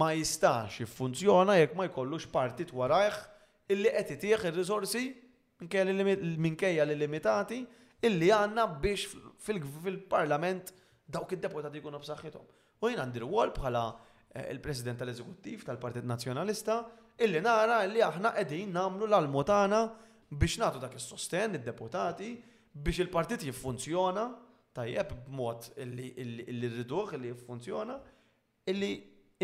ma 0.00 0.12
jistax 0.14 0.80
jiffunzjona 0.82 1.58
jekk 1.60 1.76
ma 1.76 1.86
jkollux 1.88 2.28
partit 2.32 2.72
warajħ 2.76 3.18
illi 3.74 3.92
qed 3.96 4.12
itieħ 4.16 4.46
ir-riżorsi 4.50 5.02
minkejja 6.38 6.86
li 6.88 6.96
limitati 7.02 7.60
illi 8.08 8.30
għandna 8.34 8.68
biex 8.82 9.08
fil-parlament 9.44 10.72
dawk 11.08 11.32
id-deputati 11.34 11.80
jkunu 11.80 11.98
b'saħħithom. 12.02 12.44
U 12.84 12.90
jien 12.92 13.00
għandi 13.02 13.22
rwol 13.24 13.50
bħala 13.56 13.82
eh, 14.30 14.50
il-President 14.52 15.00
tal-Eżekuttiv 15.02 15.64
tal-Partit 15.66 16.04
Nazzjonalista 16.06 16.80
illi 17.24 17.40
nara 17.42 17.80
li 17.90 18.02
aħna 18.04 18.32
qegħdin 18.36 18.72
nagħmlu 18.76 19.08
l 19.10 19.18
almutana 19.18 19.82
biex 20.30 20.60
nagħtu 20.62 20.82
dak 20.86 20.94
is-sosten 21.00 21.56
id-deputati 21.60 22.32
biex 22.78 23.02
il-partit 23.04 23.48
jiffunzjona 23.48 24.28
tajjeb 24.78 25.12
b'mod 25.26 25.66
illi 25.84 26.72
rriduħ, 26.74 27.14
illi 27.18 27.32
funzjona, 27.46 27.96
illi 28.70 28.90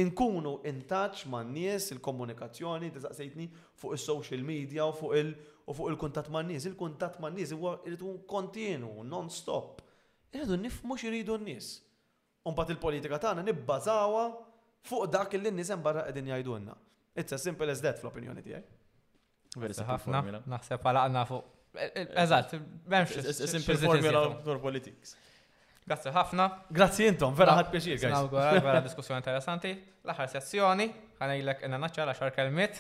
inkunu 0.02 0.56
in 0.68 0.82
touch 0.90 1.26
man 1.30 1.50
nies, 1.54 1.90
il-komunikazzjoni, 1.94 2.90
tisaqsejtni 2.94 3.48
fuq 3.80 3.96
il-social 3.96 4.44
media 4.46 4.86
u 4.90 4.94
fuq 5.00 5.12
il- 5.20 5.34
u 5.66 5.74
fuq 5.76 5.92
il-kuntat 5.92 6.30
man 6.34 6.46
nies. 6.50 6.66
Il-kuntat 6.70 7.18
man 7.22 7.34
nies 7.38 7.52
huwa 7.54 7.76
irridu 7.86 8.10
kontinu, 8.34 8.90
non-stop. 9.04 9.82
Irridu 10.34 10.56
nifmu 10.56 10.94
xiridu 11.02 11.36
n-nies. 11.38 11.66
Unbat 12.48 12.68
il-politika 12.74 13.16
tagħna 13.24 13.40
nibbażawa 13.48 14.24
fuq 14.88 15.04
dak 15.14 15.32
li 15.38 15.50
n-nies 15.50 15.68
hemm 15.72 15.82
barra 15.86 16.02
qegħdin 16.08 16.26
jgħidulna. 16.32 16.74
It's 17.14 17.32
as 17.32 17.42
simple 17.42 17.70
as 17.70 17.80
that 17.82 17.98
fl-opinjoni 18.00 18.42
tiegħi. 18.48 18.62
Veri 19.62 19.72
ħafna. 19.90 20.42
Naħseb 20.52 20.80
għalaqna 20.82 21.22
fuq 21.32 21.44
Eh, 21.74 22.06
Eżatt, 22.14 22.54
eh, 22.54 22.60
memx. 22.86 23.16
Eh, 23.16 23.32
simple 23.48 23.76
formula 23.76 24.30
for 24.44 24.60
politics. 24.60 25.16
Grazzi 25.86 26.08
ħafna. 26.14 26.46
Grazie 26.70 27.06
intom, 27.10 27.34
vera 27.36 27.58
ħad 27.58 27.68
pjaċir, 27.74 27.96
guys. 28.00 28.12
Naw 28.14 28.26
għara, 28.62 28.80
diskussjoni 28.86 29.18
interessanti. 29.20 29.72
L-aħħar 30.04 30.28
sessjoni, 30.38 30.86
ħanajlek 31.18 31.58
inna 31.66 31.78
naċċa 31.82 32.02
l 32.08 32.10
kelmit. 32.16 32.34
kelmiet. 32.38 32.74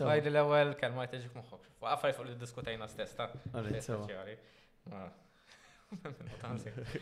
Għajdi 0.00 0.28
l-ewel 0.32 0.70
kelma 0.80 1.02
jteġik 1.06 1.32
muħħok. 1.36 1.62
Għafaj 1.92 2.12
fuq 2.16 2.26
li 2.30 2.36
diskutajna 2.40 2.86
stesta. 2.88 3.24
Kliftom? 3.52 4.02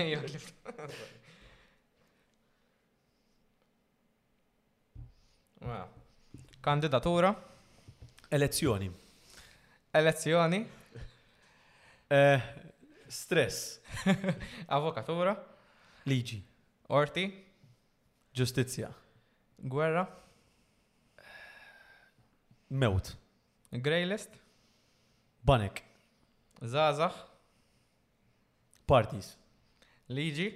kliftom. 0.00 0.30
Kandidatura. 6.62 7.30
Elezzjoni. 8.30 8.90
Elezzjoni. 9.96 10.66
Eh, 12.08 12.42
stress. 13.08 13.80
Avokatura. 14.68 15.32
Liġi. 16.10 16.36
Orti. 16.92 17.24
Ġustizja. 18.36 18.90
Guerra. 19.58 20.04
Mewt. 22.68 23.14
Greylist. 23.72 24.28
list. 24.34 24.38
Banek. 25.42 25.80
Zazax. 26.60 27.22
Parties. 28.86 29.32
Liġi. 30.12 30.52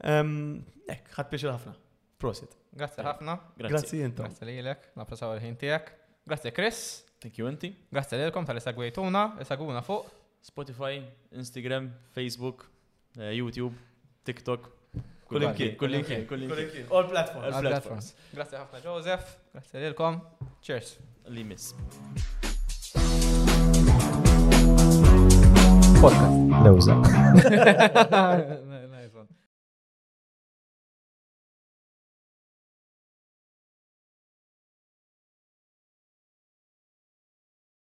hekk 0.00 1.14
ħadd 1.18 1.30
biex 1.34 1.46
ħafna. 1.52 1.74
Prosit. 2.20 2.56
Grazie 2.76 3.04
ħafna. 3.06 3.36
Grazzi 3.60 4.00
intom. 4.06 4.26
Grazzi 4.32 4.48
lilek, 4.48 4.90
napprezzaw 4.98 5.36
il-ħin 5.36 5.54
tiegħek. 5.62 5.94
Grazzi 6.28 6.52
Chris. 6.56 6.82
Thank 7.20 7.36
you 7.38 7.48
inti. 7.52 7.70
Grazzi 7.92 8.16
lilkom 8.20 8.48
tal-isegwejtuna, 8.48 9.22
isegwuna 9.44 9.84
fuq 9.84 10.08
Spotify, 10.40 10.98
Instagram, 11.36 11.90
Facebook, 12.16 12.64
eh, 13.20 13.34
YouTube, 13.36 13.74
TikTok. 14.24 14.70
كلين 15.30 15.52
كلين 15.52 16.00
كلين 16.02 16.24
كلين 16.26 16.86
اول 16.92 17.06
بلاتفورم 17.06 17.44
اول 17.52 17.62
بلاتفورم 17.62 18.00
غراسي 18.36 18.56
عرفنا 18.62 18.80
جوزيف 18.84 19.20
غراسي 19.54 19.88
لكم 19.88 20.20
تشيرس 20.62 20.98
اللي 21.30 21.40
يمس 21.40 21.74
بودكاست 26.00 26.66
لوزة 28.60 28.69